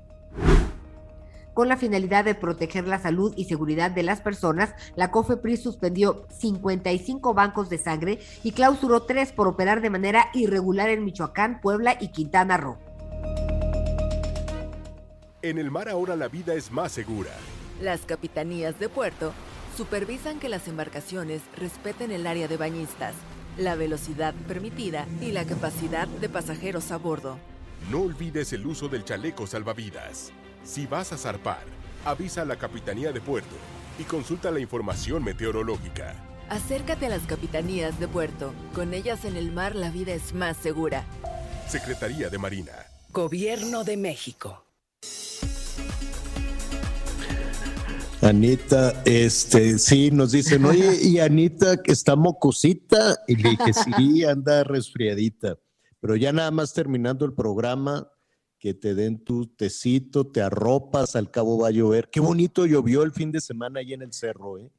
[1.53, 6.25] Con la finalidad de proteger la salud y seguridad de las personas, la COFEPRIS suspendió
[6.29, 11.97] 55 bancos de sangre y clausuró tres por operar de manera irregular en Michoacán, Puebla
[11.99, 12.77] y Quintana Roo.
[15.41, 17.31] En el mar ahora la vida es más segura.
[17.81, 19.33] Las capitanías de puerto
[19.75, 23.15] supervisan que las embarcaciones respeten el área de bañistas,
[23.57, 27.39] la velocidad permitida y la capacidad de pasajeros a bordo.
[27.89, 30.31] No olvides el uso del chaleco salvavidas.
[30.63, 31.63] Si vas a zarpar,
[32.05, 33.55] avisa a la Capitanía de Puerto
[33.99, 36.15] y consulta la información meteorológica.
[36.49, 38.53] Acércate a las capitanías de puerto.
[38.73, 41.03] Con ellas en el mar la vida es más segura.
[41.67, 42.73] Secretaría de Marina.
[43.11, 44.65] Gobierno de México.
[48.23, 54.23] Anita, este, sí, nos dicen, oye, y Anita que está mocosita, y le dije, sí,
[54.23, 55.59] anda resfriadita,
[55.99, 58.09] pero ya nada más terminando el programa,
[58.59, 62.09] que te den tu tecito, te arropas, al cabo va a llover.
[62.09, 64.71] Qué bonito llovió el fin de semana ahí en el cerro, ¿eh?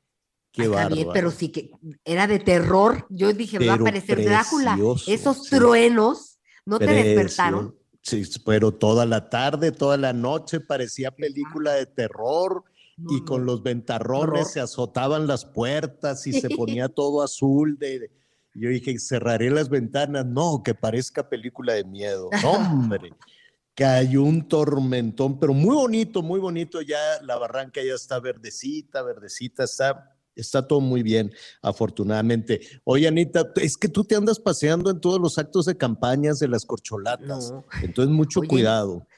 [0.50, 0.94] Qué Está bárbaro.
[0.94, 1.70] bien, pero sí que
[2.02, 3.06] era de terror.
[3.10, 4.78] Yo dije, va a aparecer Drácula.
[5.06, 5.50] Esos sí.
[5.50, 7.76] truenos no te despertaron.
[8.00, 12.64] Sí, pero toda la tarde, toda la noche parecía película de terror
[12.96, 17.78] y con los ventarrones se azotaban las puertas y se ponía todo azul.
[17.78, 18.10] De,
[18.54, 20.26] yo dije, cerraré las ventanas.
[20.26, 22.30] No, que parezca película de miedo.
[22.42, 23.12] No, hombre.
[23.76, 26.80] Cayó un tormentón, pero muy bonito, muy bonito.
[26.80, 32.60] Ya la barranca ya está verdecita, verdecita, está, está todo muy bien, afortunadamente.
[32.84, 36.46] Oye, Anita, es que tú te andas paseando en todos los actos de campañas de
[36.46, 37.52] las corcholatas.
[37.82, 38.48] Entonces, mucho Oye.
[38.48, 39.08] cuidado.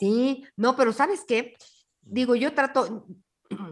[0.00, 1.54] Sí, no, pero ¿sabes qué?
[2.06, 3.06] Digo, yo trato,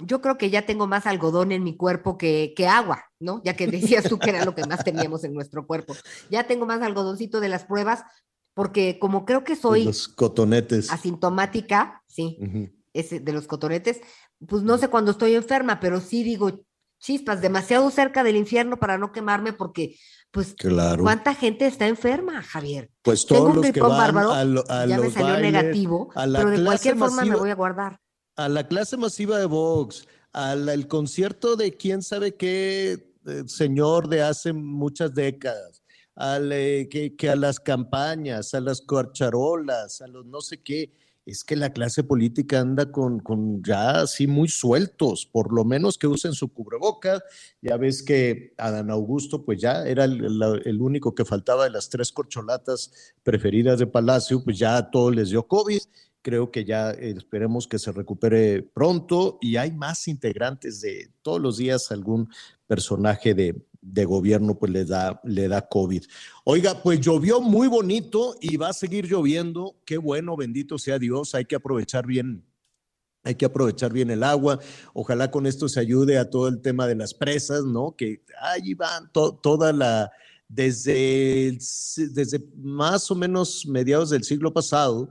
[0.04, 3.42] yo creo que ya tengo más algodón en mi cuerpo que, que agua, ¿no?
[3.44, 5.94] Ya que decías tú que era lo que más teníamos en nuestro cuerpo.
[6.30, 8.04] Ya tengo más algodoncito de las pruebas,
[8.54, 10.90] porque como creo que soy Los cotonetes.
[10.90, 12.38] asintomática, sí,
[12.92, 14.00] ese de los cotonetes,
[14.46, 16.64] pues no sé cuando estoy enferma, pero sí digo,
[16.98, 19.96] chispas, demasiado cerca del infierno para no quemarme, porque,
[20.30, 21.02] pues, Claro.
[21.02, 22.90] ¿cuánta gente está enferma, Javier?
[23.02, 25.52] Pues Tengo todos un los que van bárbaro, a, lo- a ya me salió bailes,
[25.52, 27.98] negativo, a la pero de cualquier forma me voy a guardar.
[28.36, 34.08] A la clase masiva de Vox, al el concierto de quién sabe qué eh, señor
[34.08, 35.82] de hace muchas décadas,
[36.14, 40.92] al, eh, que, a las campañas, a las corcharolas, a los no sé qué.
[41.24, 45.96] Es que la clase política anda con, con ya así muy sueltos, por lo menos
[45.96, 47.22] que usen su cubrebocas.
[47.60, 51.88] Ya ves que Adán Augusto, pues ya era el, el único que faltaba de las
[51.88, 55.82] tres corcholatas preferidas de Palacio, pues ya a todos les dio COVID
[56.22, 61.40] creo que ya eh, esperemos que se recupere pronto y hay más integrantes de todos
[61.40, 62.28] los días algún
[62.66, 66.04] personaje de, de gobierno pues le da, le da COVID.
[66.44, 69.76] Oiga, pues llovió muy bonito y va a seguir lloviendo.
[69.84, 71.34] Qué bueno, bendito sea Dios.
[71.34, 72.44] Hay que aprovechar bien
[73.24, 74.58] hay que aprovechar bien el agua.
[74.94, 77.94] Ojalá con esto se ayude a todo el tema de las presas, ¿no?
[77.96, 80.10] Que ahí van to- toda la,
[80.48, 81.56] desde,
[82.10, 85.08] desde más o menos mediados del siglo pasado,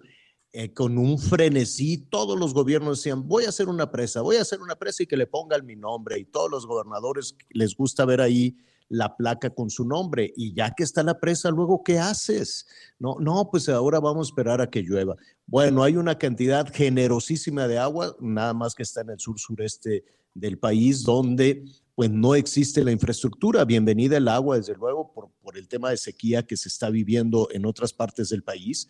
[0.53, 4.41] eh, con un frenesí, todos los gobiernos decían, voy a hacer una presa, voy a
[4.41, 6.19] hacer una presa y que le pongan mi nombre.
[6.19, 8.57] Y todos los gobernadores les gusta ver ahí
[8.89, 10.33] la placa con su nombre.
[10.35, 12.67] Y ya que está la presa, luego, ¿qué haces?
[12.99, 15.15] No, no, pues ahora vamos a esperar a que llueva.
[15.47, 20.03] Bueno, hay una cantidad generosísima de agua, nada más que está en el sur sureste
[20.33, 21.63] del país, donde
[21.95, 23.63] pues no existe la infraestructura.
[23.63, 27.47] Bienvenida el agua, desde luego, por, por el tema de sequía que se está viviendo
[27.51, 28.89] en otras partes del país,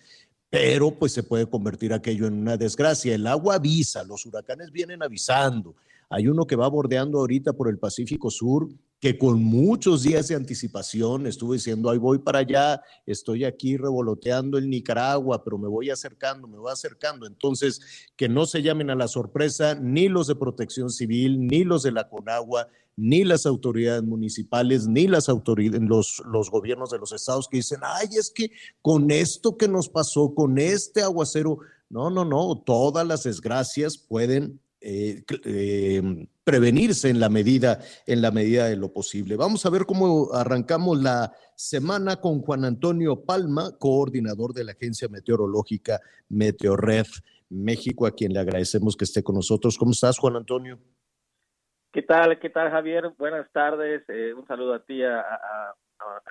[0.51, 3.15] pero pues se puede convertir aquello en una desgracia.
[3.15, 5.75] El agua avisa, los huracanes vienen avisando.
[6.09, 8.67] Hay uno que va bordeando ahorita por el Pacífico Sur,
[9.01, 14.59] que con muchos días de anticipación estuvo diciendo, ahí voy para allá, estoy aquí revoloteando
[14.59, 17.25] en Nicaragua, pero me voy acercando, me voy acercando.
[17.25, 17.81] Entonces,
[18.15, 21.91] que no se llamen a la sorpresa ni los de protección civil, ni los de
[21.91, 27.47] la Conagua, ni las autoridades municipales, ni las autoridades, los, los gobiernos de los estados
[27.49, 28.51] que dicen, ay, es que
[28.83, 31.57] con esto que nos pasó, con este aguacero,
[31.89, 38.29] no, no, no, todas las desgracias pueden eh, eh, prevenirse en la medida, en la
[38.29, 39.37] medida de lo posible.
[39.37, 45.07] Vamos a ver cómo arrancamos la semana con Juan Antonio Palma, coordinador de la Agencia
[45.07, 47.05] Meteorológica Meteorred
[47.49, 49.77] México, a quien le agradecemos que esté con nosotros.
[49.77, 50.77] ¿Cómo estás, Juan Antonio?
[51.93, 52.37] ¿Qué tal?
[52.37, 53.13] ¿Qué tal, Javier?
[53.17, 54.03] Buenas tardes.
[54.09, 55.75] Eh, un saludo a ti, a, a-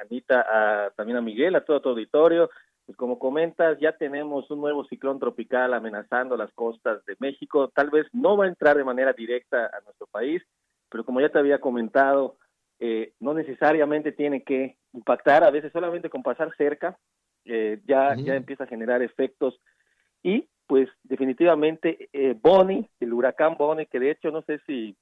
[0.02, 0.44] Anita,
[0.86, 2.51] a- también a Miguel, a todo tu auditorio.
[2.91, 7.69] Pues como comentas, ya tenemos un nuevo ciclón tropical amenazando las costas de México.
[7.69, 10.43] Tal vez no va a entrar de manera directa a nuestro país,
[10.89, 12.35] pero como ya te había comentado,
[12.81, 15.45] eh, no necesariamente tiene que impactar.
[15.45, 16.99] A veces solamente con pasar cerca
[17.45, 19.61] eh, ya, ya empieza a generar efectos
[20.25, 24.97] y pues definitivamente eh, Bonnie, el huracán Bonnie, que de hecho no sé si,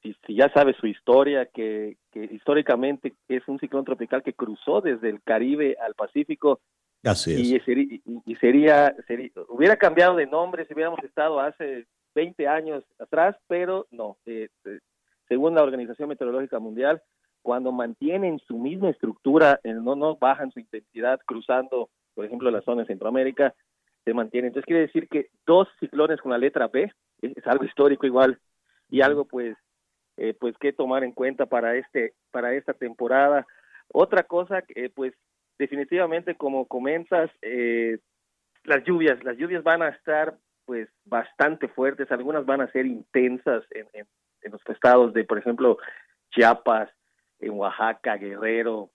[0.00, 4.80] si, si ya sabes su historia, que, que históricamente es un ciclón tropical que cruzó
[4.80, 6.60] desde el Caribe al Pacífico
[7.04, 12.46] Así y, sería, y- sería, sería- hubiera cambiado de nombre si hubiéramos estado hace 20
[12.46, 14.16] años atrás, pero no.
[14.26, 14.78] eh, eh,
[15.28, 17.02] según la Organización Meteorológica Mundial,
[17.42, 22.62] cuando mantienen su misma estructura, eh, no, no bajan su intensidad cruzando, por ejemplo, la
[22.62, 23.54] zona de Centroamérica,
[24.04, 24.48] se mantiene.
[24.48, 26.92] Entonces quiere decir que dos ciclones con la letra B
[27.22, 28.38] es, algo histórico igual
[28.90, 29.56] y algo pues
[30.16, 33.46] eh, pues que tomar en cuenta para este para esta temporada.
[33.88, 35.14] Otra cosa que pues
[35.58, 37.98] definitivamente como comentas eh,
[38.64, 43.64] las lluvias las lluvias van a estar pues bastante fuertes, algunas van a ser intensas
[43.70, 44.06] en, en,
[44.50, 45.78] los estados de por ejemplo
[46.30, 46.90] Chiapas,
[47.40, 48.90] en Oaxaca, Guerrero,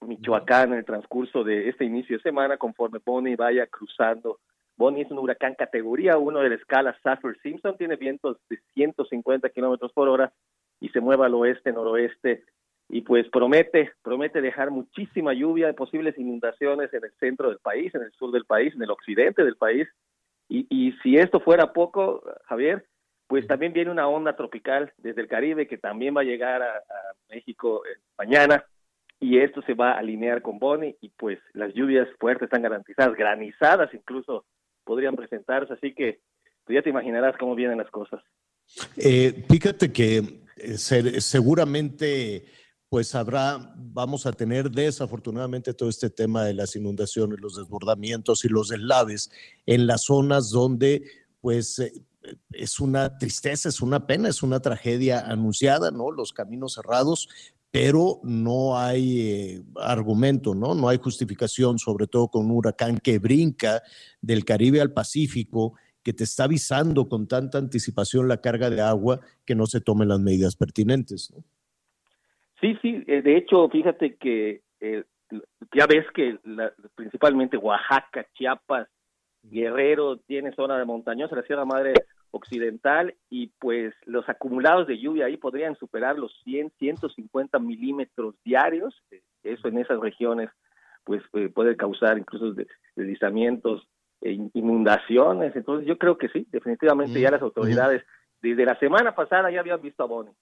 [0.00, 4.38] Michoacán en el transcurso de este inicio de semana conforme Bonnie vaya cruzando.
[4.76, 9.92] Bonnie es un huracán categoría 1 de la escala Saffir-Simpson, tiene vientos de 150 kilómetros
[9.92, 10.32] por hora
[10.80, 12.44] y se mueve al oeste, noroeste
[12.88, 18.02] y pues promete, promete dejar muchísima lluvia, posibles inundaciones en el centro del país, en
[18.02, 19.88] el sur del país, en el occidente del país.
[20.48, 22.86] Y, y si esto fuera poco, Javier,
[23.26, 26.76] pues también viene una onda tropical desde el Caribe que también va a llegar a,
[26.76, 28.64] a México eh, mañana
[29.18, 33.16] y esto se va a alinear con Bonnie y pues las lluvias fuertes están garantizadas,
[33.16, 34.44] granizadas incluso
[34.84, 36.20] podrían presentarse, así que
[36.64, 38.22] tú ya te imaginarás cómo vienen las cosas.
[38.96, 40.18] Eh, fíjate que
[40.56, 42.44] eh, se- seguramente
[42.96, 48.48] pues habrá, vamos a tener desafortunadamente todo este tema de las inundaciones, los desbordamientos y
[48.48, 49.30] los deslaves
[49.66, 51.04] en las zonas donde
[51.42, 51.92] pues eh,
[52.52, 56.10] es una tristeza, es una pena, es una tragedia anunciada, ¿no?
[56.10, 57.28] Los caminos cerrados,
[57.70, 60.74] pero no hay eh, argumento, ¿no?
[60.74, 63.82] No hay justificación, sobre todo con un huracán que brinca
[64.22, 69.20] del Caribe al Pacífico, que te está avisando con tanta anticipación la carga de agua
[69.44, 71.44] que no se tomen las medidas pertinentes, ¿no?
[72.60, 75.04] Sí, sí, eh, de hecho, fíjate que eh,
[75.74, 78.88] ya ves que la- principalmente Oaxaca, Chiapas,
[79.42, 81.92] Guerrero tiene zona de montañosa, la Sierra Madre
[82.32, 88.94] Occidental, y pues los acumulados de lluvia ahí podrían superar los 100, 150 milímetros diarios.
[89.10, 90.50] Eh, Eso en esas regiones
[91.04, 92.66] pues eh, puede causar incluso de-
[92.96, 93.86] deslizamientos,
[94.20, 95.54] e in- inundaciones.
[95.54, 98.02] Entonces yo creo que sí, definitivamente ya las autoridades
[98.42, 100.34] desde la semana pasada ya habían visto a Bonnie.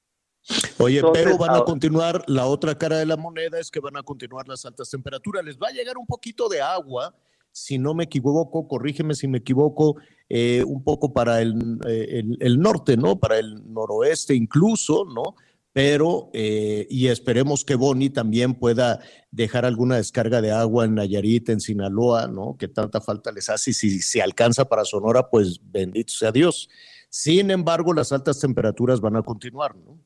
[0.85, 3.97] Oye, Entonces, pero van a continuar, la otra cara de la moneda es que van
[3.97, 5.45] a continuar las altas temperaturas.
[5.45, 7.15] Les va a llegar un poquito de agua,
[7.53, 9.97] si no me equivoco, corrígeme si me equivoco,
[10.29, 13.19] eh, un poco para el, eh, el- el norte, ¿no?
[13.19, 15.35] Para el noroeste incluso, ¿no?
[15.73, 19.01] Pero, eh, y esperemos que Boni también pueda
[19.33, 22.57] dejar alguna descarga de agua en Nayarit, en Sinaloa, ¿no?
[22.57, 23.71] Que tanta falta les hace.
[23.73, 26.69] Y si se alcanza para Sonora, pues bendito sea Dios.
[27.11, 29.99] Sin embargo, las altas temperaturas van a continuar, ¿no?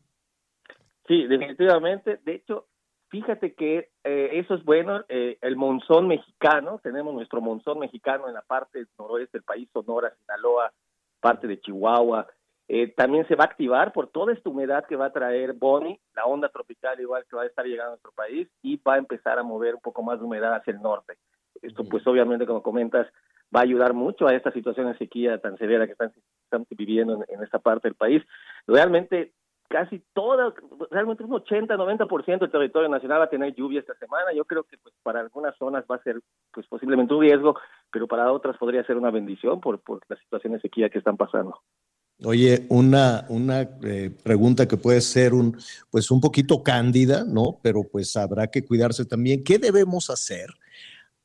[1.08, 2.20] Sí, definitivamente.
[2.24, 2.66] De hecho,
[3.08, 5.04] fíjate que eh, eso es bueno.
[5.08, 10.12] eh, el monzón mexicano, tenemos nuestro monzón mexicano en la parte noroeste del país, Sonora,
[10.20, 10.70] Sinaloa,
[11.20, 12.26] parte de Chihuahua.
[12.68, 15.98] Eh, también se va a activar por toda esta humedad que va a traer Bonnie,
[16.14, 18.98] la onda tropical igual que va a estar llegando a nuestro país y va a
[18.98, 21.14] empezar a mover un poco más de humedad hacia el norte.
[21.62, 23.06] Esto pues obviamente como comentas
[23.56, 26.12] va a ayudar mucho a esta situación de sequía tan severa que están,
[26.44, 28.22] están viviendo en, en esta parte del país.
[28.66, 29.32] Realmente
[29.68, 30.52] casi toda,
[30.90, 34.32] realmente un 80, 90% del territorio nacional va a tener lluvia esta semana.
[34.34, 36.20] Yo creo que pues para algunas zonas va a ser
[36.52, 37.56] pues posiblemente un riesgo,
[37.92, 41.16] pero para otras podría ser una bendición por, por la situación de sequía que están
[41.16, 41.60] pasando.
[42.24, 45.56] Oye, una, una eh, pregunta que puede ser un,
[45.88, 47.60] pues un poquito cándida, ¿no?
[47.62, 49.44] Pero pues habrá que cuidarse también.
[49.44, 50.48] ¿Qué debemos hacer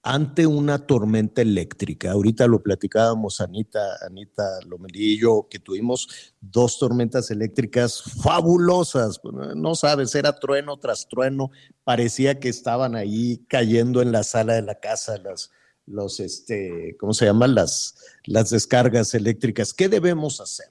[0.04, 2.12] ante una tormenta eléctrica?
[2.12, 9.22] Ahorita lo platicábamos Anita, Anita Lomelí y yo, que tuvimos dos tormentas eléctricas fabulosas.
[9.56, 11.52] No sabes, era trueno tras trueno.
[11.86, 15.52] Parecía que estaban ahí cayendo en la sala de la casa las,
[15.86, 17.56] los, este, ¿cómo se llaman?
[17.56, 19.74] Las, las descargas eléctricas.
[19.74, 20.68] ¿Qué debemos hacer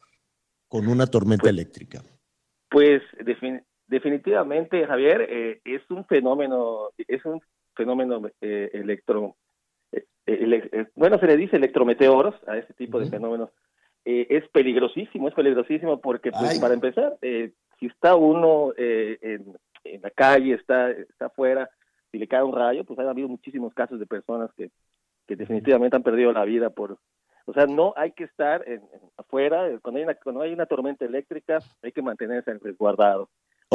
[0.68, 2.02] con una tormenta eléctrica?
[2.70, 7.40] Pues defin- definitivamente, Javier, eh, es un fenómeno, es un
[7.74, 9.36] fenómeno eh, electro,
[9.93, 13.51] eh, ele- eh, bueno, se le dice electrometeoros a este tipo de fenómenos.
[14.05, 19.57] Eh, es peligrosísimo, es peligrosísimo porque, pues, para empezar, eh, si está uno eh, en,
[19.85, 21.69] en la calle, está, está afuera,
[22.11, 24.70] si le cae un rayo, pues ha habido muchísimos casos de personas que,
[25.27, 26.99] que definitivamente han perdido la vida por,
[27.47, 30.66] o sea, no hay que estar en- en- afuera, cuando hay, una, cuando hay una
[30.66, 33.28] tormenta eléctrica hay que mantenerse resguardado.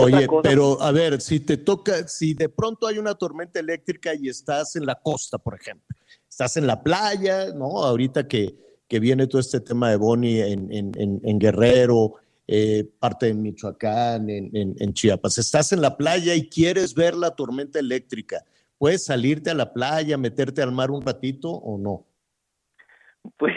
[0.03, 4.29] Oye, pero a ver, si te toca, si de pronto hay una tormenta eléctrica y
[4.29, 5.95] estás en la costa, por ejemplo,
[6.29, 7.83] estás en la playa, ¿no?
[7.83, 8.55] Ahorita que,
[8.87, 12.13] que viene todo este tema de Boni en, en- Guerrero,
[12.47, 17.31] eh, parte de Michoacán, en- en Chiapas, estás en la playa y quieres ver la
[17.31, 18.45] tormenta eléctrica,
[18.77, 22.05] ¿puedes salirte a la playa, meterte al mar un ratito o no?
[23.37, 23.55] Pues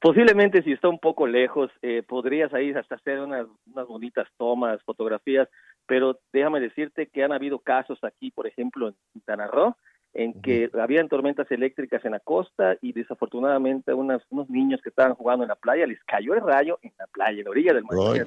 [0.00, 4.82] posiblemente si está un poco lejos, eh, podrías ahí hasta hacer unas, unas bonitas tomas,
[4.84, 5.48] fotografías,
[5.86, 9.76] pero déjame decirte que han habido casos aquí, por ejemplo, en Quintana Roo,
[10.14, 15.14] en que habían tormentas eléctricas en la costa y desafortunadamente unas, unos niños que estaban
[15.14, 17.84] jugando en la playa les cayó el rayo en la playa, en la orilla del
[17.84, 18.26] mar.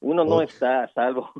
[0.00, 1.32] Uno no está a salvo.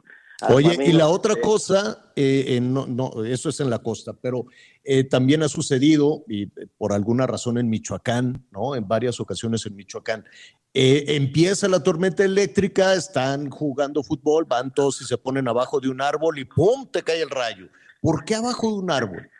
[0.48, 4.12] Oye, y la otra eh, cosa, eh, eh, no, no, eso es en la costa,
[4.20, 4.46] pero
[4.82, 8.74] eh, también ha sucedido, y por alguna razón en Michoacán, ¿no?
[8.74, 10.24] En varias ocasiones en Michoacán,
[10.72, 16.00] empieza la tormenta eléctrica, están jugando fútbol, van todos y se ponen abajo de un
[16.02, 16.90] árbol y ¡pum!
[16.90, 17.68] te cae el rayo.
[18.00, 19.30] ¿Por qué abajo de un árbol?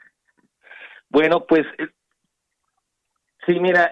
[1.09, 1.67] Bueno, pues
[3.47, 3.91] sí, mira,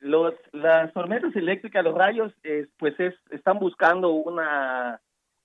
[0.00, 2.32] los, las tormentas eléctricas, los rayos,
[2.80, 5.00] pues es, están buscando una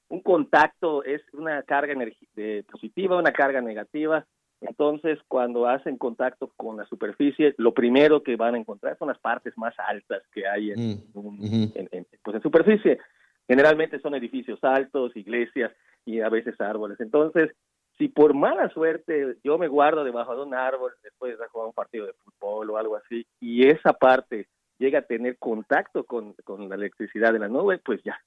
[0.10, 1.94] un contacto es una carga
[2.36, 4.26] de- positiva, una carga negativa.
[4.62, 9.20] Entonces, cuando hacen contacto con la superficie, lo primero que van a encontrar son las
[9.20, 10.80] partes más altas que hay en,
[11.14, 13.00] Mm, en- pues en superficie.
[13.48, 15.72] Generalmente son edificios altos, iglesias
[16.06, 17.00] y a veces árboles.
[17.00, 17.52] Entonces,
[17.98, 21.74] si por mala suerte yo me guardo debajo de un árbol después de jugar un
[21.74, 24.48] partido de fútbol o algo así, y esa parte
[24.80, 28.20] llega a tener contacto con, con la electricidad de la nube, pues ya,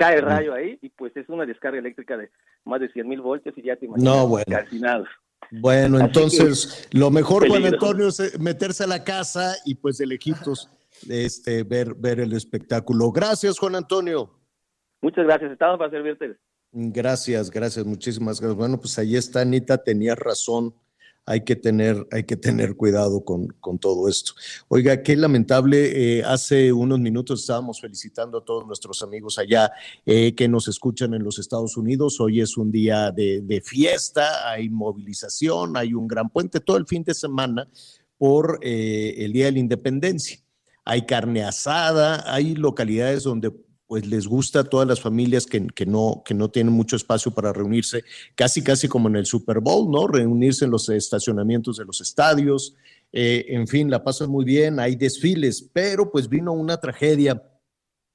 [0.00, 2.30] cae el rayo ahí y pues es una descarga eléctrica de
[2.64, 4.46] más de 100 mil voltios y ya te imaginas No, bueno.
[4.48, 5.08] calcinados.
[5.50, 7.66] Bueno, Así entonces lo mejor, Juan.
[7.66, 10.70] Antonio, es eh, meterse a la casa y pues de lejitos
[11.08, 13.10] este, ver, ver el espectáculo.
[13.12, 14.30] Gracias, Juan Antonio.
[15.02, 16.36] Muchas gracias, estamos para servirte.
[16.72, 18.56] Gracias, gracias, muchísimas gracias.
[18.56, 20.74] Bueno, pues ahí está, Anita, tenías razón.
[21.26, 24.32] Hay que tener, hay que tener cuidado con, con todo esto.
[24.68, 26.18] Oiga, qué lamentable.
[26.18, 29.70] eh, hace unos minutos estábamos felicitando a todos nuestros amigos allá
[30.06, 32.20] eh, que nos escuchan en los Estados Unidos.
[32.20, 36.86] Hoy es un día de, de fiesta, hay movilización, hay un gran puente todo el
[36.86, 37.68] fin de semana
[38.18, 40.38] por eh, el Día de la Independencia.
[40.84, 43.52] Hay carne asada, hay localidades donde
[43.90, 47.52] pues les gusta a todas las familias que, no, que no tienen mucho espacio para
[47.52, 48.04] reunirse,
[48.36, 50.06] casi casi como en el Super Bowl, ¿no?
[50.06, 52.76] Reunirse en los estacionamientos de los estadios,
[53.10, 57.42] eh, en fin, la pasan muy bien, hay desfiles, pero pues vino una tragedia.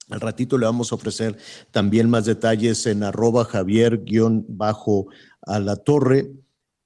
[0.09, 1.35] Al ratito le vamos a ofrecer
[1.71, 5.07] también más detalles en arroba Javier guion bajo
[5.41, 6.31] a la torre.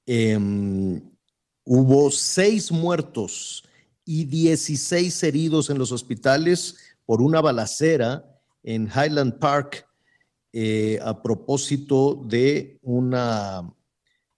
[0.08, 1.00] Em,
[1.64, 3.64] hubo seis muertos
[4.04, 8.26] y 16 heridos en los hospitales por una balacera
[8.64, 9.86] en Highland Park
[10.52, 13.72] eh, a propósito de una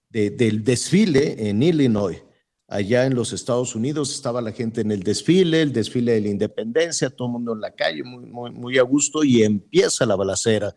[0.10, 2.22] de- del desfile en Illinois.
[2.68, 6.28] Allá en los Estados Unidos estaba la gente en el desfile, el desfile de la
[6.30, 10.16] independencia, todo el mundo en la calle, muy, muy, muy a gusto, y empieza la
[10.16, 10.74] balacera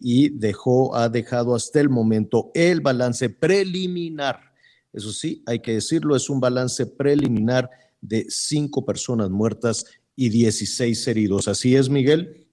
[0.00, 4.40] y dejó, ha dejado hasta el momento el balance preliminar.
[4.92, 7.70] Eso sí, hay que decirlo, es un balance preliminar
[8.00, 9.84] de cinco personas muertas
[10.16, 11.46] y 16 heridos.
[11.48, 12.47] Así es, Miguel.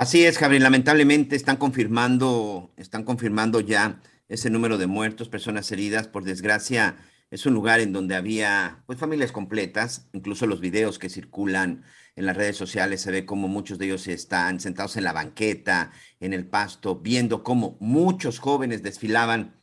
[0.00, 0.62] Así es, Javier.
[0.62, 4.00] Lamentablemente están confirmando, están confirmando ya
[4.30, 6.08] ese número de muertos, personas heridas.
[6.08, 6.96] Por desgracia,
[7.30, 10.08] es un lugar en donde había pues familias completas.
[10.14, 11.84] Incluso los videos que circulan
[12.16, 15.92] en las redes sociales se ve como muchos de ellos están sentados en la banqueta,
[16.18, 19.60] en el pasto, viendo cómo muchos jóvenes desfilaban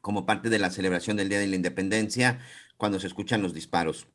[0.00, 2.40] como parte de la celebración del Día de la Independencia
[2.76, 4.08] cuando se escuchan los disparos.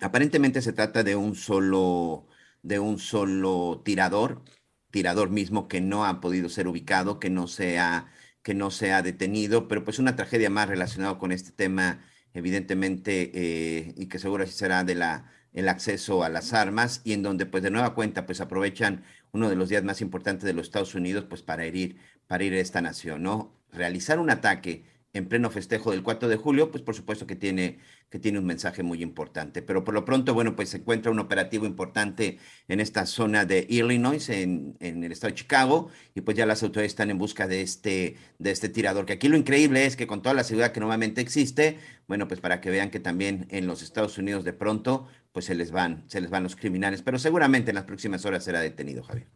[0.00, 2.26] Aparentemente se trata de un solo,
[2.62, 4.42] de un solo tirador,
[4.90, 8.12] tirador mismo que no ha podido ser ubicado, que no se ha,
[8.42, 12.04] que no se ha detenido, pero pues una tragedia más relacionada con este tema,
[12.34, 17.12] evidentemente, eh, y que seguro así será de la, el acceso a las armas, y
[17.12, 20.52] en donde pues de nueva cuenta pues aprovechan uno de los días más importantes de
[20.52, 23.54] los Estados Unidos pues para herir, para ir a esta nación, ¿no?
[23.72, 27.78] Realizar un ataque en pleno festejo del 4 de julio, pues por supuesto que tiene,
[28.10, 29.60] que tiene un mensaje muy importante.
[29.62, 33.66] Pero por lo pronto, bueno, pues se encuentra un operativo importante en esta zona de
[33.68, 37.46] Illinois, en, en el estado de Chicago, y pues ya las autoridades están en busca
[37.46, 39.04] de este, de este tirador.
[39.04, 42.40] Que aquí lo increíble es que con toda la seguridad que normalmente existe, bueno, pues
[42.40, 46.04] para que vean que también en los Estados Unidos de pronto, pues se les van,
[46.08, 49.28] se les van los criminales, pero seguramente en las próximas horas será detenido, Javier.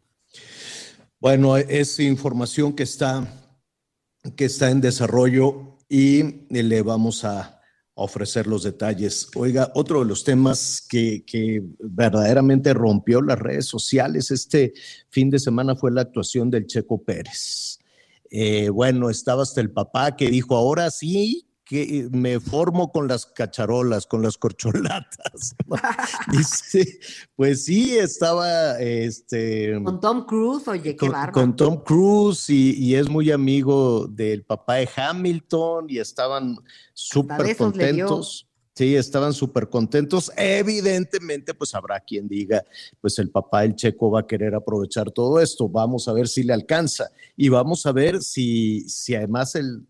[1.21, 3.29] Bueno, es información que está,
[4.35, 7.62] que está en desarrollo y le vamos a
[8.03, 9.29] ofrecer los detalles.
[9.35, 14.75] Oiga, otro de los temas que, que verdaderamente rompió las redes sociales este
[15.09, 17.79] fin de semana fue la actuación del Checo Pérez.
[18.31, 23.27] Eh, bueno, estaba hasta el papá que dijo, ahora sí que me formo con las
[23.27, 25.55] cacharolas, con las corcholatas.
[26.33, 26.99] Dice,
[27.37, 31.33] pues sí, estaba este, Con Tom Cruise, oye, qué bárbaro.
[31.33, 36.57] con Tom Cruise y, y es muy amigo del papá de Hamilton y estaban
[36.93, 38.49] súper contentos.
[38.75, 40.33] Sí, estaban súper contentos.
[40.35, 42.65] Evidentemente, pues habrá quien diga,
[43.03, 45.69] pues el papá del checo va a querer aprovechar todo esto.
[45.69, 49.87] Vamos a ver si le alcanza y vamos a ver si, si además el,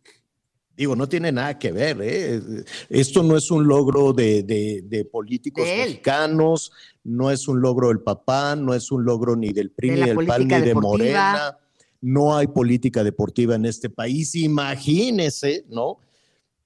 [0.76, 1.98] digo, no tiene nada que ver.
[2.02, 2.40] ¿eh?
[2.88, 6.72] Esto no es un logro de, de- de políticos De mexicanos,
[7.04, 10.26] no es un logro del papá, no es un logro ni del PRI, ni del
[10.26, 10.74] PAN, ni de.
[10.74, 11.58] Morena.
[12.00, 14.34] No hay política deportiva en este país.
[14.34, 15.98] Imagínese, ¿no?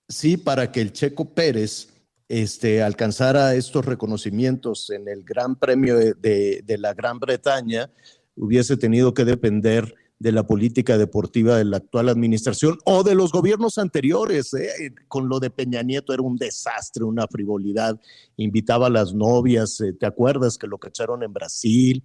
[0.08, 1.88] Sí, para que el Checo Pérez
[2.28, 7.90] este, alcanzara estos reconocimientos en el Gran Premio de, de- de la Gran Bretaña,
[8.34, 13.32] hubiese tenido que depender de la política deportiva de la actual administración o de los
[13.32, 14.54] gobiernos anteriores.
[14.54, 14.94] ¿eh?
[15.08, 18.00] Con lo de Peña Nieto era un desastre, una frivolidad.
[18.36, 22.04] Invitaba a las novias, eh, ¿te acuerdas que lo cacharon en Brasil?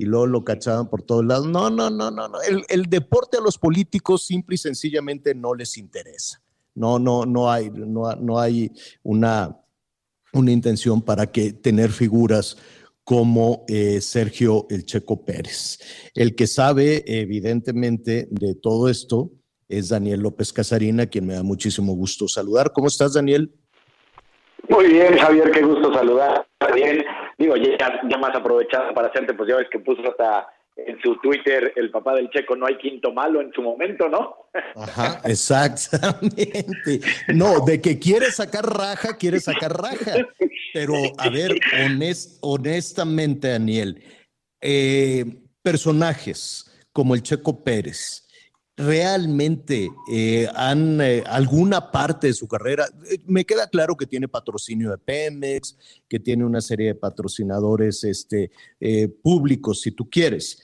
[0.00, 1.48] y luego lo cachaban por todos lados.
[1.48, 2.40] No, no, no, no, no.
[2.42, 6.40] El, el deporte a los políticos simple y sencillamente no les interesa.
[6.76, 8.70] No, no, no hay, no, no hay
[9.02, 9.58] una,
[10.32, 12.56] una intención para que tener figuras
[13.08, 15.78] como eh, Sergio El Checo Pérez.
[16.14, 19.30] El que sabe, evidentemente, de todo esto
[19.66, 22.70] es Daniel López Casarina, quien me da muchísimo gusto saludar.
[22.74, 23.50] ¿Cómo estás, Daniel?
[24.68, 26.46] Muy bien, Javier, qué gusto saludar.
[26.74, 27.02] Bien,
[27.38, 27.78] digo, ya,
[28.10, 30.46] ya más aprovechado para hacerte, pues ya ves que puso hasta
[30.86, 34.48] en su Twitter el papá del Checo, no hay quinto malo en su momento, ¿no?
[34.76, 37.00] Ajá, exactamente.
[37.34, 40.28] No, de que quiere sacar raja, quiere sacar raja.
[40.72, 44.02] Pero, a ver, honest, honestamente, Daniel,
[44.60, 45.24] eh,
[45.62, 48.28] personajes como el Checo Pérez,
[48.78, 52.86] realmente eh, han eh, alguna parte de su carrera,
[53.26, 55.76] me queda claro que tiene patrocinio de Pemex,
[56.08, 60.62] que tiene una serie de patrocinadores este, eh, públicos, si tú quieres,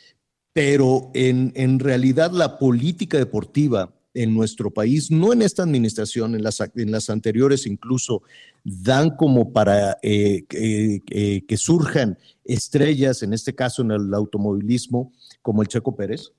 [0.55, 6.44] pero en, en realidad la política deportiva en nuestro país, no en esta administración, en
[6.44, 8.22] las, en las anteriores incluso,
[8.62, 15.12] dan como para eh, eh, eh, que surjan estrellas, en este caso en el automovilismo,
[15.43, 16.32] como el Checo Pérez?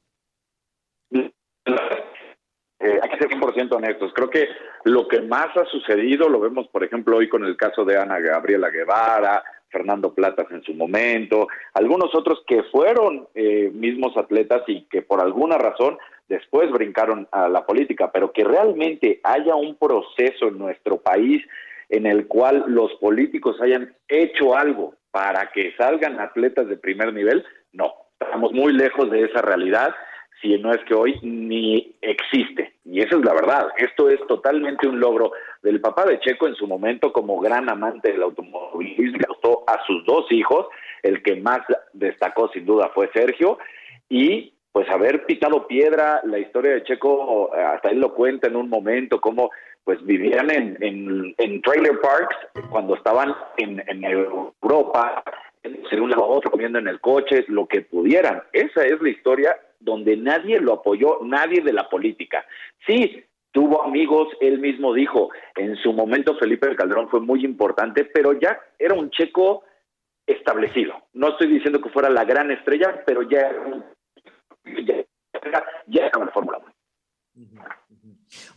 [2.85, 4.11] Eh, hay que ser 100% honestos.
[4.13, 4.47] Creo que
[4.85, 8.19] lo que más ha sucedido, lo vemos por ejemplo hoy con el caso de Ana
[8.19, 9.43] Gabriela Guevara,
[9.75, 15.19] Fernando Platas en su momento, algunos otros que fueron eh, mismos atletas y que por
[15.19, 15.97] alguna razón
[16.29, 21.43] después brincaron a la política, pero que realmente haya un proceso en nuestro país
[21.89, 27.43] en el cual los políticos hayan hecho algo para que salgan atletas de primer nivel,
[27.73, 29.93] no, estamos muy lejos de esa realidad,
[30.41, 32.73] si no es que hoy ni existe.
[32.85, 33.67] Y esa es la verdad.
[33.77, 35.31] Esto es totalmente un logro
[35.65, 40.05] del papá de Checo en su momento como gran amante del automovilismo, costó a sus
[40.05, 40.67] dos hijos,
[41.01, 41.61] el que más
[41.91, 43.57] destacó sin duda fue Sergio,
[44.07, 48.69] y pues haber picado piedra, la historia de Checo, hasta él lo cuenta en un
[48.69, 49.49] momento, cómo
[49.83, 52.35] pues vivían en, en, en trailer parks
[52.69, 55.23] cuando estaban en, en Europa,
[55.63, 58.43] de un lado comiendo en el coche, lo que pudieran.
[58.53, 62.45] Esa es la historia donde nadie lo apoyó, nadie de la política.
[62.85, 63.23] Sí,
[63.55, 68.59] tuvo amigos, él mismo dijo, en su momento Felipe Calderón fue muy importante, pero ya
[68.77, 69.63] era un checo
[70.27, 70.93] establecido.
[71.13, 73.49] No estoy diciendo que fuera la gran estrella, pero ya
[74.85, 74.95] ya,
[75.87, 76.59] ya estaba Fórmula
[77.37, 77.63] 1.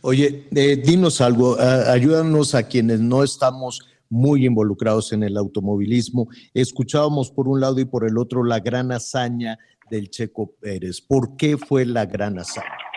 [0.01, 6.27] Oye, eh, dinos algo, ayúdanos a quienes no estamos muy involucrados en el automovilismo.
[6.53, 9.57] Escuchábamos por un lado y por el otro la gran hazaña
[9.89, 10.99] del Checo Pérez.
[10.99, 12.88] ¿Por qué fue la gran hazaña?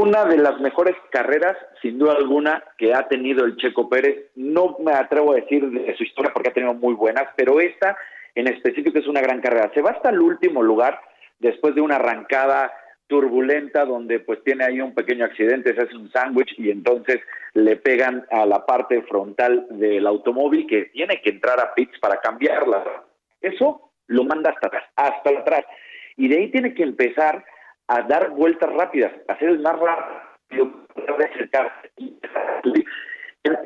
[0.00, 4.30] Una de las mejores carreras, sin duda alguna, que ha tenido el Checo Pérez.
[4.34, 7.98] No me atrevo a decir de su historia porque ha tenido muy buenas, pero esta
[8.34, 9.70] en específico es una gran carrera.
[9.74, 10.98] Se va hasta el último lugar
[11.38, 12.72] después de una arrancada
[13.08, 17.20] turbulenta donde pues tiene ahí un pequeño accidente, se hace un sándwich y entonces
[17.52, 22.22] le pegan a la parte frontal del automóvil que tiene que entrar a pits para
[22.22, 23.04] cambiarla.
[23.42, 25.66] Eso lo manda hasta atrás, hasta atrás.
[26.16, 27.44] Y de ahí tiene que empezar
[27.92, 30.70] a dar vueltas rápidas, a hacer el más rápido.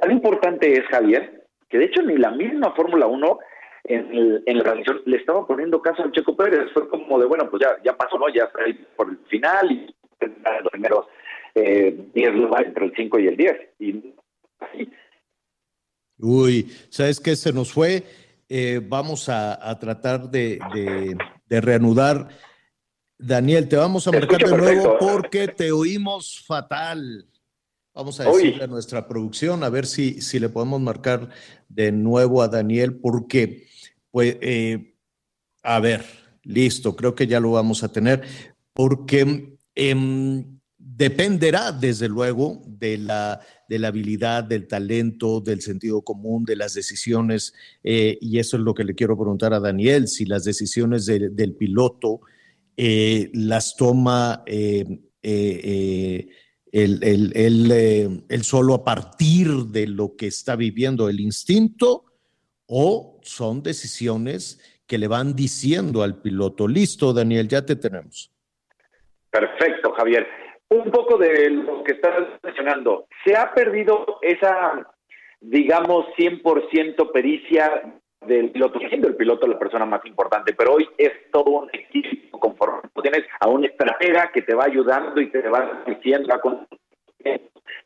[0.06, 3.38] Lo importante es, Javier, que de hecho ni la misma Fórmula 1
[3.84, 6.70] en, el- en la transmisión le estaba poniendo caso al Checo Pérez.
[6.72, 8.28] Fue como de, bueno, pues ya, ya pasó, ¿no?
[8.28, 9.94] Ya está ahí por el final y
[10.62, 11.06] los primeros
[11.54, 13.56] eh, 10 lugares entre el 5 y el 10.
[13.80, 14.14] Y
[16.18, 17.34] Uy, ¿sabes qué?
[17.36, 18.02] Se nos fue.
[18.48, 22.28] Eh, vamos a, a tratar de, de- de reanudar.
[23.26, 27.26] Daniel, te vamos a Te marcar de nuevo porque te oímos fatal.
[27.94, 28.42] Vamos a Uy.
[28.42, 31.30] decirle a nuestra producción a ver si, si le podemos marcar
[31.68, 33.66] de nuevo a Daniel, porque,
[34.10, 34.94] pues, eh,
[35.62, 36.04] a ver,
[36.42, 38.22] listo, creo que ya lo vamos a tener,
[38.74, 46.44] porque em, dependerá, desde luego, de la, de la habilidad, del talento, del sentido común,
[46.44, 50.26] de las decisiones, eh, y eso es lo que le quiero preguntar a Daniel, si
[50.26, 52.20] las decisiones de- del piloto
[52.76, 54.84] eh, las toma eh,
[55.22, 56.28] eh,
[56.76, 62.04] eh, el, solo a partir de lo que está viviendo el instinto
[62.66, 68.30] o son decisiones que le van diciendo al piloto, listo, Daniel, ya te tenemos.
[69.30, 70.26] Perfecto, Javier.
[70.68, 73.06] Un poco de lo que estás mencionando.
[73.24, 74.86] Se ha perdido esa,
[75.40, 81.12] digamos, 100% pericia del piloto, siendo el piloto la persona más importante, pero hoy es
[81.30, 85.82] todo un equipo conforme tienes a un estratega que te va ayudando y te va
[85.86, 86.66] diciendo,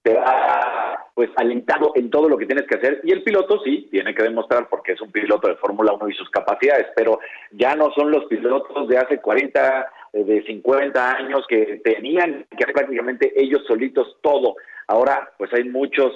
[0.02, 3.88] te va pues alentado en todo lo que tienes que hacer y el piloto sí
[3.90, 7.18] tiene que demostrar porque es un piloto de Fórmula 1 y sus capacidades, pero
[7.50, 12.62] ya no son los pilotos de hace 40, eh, de 50 años que tenían que
[12.62, 14.54] hacer prácticamente ellos solitos todo.
[14.86, 16.12] Ahora pues hay muchos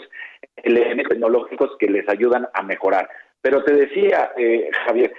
[0.56, 3.08] elementos tecnológicos que les ayudan a mejorar.
[3.42, 5.12] Pero te decía, eh, Javier,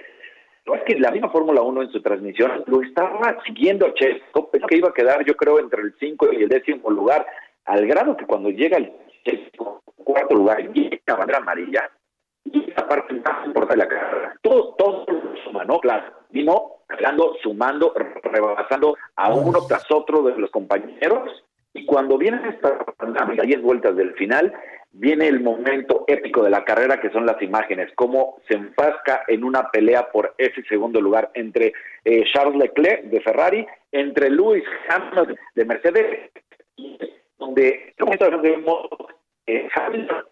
[0.66, 4.66] no es que la misma Fórmula 1 en su transmisión lo estaba siguiendo Checo, pensó
[4.66, 7.26] que iba a quedar yo creo entre el 5 y el décimo lugar,
[7.66, 8.90] al grado que cuando llega el
[9.24, 11.90] Checo, cuarto lugar, y la bandera amarilla,
[12.44, 14.36] y la parte más importante de la carrera.
[14.42, 15.06] Todo, todo
[15.44, 15.78] suma, ¿no?
[15.80, 21.44] Claro, vino hablando, sumando, rebasando a uno tras otro de los compañeros,
[21.74, 22.72] y cuando vienen estas
[23.46, 24.54] 10 vueltas del final,
[24.94, 29.44] viene el momento épico de la carrera que son las imágenes, cómo se enfasca en
[29.44, 31.72] una pelea por ese segundo lugar entre
[32.04, 36.30] eh, Charles Leclerc de Ferrari, entre Lewis Hamilton de Mercedes,
[37.38, 37.94] donde
[39.46, 40.24] eh, Hamilton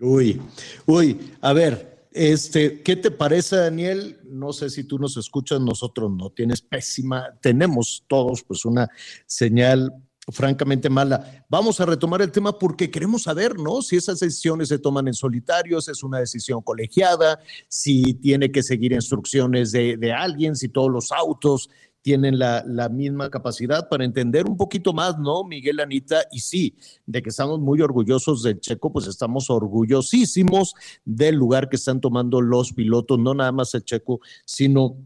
[0.00, 0.40] Uy,
[0.86, 4.18] uy, a ver, este, ¿qué te parece, Daniel?
[4.24, 8.88] No sé si tú nos escuchas, nosotros no, tienes pésima, tenemos todos pues una
[9.26, 9.92] señal
[10.30, 11.44] francamente mala.
[11.48, 13.82] Vamos a retomar el tema porque queremos saber, ¿no?
[13.82, 18.62] Si esas decisiones se toman en solitario, si es una decisión colegiada, si tiene que
[18.62, 21.70] seguir instrucciones de, de alguien, si todos los autos
[22.02, 26.24] tienen la, la, misma capacidad para entender un poquito más, ¿no, Miguel Anita?
[26.32, 26.76] Y sí,
[27.06, 30.74] de que estamos muy orgullosos del Checo, pues estamos orgullosísimos
[31.04, 34.96] del lugar que están tomando los pilotos, no nada más el Checo, sino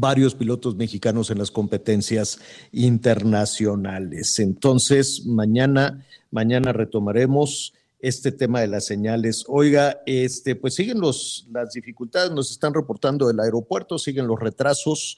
[0.00, 2.38] varios pilotos mexicanos en las competencias
[2.72, 4.38] internacionales.
[4.38, 7.72] Entonces, mañana, mañana retomaremos
[8.04, 9.44] este tema de las señales.
[9.48, 15.16] Oiga, este, pues siguen los, las dificultades, nos están reportando del aeropuerto, siguen los retrasos,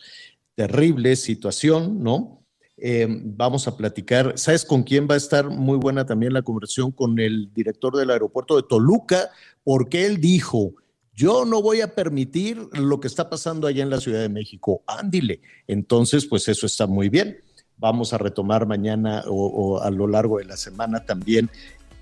[0.54, 2.44] terrible situación, ¿no?
[2.76, 6.92] Eh, vamos a platicar, ¿sabes con quién va a estar muy buena también la conversación?
[6.92, 9.30] Con el director del aeropuerto de Toluca,
[9.64, 10.74] porque él dijo,
[11.16, 14.82] yo no voy a permitir lo que está pasando allá en la Ciudad de México,
[14.86, 15.40] ándile.
[15.66, 17.38] Entonces, pues eso está muy bien.
[17.78, 21.50] Vamos a retomar mañana o, o a lo largo de la semana también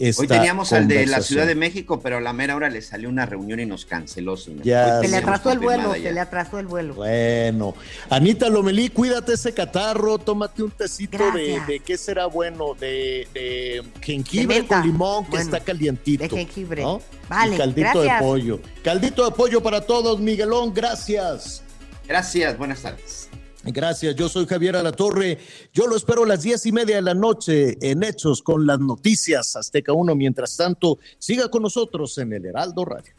[0.00, 3.08] Hoy teníamos al de la Ciudad de México, pero a la mera hora le salió
[3.08, 4.36] una reunión y nos canceló.
[4.36, 6.94] Se le atrasó el vuelo, se le atrasó el vuelo.
[6.94, 7.74] Bueno,
[8.10, 13.82] Anita Lomelí, cuídate ese catarro, tómate un tecito de, de, qué será bueno, de, de
[14.00, 16.24] jengibre de con limón, que bueno, está calientito.
[16.24, 16.82] De jengibre.
[16.82, 17.00] ¿no?
[17.28, 18.20] Vale, y caldito gracias.
[18.20, 18.60] de pollo.
[18.82, 21.62] Caldito de pollo para todos, Miguelón, gracias.
[22.06, 23.28] Gracias, buenas tardes.
[23.66, 25.38] Gracias, yo soy Javier Alatorre.
[25.72, 28.78] Yo lo espero a las diez y media de la noche en Hechos con las
[28.78, 30.14] noticias Azteca 1.
[30.14, 33.14] Mientras tanto, siga con nosotros en el Heraldo Radio.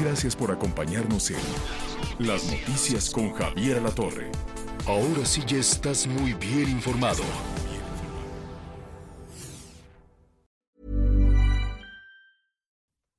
[0.00, 1.38] Gracias por acompañarnos en
[2.20, 4.30] Las Noticias con Javier Alatorre.
[4.86, 7.24] Ahora sí ya estás muy bien informado.